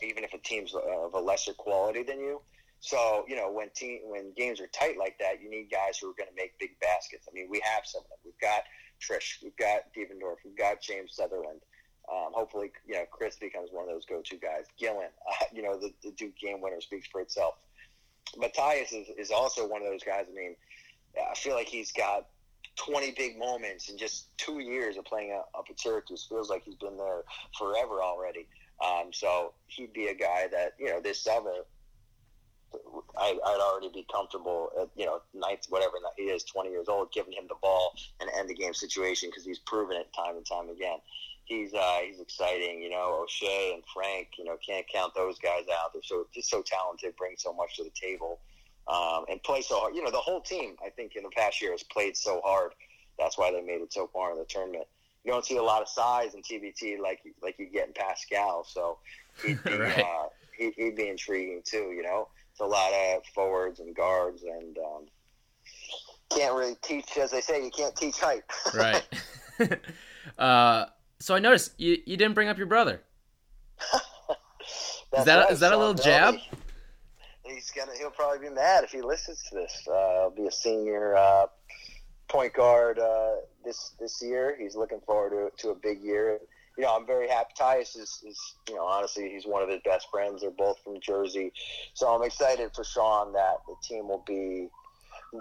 even 0.02 0.24
if 0.24 0.34
a 0.34 0.38
team's 0.38 0.74
of 0.74 1.14
a 1.14 1.20
lesser 1.20 1.54
quality 1.54 2.04
than 2.04 2.20
you. 2.20 2.42
So 2.82 3.26
you 3.28 3.36
know 3.36 3.52
when 3.52 3.70
team 3.70 4.02
when 4.06 4.34
games 4.36 4.60
are 4.60 4.68
tight 4.68 4.98
like 4.98 5.18
that, 5.20 5.42
you 5.42 5.50
need 5.50 5.70
guys 5.72 6.00
who 6.00 6.10
are 6.10 6.16
going 6.18 6.30
to 6.30 6.36
make 6.36 6.58
big 6.60 6.80
baskets. 6.82 7.28
I 7.30 7.34
mean, 7.34 7.48
we 7.50 7.62
have 7.64 7.84
some 7.86 8.02
of 8.02 8.10
them. 8.10 8.18
We've 8.26 8.40
got 8.42 8.64
Triche, 9.00 9.42
we've 9.44 9.56
got 9.56 9.94
Devendorf, 9.96 10.38
we've 10.44 10.58
got 10.58 10.82
James 10.82 11.16
Southerland. 11.16 11.62
Um, 12.12 12.34
hopefully, 12.34 12.72
you 12.86 12.96
know 12.96 13.06
Kris 13.12 13.38
becomes 13.38 13.70
one 13.72 13.84
of 13.84 13.90
those 13.90 14.06
go-to 14.06 14.36
guys. 14.38 14.66
Gillon, 14.78 15.10
uh, 15.30 15.46
you 15.54 15.62
know 15.62 15.80
the, 15.80 15.94
the 16.04 16.12
Duke 16.12 16.38
game 16.38 16.60
winner 16.60 16.82
speaks 16.82 17.08
for 17.08 17.22
itself. 17.22 17.56
Matthias 18.38 18.92
is, 18.92 19.08
is 19.18 19.32
also 19.32 19.68
one 19.68 19.82
of 19.82 19.88
those 19.88 20.04
guys. 20.04 20.26
I 20.30 20.34
mean, 20.34 20.56
I 21.18 21.36
feel 21.36 21.54
like 21.54 21.68
he's 21.68 21.92
got 21.92 22.28
20 22.78 23.12
big 23.12 23.38
moments 23.38 23.90
in 23.90 23.98
just 23.98 24.36
two 24.38 24.60
years 24.60 24.98
of 24.98 25.06
playing 25.06 25.34
up 25.34 25.66
at 25.70 25.80
Syracuse. 25.80 26.26
Feels 26.28 26.50
like 26.50 26.64
he's 26.64 26.76
been 26.76 26.98
there 26.98 27.24
forever 27.58 28.02
already. 28.02 28.48
Um, 28.84 29.12
so 29.12 29.54
he'd 29.68 29.94
be 29.94 30.08
a 30.08 30.16
guy 30.16 30.48
that 30.52 30.74
you 30.80 30.88
know 30.88 31.00
this 31.00 31.20
summer. 31.20 31.54
I, 33.18 33.38
I'd 33.46 33.60
already 33.62 33.90
be 33.94 34.06
comfortable 34.12 34.72
at 34.80 34.90
you 34.96 35.06
know 35.06 35.22
ninth 35.34 35.66
whatever 35.70 35.94
he 36.18 36.24
is, 36.24 36.44
20 36.44 36.70
years 36.70 36.88
old, 36.88 37.12
giving 37.12 37.34
him 37.34 37.46
the 37.48 37.56
ball 37.62 37.94
and 38.20 38.30
end 38.38 38.50
the 38.50 38.54
game 38.56 38.74
situation 38.74 39.30
because 39.30 39.46
he's 39.46 39.60
proven 39.60 39.98
it 39.98 40.08
time 40.16 40.38
and 40.38 40.46
time 40.46 40.70
again. 40.70 40.98
He's 41.46 41.74
uh, 41.74 42.00
he's 42.06 42.20
exciting, 42.20 42.82
you 42.82 42.90
know. 42.90 43.26
Oshae 43.26 43.74
and 43.74 43.84
Frank, 43.94 44.30
you 44.38 44.46
know, 44.46 44.58
can't 44.66 44.86
count 44.88 45.14
those 45.16 45.38
guys 45.40 45.66
out. 45.72 45.92
They're 45.94 46.02
so 46.04 46.28
just 46.34 46.50
so 46.50 46.62
talented, 46.62 47.16
bring 47.18 47.34
so 47.38 47.54
much 47.54 47.76
to 47.78 47.84
the 47.84 47.92
table 47.92 48.40
um, 48.88 49.26
and 49.30 49.42
play 49.44 49.62
so 49.62 49.80
hard. 49.80 49.96
You 49.96 50.04
know, 50.04 50.12
the 50.12 50.18
whole 50.18 50.42
team, 50.42 50.76
I 50.86 50.90
think, 50.90 51.16
in 51.16 51.24
the 51.24 51.30
past 51.30 51.62
year 51.62 51.72
has 51.72 51.84
played 51.84 52.16
so 52.16 52.42
hard. 52.44 52.72
That's 53.20 53.38
why 53.38 53.52
they 53.52 53.62
made 53.62 53.82
it 53.82 53.94
so 53.94 54.10
far 54.14 54.32
in 54.32 54.38
the 54.38 54.46
tournament. 54.46 54.86
You 55.24 55.32
don't 55.32 55.46
see 55.46 55.58
a 55.58 55.64
lot 55.64 55.82
of 55.82 55.88
size 55.90 56.34
in 56.34 56.42
TBT 56.42 57.00
like 57.00 57.20
like 57.44 57.60
you 57.60 57.68
get 57.68 57.88
in 57.88 57.94
Paschal, 57.94 58.66
so 58.68 58.98
he'd 59.46 59.64
be 59.64 59.74
Right. 59.78 60.00
uh, 60.00 60.28
he, 60.58 60.72
he'd 60.78 60.96
be 60.96 61.10
intriguing 61.10 61.62
too. 61.64 61.92
You 61.96 62.04
know, 62.04 62.28
it's 62.52 62.60
a 62.60 62.66
lot 62.66 62.92
of 62.94 63.24
forwards 63.34 63.80
and 63.80 63.96
guards, 63.96 64.44
and 64.44 64.78
um, 64.78 65.06
can't 66.30 66.54
really 66.54 66.76
teach, 66.82 67.18
as 67.18 67.32
they 67.32 67.42
say, 67.42 67.64
you 67.64 67.72
can't 67.72 67.96
teach 67.96 68.20
height. 68.20 68.44
Right. 68.74 69.04
uh, 70.38 70.86
so 71.20 71.36
I 71.36 71.40
noticed 71.40 71.80
you, 71.80 71.98
you 72.06 72.18
didn't 72.18 72.34
bring 72.34 72.50
up 72.50 72.58
your 72.58 72.68
brother. 72.68 73.02
That's 75.12 75.26
that- 75.26 75.44
right, 75.44 75.52
is 75.52 75.60
that 75.60 75.74
a 75.74 75.78
little 75.78 75.94
jab? 75.94 76.36
He's 77.44 77.72
gonna. 77.72 77.92
He'll 77.98 78.12
probably 78.12 78.48
be 78.48 78.54
mad 78.54 78.84
if 78.86 78.92
he 78.92 79.02
listens 79.02 79.44
to 79.50 79.56
this. 79.56 79.88
Uh, 79.88 80.22
he'll 80.22 80.34
be 80.36 80.46
a 80.46 80.52
senior 80.52 81.18
uh, 81.18 81.48
point 82.30 82.54
guard 82.54 82.98
uh, 82.98 83.36
this 83.66 83.94
this 84.00 84.22
year. 84.22 84.56
He's 84.58 84.76
looking 84.76 85.02
forward 85.06 85.52
to 85.58 85.64
to 85.64 85.70
a 85.72 85.76
big 85.76 86.02
year. 86.02 86.40
You 86.78 86.86
know, 86.86 86.96
I'm 86.96 87.06
very 87.06 87.28
happy. 87.28 87.52
Tyus 87.60 87.98
is, 87.98 88.24
is, 88.26 88.40
you 88.70 88.76
know, 88.76 88.86
honestly, 88.86 89.30
he's 89.30 89.46
one 89.46 89.62
of 89.62 89.70
his 89.70 89.82
best 89.84 90.08
friends. 90.10 90.42
They're 90.42 90.52
both 90.52 90.78
from 90.84 91.00
Jersey, 91.02 91.52
so 91.94 92.08
I'm 92.08 92.24
excited 92.24 92.72
for 92.74 92.84
Sean 92.84 93.34
that 93.34 93.58
the 93.68 93.76
team 93.84 94.08
will 94.08 94.24
be 94.26 94.70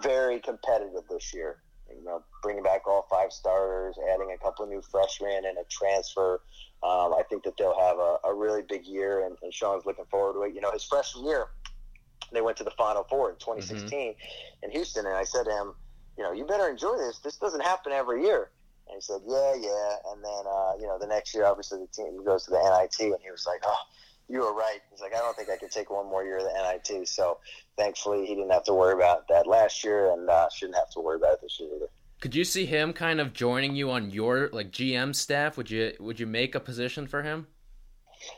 very 0.02 0.40
competitive 0.40 1.04
this 1.08 1.32
year. 1.32 1.62
You 1.88 2.04
know, 2.04 2.22
bringing 2.42 2.62
back 2.62 2.86
all 2.86 3.06
five 3.10 3.32
starters, 3.32 3.96
adding 4.12 4.32
a 4.32 4.38
couple 4.38 4.64
of 4.64 4.70
new 4.70 4.80
freshmen 4.80 5.44
and 5.44 5.58
a 5.58 5.64
transfer. 5.68 6.40
Um, 6.82 7.12
I 7.12 7.22
think 7.28 7.42
that 7.44 7.56
they'll 7.58 7.78
have 7.78 7.98
a, 7.98 8.18
a 8.24 8.34
really 8.34 8.62
big 8.62 8.86
year, 8.86 9.26
and, 9.26 9.36
and 9.42 9.52
Sean's 9.52 9.84
looking 9.84 10.04
forward 10.10 10.34
to 10.34 10.42
it. 10.48 10.54
You 10.54 10.60
know, 10.60 10.70
his 10.70 10.84
freshman 10.84 11.26
year, 11.26 11.48
they 12.32 12.40
went 12.40 12.56
to 12.58 12.64
the 12.64 12.70
Final 12.72 13.04
Four 13.04 13.30
in 13.30 13.36
2016 13.36 14.14
in 14.62 14.70
Houston, 14.70 15.06
and 15.06 15.14
I 15.14 15.24
said 15.24 15.44
to 15.44 15.50
him, 15.50 15.74
you 16.16 16.24
know, 16.24 16.32
you 16.32 16.44
better 16.44 16.68
enjoy 16.68 16.96
this. 16.96 17.18
This 17.18 17.36
doesn't 17.36 17.62
happen 17.62 17.92
every 17.92 18.24
year. 18.24 18.50
And 18.90 18.96
he 18.96 19.00
said, 19.00 19.20
yeah, 19.26 19.54
yeah. 19.54 20.12
And 20.12 20.24
then, 20.24 20.44
uh, 20.46 20.72
you 20.80 20.86
know, 20.86 20.98
the 20.98 21.06
next 21.06 21.34
year, 21.34 21.44
obviously, 21.44 21.78
the 21.78 21.86
team 21.86 22.24
goes 22.24 22.44
to 22.44 22.50
the 22.50 22.58
NIT, 22.58 23.12
and 23.12 23.22
he 23.22 23.30
was 23.30 23.46
like, 23.46 23.60
oh, 23.64 23.82
you 24.28 24.40
were 24.40 24.54
right. 24.54 24.80
He's 24.90 25.00
like, 25.00 25.14
I 25.14 25.18
don't 25.18 25.36
think 25.36 25.48
I 25.48 25.56
could 25.56 25.70
take 25.70 25.90
one 25.90 26.06
more 26.06 26.24
year 26.24 26.38
of 26.38 26.44
the 26.44 26.52
NIT. 26.52 27.08
So 27.08 27.38
thankfully, 27.76 28.26
he 28.26 28.34
didn't 28.34 28.50
have 28.50 28.64
to 28.64 28.74
worry 28.74 28.94
about 28.94 29.28
that 29.28 29.46
last 29.46 29.84
year, 29.84 30.12
and 30.12 30.28
uh, 30.28 30.48
shouldn't 30.50 30.76
have 30.76 30.90
to 30.90 31.00
worry 31.00 31.16
about 31.16 31.34
it 31.34 31.40
this 31.42 31.58
year 31.60 31.68
either. 31.76 31.88
Could 32.20 32.34
you 32.34 32.44
see 32.44 32.66
him 32.66 32.92
kind 32.92 33.20
of 33.20 33.32
joining 33.32 33.74
you 33.74 33.90
on 33.90 34.10
your 34.10 34.50
like 34.52 34.70
GM 34.70 35.14
staff? 35.14 35.56
Would 35.56 35.70
you 35.70 35.92
would 36.00 36.20
you 36.20 36.26
make 36.26 36.54
a 36.54 36.60
position 36.60 37.06
for 37.06 37.22
him? 37.22 37.46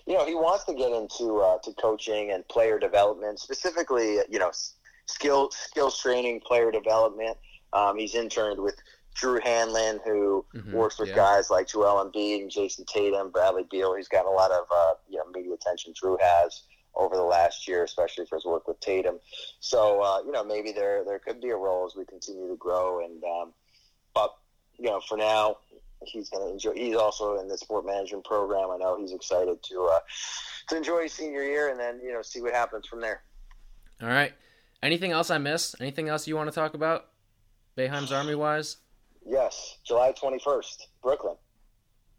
you 0.07 0.15
know, 0.15 0.25
he 0.25 0.35
wants 0.35 0.65
to 0.65 0.75
get 0.75 0.93
into 0.93 1.39
uh, 1.41 1.59
to 1.59 1.73
coaching 1.75 2.33
and 2.33 2.47
player 2.49 2.79
development, 2.79 3.41
specifically, 3.41 4.19
you 4.29 4.39
know, 4.39 4.51
skill 5.07 5.51
skills 5.51 6.01
training, 6.01 6.41
player 6.41 6.71
development. 6.71 7.37
Um, 7.73 7.99
he's 7.99 8.15
interned 8.15 8.61
with 8.61 8.77
Drew 9.15 9.41
Hanlen, 9.41 10.01
who 10.05 10.45
Mhm, 10.55 10.73
works 10.73 10.99
with 10.99 11.11
yeah. 11.11 11.17
guys 11.17 11.51
like 11.51 11.69
Joel 11.69 12.05
Embiid 12.05 12.43
and 12.43 12.51
Jayson 12.51 12.85
Tatum, 12.87 13.31
Bradley 13.31 13.65
Beal. 13.71 13.95
He's 13.95 14.09
gotten 14.09 14.27
a 14.33 14.35
lot 14.35 14.51
of 14.51 14.65
uh, 14.71 14.95
you 15.09 15.19
know 15.19 15.25
media 15.33 15.53
attention. 15.55 15.93
Drew 15.95 16.17
has 16.21 16.63
over 16.95 17.17
the 17.17 17.23
last 17.23 17.67
year, 17.67 17.85
especially 17.85 18.27
for 18.27 18.37
his 18.37 18.45
work 18.45 18.69
with 18.69 18.79
Tatum. 18.81 19.19
So 19.61 20.01
uh, 20.03 20.23
you 20.25 20.33
know, 20.33 20.45
maybe 20.45 20.73
there 20.73 21.05
there 21.05 21.19
could 21.19 21.41
be 21.41 21.51
a 21.51 21.57
role 21.57 21.87
as 21.87 21.95
we 21.97 22.05
continue 22.05 22.49
to 22.49 22.57
grow. 22.57 23.05
And 23.05 23.23
um, 23.25 23.53
but 24.15 24.35
you 24.79 24.87
know, 24.87 25.01
for 25.01 25.17
now, 25.17 25.59
he's 26.05 26.29
going 26.31 26.47
to 26.47 26.53
enjoy. 26.53 26.73
He's 26.73 26.97
also 26.97 27.39
in 27.39 27.49
the 27.49 27.57
sport 27.59 27.87
management 27.87 28.25
program. 28.25 28.71
I 28.71 28.79
know 28.79 28.99
he's 28.99 29.13
excited 29.13 29.63
to 29.63 29.85
uh, 29.93 30.01
to 30.69 30.77
enjoy 30.77 31.03
his 31.05 31.13
senior 31.13 31.43
year 31.43 31.69
and 31.69 31.79
then 31.79 32.01
you 32.03 32.13
know 32.13 32.23
see 32.23 32.41
what 32.41 32.55
happens 32.55 32.87
from 32.87 33.01
there. 33.01 33.23
All 34.01 34.09
right. 34.09 34.33
Anything 34.83 35.13
else 35.13 35.31
I 35.31 35.39
missed? 35.39 35.77
Anything 35.81 36.09
else 36.09 36.27
you 36.27 36.35
want 36.35 36.49
to 36.51 36.55
talk 36.55 36.75
about? 36.75 37.09
Boeheim's 37.79 38.11
Army 38.13 38.35
wise? 38.35 38.79
Yes, 39.27 39.79
July 39.85 40.13
21st, 40.13 40.87
Brooklyn. 41.03 41.37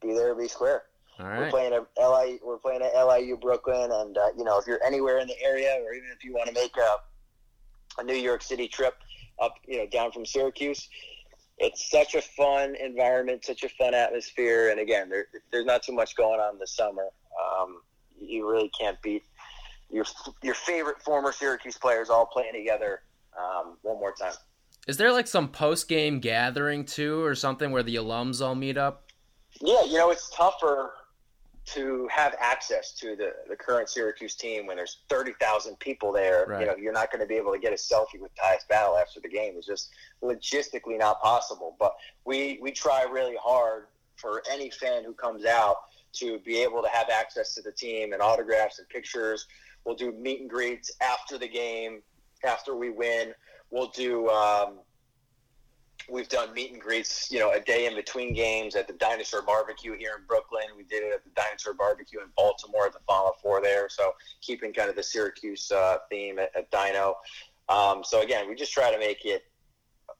Be 0.01 0.14
there, 0.14 0.36
be 0.36 0.47
square. 0.47 0.84
All 1.20 1.26
We're 1.26 1.49
playing 1.49 1.74
at 1.74 1.86
LI. 1.97 2.39
We're 2.43 2.58
playing 2.58 2.82
at 2.82 2.93
LIU 2.93 3.38
Brooklyn, 3.38 3.91
and 3.91 4.18
uh, 4.18 4.28
you 4.36 4.43
know 4.43 4.58
if 4.58 4.66
you're 4.66 4.84
anywhere 4.84 5.20
in 5.20 5.28
the 5.28 5.39
area, 5.43 5.78
or 5.84 5.93
even 5.93 6.10
if 6.16 6.24
you 6.24 6.34
want 6.34 6.47
to 6.47 6.54
make 6.54 6.76
a, 6.78 8.01
a 8.01 8.04
New 8.04 8.16
York 8.16 8.41
City 8.41 8.68
trip 8.68 8.95
up, 9.39 9.56
you 9.68 9.78
know, 9.78 9.88
down 9.88 10.12
from 10.12 10.26
Syracuse, 10.26 10.89
it's 11.60 11.91
such 11.91 12.16
a 12.16 12.22
fun 12.22 12.76
environment, 12.76 13.45
such 13.45 13.64
a 13.64 13.70
fun 13.70 13.93
atmosphere, 13.93 14.72
and 14.72 14.80
again, 14.80 15.08
there, 15.08 15.28
there's 15.51 15.66
not 15.66 15.84
too 15.84 15.93
much 15.93 16.16
going 16.16 16.39
on 16.39 16.58
this 16.58 16.72
summer. 16.76 17.06
Um, 17.39 17.82
you 18.20 18.49
really 18.49 18.72
can't 18.78 18.99
beat 19.01 19.24
your 19.91 20.06
your 20.41 20.56
favorite 20.56 21.01
former 21.04 21.32
Syracuse 21.32 21.78
players 21.78 22.10
all 22.10 22.26
playing 22.26 22.54
together 22.54 23.01
um, 23.38 23.78
one 23.84 23.99
more 23.99 24.14
time. 24.20 24.34
Is 24.88 24.97
there 24.97 25.13
like 25.13 25.27
some 25.27 25.47
post 25.47 25.88
game 25.88 26.19
gathering 26.19 26.86
too, 26.86 27.23
or 27.23 27.36
something 27.36 27.71
where 27.71 27.84
the 27.84 27.95
alums 27.95 28.45
all 28.45 28.55
meet 28.55 28.77
up? 28.77 29.11
Yeah, 29.61 29.84
you 29.84 29.97
know, 29.97 30.09
it's 30.09 30.29
tougher 30.36 30.91
to 31.65 32.07
have 32.11 32.36
access 32.39 32.91
to 32.93 33.15
the, 33.15 33.34
the 33.47 33.55
current 33.55 33.89
Syracuse 33.89 34.36
team 34.36 34.67
when 34.67 34.75
there's 34.75 34.99
30,000 35.09 35.79
people 35.79 36.11
there. 36.11 36.45
Right. 36.45 36.61
You 36.61 36.65
know, 36.67 36.75
you're 36.75 36.93
not 36.93 37.11
going 37.11 37.21
to 37.21 37.27
be 37.27 37.36
able 37.36 37.53
to 37.53 37.59
get 37.59 37.71
a 37.71 37.75
selfie 37.75 38.19
with 38.19 38.31
Tyus 38.36 38.67
Battle 38.67 38.97
after 38.97 39.21
the 39.21 39.29
game. 39.29 39.53
It's 39.55 39.67
just 39.67 39.91
logistically 40.21 40.99
not 40.99 41.21
possible. 41.21 41.77
But 41.79 41.93
we, 42.25 42.59
we 42.61 42.71
try 42.71 43.03
really 43.03 43.38
hard 43.41 43.86
for 44.17 44.43
any 44.51 44.69
fan 44.69 45.05
who 45.05 45.13
comes 45.13 45.45
out 45.45 45.77
to 46.13 46.39
be 46.39 46.61
able 46.61 46.81
to 46.81 46.89
have 46.89 47.09
access 47.09 47.55
to 47.55 47.61
the 47.61 47.71
team 47.71 48.11
and 48.11 48.21
autographs 48.21 48.79
and 48.79 48.89
pictures. 48.89 49.47
We'll 49.86 49.95
do 49.95 50.11
meet 50.11 50.41
and 50.41 50.49
greets 50.49 50.91
after 51.01 51.38
the 51.38 51.47
game, 51.47 52.01
after 52.43 52.75
we 52.75 52.89
win. 52.89 53.34
We'll 53.74 53.88
do 53.88 54.30
um, 54.30 54.80
We've 56.09 56.28
done 56.28 56.53
meet 56.53 56.74
and 56.74 56.82
greets, 56.82 57.32
you 57.32 57.39
know, 57.39 57.51
a 57.51 57.59
day 57.61 57.86
in 57.86 57.95
between 57.95 58.34
games 58.34 58.76
at 58.76 58.88
the 58.88 58.93
Dinosaur 58.93 59.41
Barbecue 59.41 59.97
here 59.97 60.15
in 60.19 60.26
Brooklyn. 60.28 60.63
We 60.76 60.84
did 60.84 61.03
it 61.03 61.13
at 61.13 61.24
the 61.24 61.30
Dinosaur 61.30 61.74
Barbecue 61.74 62.19
in 62.19 62.28
Baltimore 62.36 62.88
at 62.88 62.93
the 62.93 62.99
Final 63.07 63.34
Four 63.41 63.61
there. 63.61 63.88
So 63.89 64.11
keeping 64.41 64.74
kind 64.74 64.89
of 64.89 64.95
the 64.95 65.03
Syracuse 65.03 65.71
uh, 65.71 65.99
theme 66.09 66.39
at, 66.39 66.51
at 66.55 66.69
Dino. 66.71 67.15
Um, 67.69 68.03
so 68.03 68.21
again, 68.21 68.49
we 68.49 68.55
just 68.55 68.74
try 68.74 68.91
to 68.91 68.99
make 68.99 69.24
it 69.24 69.45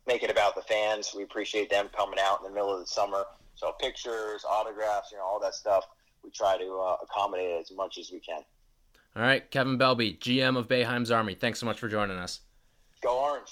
make 0.08 0.24
it 0.24 0.32
about 0.32 0.56
the 0.56 0.62
fans. 0.62 1.14
We 1.16 1.24
appreciate 1.24 1.70
them 1.70 1.90
coming 1.96 2.20
out 2.20 2.40
in 2.40 2.48
the 2.48 2.54
middle 2.54 2.74
of 2.74 2.80
the 2.80 2.88
summer. 2.88 3.26
So 3.56 3.74
pictures, 3.74 4.46
autographs, 4.50 5.12
you 5.12 5.18
know, 5.18 5.26
all 5.26 5.40
that 5.42 5.54
stuff. 5.54 5.86
We 6.24 6.32
try 6.32 6.58
to 6.58 6.80
uh, 6.80 6.98
accommodate 7.04 7.60
as 7.60 7.72
much 7.76 7.98
as 7.98 8.10
we 8.12 8.20
can. 8.20 8.42
All 9.16 9.22
right, 9.22 9.50
Kevin 9.52 9.78
Belbey, 9.78 10.18
GM 10.18 10.58
of 10.58 10.68
Boeheim's 10.70 11.12
Army. 11.12 11.36
Thanks 11.36 11.60
so 11.60 11.66
much 11.66 11.80
for 11.80 11.90
joining 11.90 12.18
us. 12.18 12.40
Go 13.04 13.20
Orange! 13.20 13.52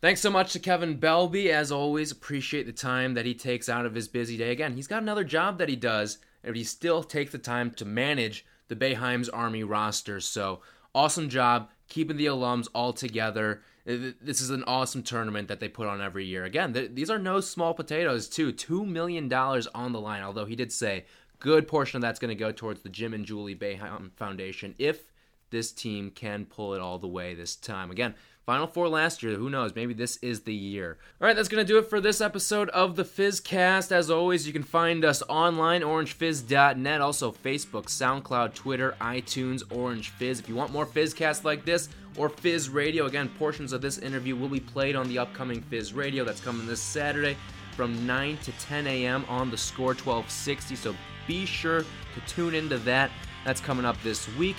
Thanks 0.00 0.20
so 0.20 0.30
much 0.30 0.52
to 0.52 0.60
Kevin 0.60 0.98
Belbey. 0.98 1.48
As 1.48 1.72
always, 1.72 2.12
appreciate 2.12 2.66
the 2.66 2.72
time 2.72 3.14
that 3.14 3.26
he 3.26 3.34
takes 3.34 3.68
out 3.68 3.84
of 3.84 3.94
his 3.94 4.08
busy 4.08 4.36
day. 4.36 4.50
Again, 4.52 4.74
he's 4.74 4.86
got 4.86 5.02
another 5.02 5.24
job 5.24 5.58
that 5.58 5.68
he 5.68 5.76
does, 5.76 6.18
and 6.44 6.54
he 6.54 6.62
still 6.64 7.02
takes 7.02 7.32
the 7.32 7.38
time 7.38 7.72
to 7.72 7.84
manage 7.84 8.46
the 8.68 8.76
Boeheim's 8.76 9.28
Army 9.28 9.64
roster. 9.64 10.20
So, 10.20 10.60
awesome 10.94 11.28
job 11.28 11.68
keeping 11.88 12.16
the 12.16 12.26
alums 12.26 12.68
all 12.74 12.92
together. 12.92 13.62
Uh, 13.88 14.12
This 14.22 14.40
is 14.40 14.50
an 14.50 14.62
awesome 14.68 15.02
tournament 15.02 15.48
that 15.48 15.58
they 15.58 15.68
put 15.68 15.88
on 15.88 16.00
every 16.00 16.24
year. 16.26 16.44
Again, 16.44 16.72
th- 16.74 16.92
these 16.94 17.10
are 17.10 17.18
no 17.18 17.40
small 17.40 17.74
potatoes, 17.74 18.28
too. 18.28 18.52
$2 18.52 18.86
million 18.86 19.32
on 19.32 19.92
the 19.92 20.00
line, 20.00 20.22
although 20.22 20.44
he 20.46 20.54
did 20.56 20.70
say 20.72 21.06
good 21.40 21.66
portion 21.66 21.96
of 21.96 22.02
that's 22.02 22.20
going 22.20 22.28
to 22.28 22.34
go 22.34 22.52
towards 22.52 22.82
the 22.82 22.88
Jim 22.88 23.14
and 23.14 23.24
Julie 23.24 23.54
Bayheim 23.56 24.12
Foundation 24.16 24.74
if 24.78 25.04
this 25.50 25.72
team 25.72 26.10
can 26.10 26.44
pull 26.44 26.74
it 26.74 26.80
all 26.80 26.98
the 26.98 27.06
way 27.06 27.34
this 27.34 27.56
time. 27.56 27.90
Again, 27.90 28.14
Final 28.48 28.66
Four 28.66 28.88
last 28.88 29.22
year. 29.22 29.34
Who 29.34 29.50
knows? 29.50 29.74
Maybe 29.74 29.92
this 29.92 30.16
is 30.22 30.40
the 30.40 30.54
year. 30.54 30.96
All 31.20 31.26
right, 31.26 31.36
that's 31.36 31.50
going 31.50 31.62
to 31.62 31.70
do 31.70 31.76
it 31.76 31.90
for 31.90 32.00
this 32.00 32.22
episode 32.22 32.70
of 32.70 32.96
the 32.96 33.04
Fizzcast. 33.04 33.92
As 33.92 34.10
always, 34.10 34.46
you 34.46 34.54
can 34.54 34.62
find 34.62 35.04
us 35.04 35.22
online, 35.28 35.82
orangefizz.net, 35.82 37.00
also 37.02 37.30
Facebook, 37.30 37.88
SoundCloud, 37.88 38.54
Twitter, 38.54 38.96
iTunes, 39.02 39.62
Orange 39.70 40.08
Fizz. 40.08 40.40
If 40.40 40.48
you 40.48 40.54
want 40.54 40.72
more 40.72 40.86
Fizzcasts 40.86 41.44
like 41.44 41.66
this 41.66 41.90
or 42.16 42.30
Fizz 42.30 42.70
Radio, 42.70 43.04
again, 43.04 43.28
portions 43.38 43.74
of 43.74 43.82
this 43.82 43.98
interview 43.98 44.34
will 44.34 44.48
be 44.48 44.60
played 44.60 44.96
on 44.96 45.08
the 45.08 45.18
upcoming 45.18 45.60
Fizz 45.60 45.92
Radio 45.92 46.24
that's 46.24 46.40
coming 46.40 46.66
this 46.66 46.80
Saturday 46.80 47.36
from 47.76 48.06
9 48.06 48.38
to 48.38 48.52
10 48.52 48.86
a.m. 48.86 49.26
on 49.28 49.50
the 49.50 49.58
Score 49.58 49.88
1260. 49.88 50.74
So 50.74 50.96
be 51.26 51.44
sure 51.44 51.82
to 51.82 52.20
tune 52.26 52.54
into 52.54 52.78
that. 52.78 53.10
That's 53.44 53.60
coming 53.60 53.84
up 53.84 54.02
this 54.02 54.26
week. 54.36 54.56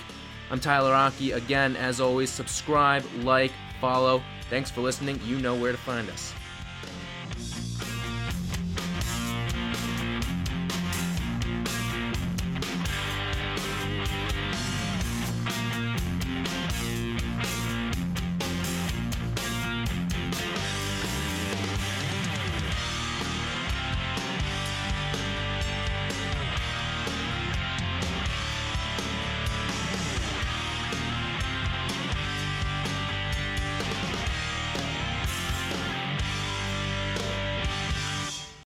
I'm 0.50 0.58
Tyler 0.58 0.90
Rocky. 0.90 1.30
Again, 1.30 1.76
as 1.76 2.00
always, 2.00 2.28
subscribe, 2.28 3.04
like, 3.18 3.52
follow. 3.80 4.20
Thanks 4.48 4.68
for 4.68 4.80
listening. 4.80 5.20
You 5.24 5.38
know 5.38 5.54
where 5.54 5.70
to 5.70 5.78
find 5.78 6.10
us. 6.10 6.34